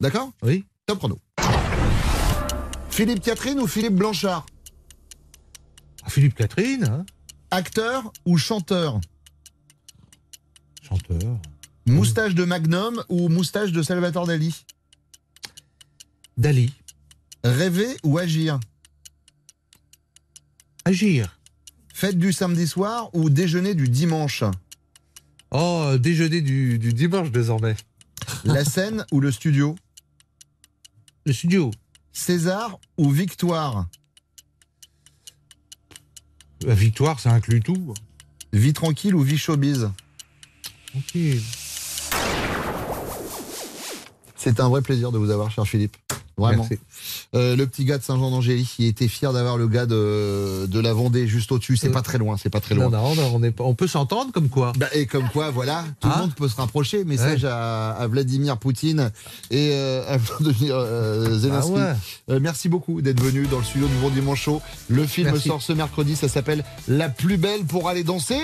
D'accord? 0.00 0.32
Oui. 0.42 0.64
Top 0.86 0.98
chrono. 0.98 1.20
Philippe 2.90 3.20
Catherine 3.20 3.60
ou 3.60 3.68
Philippe 3.68 3.94
Blanchard? 3.94 4.44
Ah, 6.02 6.10
Philippe 6.10 6.34
Catherine, 6.34 6.82
hein 6.84 7.06
Acteur 7.52 8.12
ou 8.24 8.38
chanteur? 8.38 9.00
Chanteur. 10.86 11.38
Moustache 11.86 12.34
de 12.34 12.44
Magnum 12.44 13.02
ou 13.08 13.28
moustache 13.28 13.72
de 13.72 13.82
Salvatore 13.82 14.26
Dali? 14.26 14.64
Dali. 16.36 16.72
Rêver 17.44 17.96
ou 18.02 18.18
agir? 18.18 18.58
Agir. 20.84 21.38
Fête 21.92 22.18
du 22.18 22.32
samedi 22.32 22.66
soir 22.66 23.10
ou 23.14 23.30
déjeuner 23.30 23.74
du 23.74 23.88
dimanche? 23.88 24.44
Oh, 25.50 25.92
déjeuner 25.98 26.40
du, 26.40 26.78
du 26.78 26.92
dimanche 26.92 27.30
désormais. 27.30 27.76
La 28.44 28.64
scène 28.72 29.06
ou 29.12 29.20
le 29.20 29.30
studio? 29.32 29.76
Le 31.24 31.32
studio. 31.32 31.70
César 32.12 32.78
ou 32.96 33.10
Victoire? 33.10 33.86
La 36.62 36.74
victoire, 36.74 37.20
ça 37.20 37.32
inclut 37.32 37.60
tout. 37.60 37.94
Vie 38.52 38.72
tranquille 38.72 39.14
ou 39.14 39.20
vie 39.20 39.38
showbiz? 39.38 39.90
C'est 44.36 44.60
un 44.60 44.68
vrai 44.68 44.82
plaisir 44.82 45.12
de 45.12 45.18
vous 45.18 45.30
avoir, 45.30 45.50
cher 45.50 45.66
Philippe. 45.66 45.96
Vraiment. 46.38 46.68
Euh, 47.34 47.56
le 47.56 47.66
petit 47.66 47.86
gars 47.86 47.96
de 47.96 48.02
Saint-Jean-d'Angély, 48.02 48.68
il 48.78 48.86
était 48.86 49.08
fier 49.08 49.32
d'avoir 49.32 49.56
le 49.56 49.68
gars 49.68 49.86
de, 49.86 50.66
de 50.66 50.80
la 50.80 50.92
Vendée 50.92 51.26
juste 51.26 51.50
au-dessus. 51.50 51.78
C'est 51.78 51.88
pas 51.88 52.02
très 52.02 52.18
loin, 52.18 52.36
c'est 52.36 52.50
pas 52.50 52.60
très 52.60 52.74
loin. 52.74 52.90
Non, 52.90 53.14
non, 53.14 53.14
non, 53.14 53.30
on, 53.34 53.42
est 53.42 53.50
pas- 53.52 53.64
on 53.64 53.74
peut 53.74 53.86
s'entendre 53.86 54.32
comme 54.32 54.50
quoi. 54.50 54.72
Bah, 54.76 54.86
et 54.92 55.06
comme 55.06 55.28
quoi, 55.30 55.50
voilà, 55.50 55.84
tout 55.98 56.08
le 56.08 56.14
Hein 56.14 56.18
monde 56.20 56.34
peut 56.34 56.48
se 56.48 56.56
rapprocher. 56.56 57.04
Message 57.04 57.46
à, 57.46 57.92
à 57.92 58.06
Vladimir 58.06 58.58
Poutine 58.58 59.10
et 59.50 59.70
euh, 59.72 60.04
à 60.08 60.16
Vladimir 60.40 60.74
euh, 60.76 61.38
Zelensky. 61.38 61.72
Ah 61.74 61.92
ouais. 62.28 62.34
Euh, 62.34 62.38
merci 62.40 62.68
beaucoup 62.68 63.00
d'être 63.00 63.20
venu 63.22 63.46
dans 63.46 63.58
le 63.58 63.64
studio 63.64 63.86
du 63.88 63.94
Bon 63.96 64.10
Dimanche 64.10 64.42
Show. 64.42 64.60
Le 64.88 65.06
film 65.06 65.30
Merci. 65.30 65.48
sort 65.48 65.62
ce 65.62 65.72
mercredi, 65.72 66.16
ça 66.16 66.28
s'appelle 66.28 66.64
La 66.86 67.08
plus 67.08 67.38
belle 67.38 67.64
pour 67.64 67.88
aller 67.88 68.04
danser. 68.04 68.38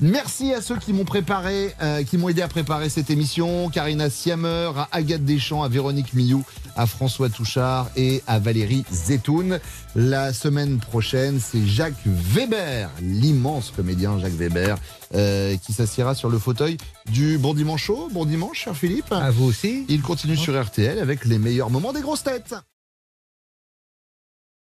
Merci 0.00 0.52
à 0.54 0.62
ceux 0.62 0.76
qui 0.78 0.92
m'ont 0.92 1.04
préparé, 1.04 1.74
euh, 1.82 2.04
qui 2.04 2.18
m'ont 2.18 2.28
aidé 2.28 2.42
à 2.42 2.48
préparer 2.48 2.88
cette 2.88 3.10
émission. 3.10 3.68
Karina 3.68 4.10
Siamer, 4.10 4.70
à 4.76 4.88
Agathe 4.92 5.24
Deschamps, 5.24 5.64
à 5.64 5.68
Véronique 5.68 6.14
Millou, 6.14 6.44
à 6.76 6.86
François 6.86 7.28
Touchard 7.32 7.90
et 7.96 8.22
à 8.26 8.38
Valérie 8.38 8.84
Zetoun. 8.92 9.58
La 9.94 10.32
semaine 10.32 10.78
prochaine, 10.78 11.40
c'est 11.40 11.66
Jacques 11.66 12.06
Weber, 12.06 12.90
l'immense 13.00 13.72
comédien 13.74 14.18
Jacques 14.18 14.32
Weber, 14.32 14.76
euh, 15.14 15.56
qui 15.56 15.72
s'assiera 15.72 16.14
sur 16.14 16.28
le 16.28 16.38
fauteuil 16.38 16.76
du 17.10 17.38
Bon 17.38 17.54
Dimanche 17.54 17.84
Show. 17.84 18.08
Bon 18.12 18.24
dimanche, 18.24 18.60
cher 18.64 18.76
Philippe. 18.76 19.12
À 19.12 19.30
vous 19.30 19.44
aussi. 19.44 19.84
Il 19.88 20.02
continue 20.02 20.36
sur 20.36 20.60
RTL 20.60 20.98
avec 20.98 21.24
les 21.24 21.38
meilleurs 21.38 21.70
moments 21.70 21.92
des 21.92 22.00
grosses 22.00 22.22
têtes. 22.22 22.54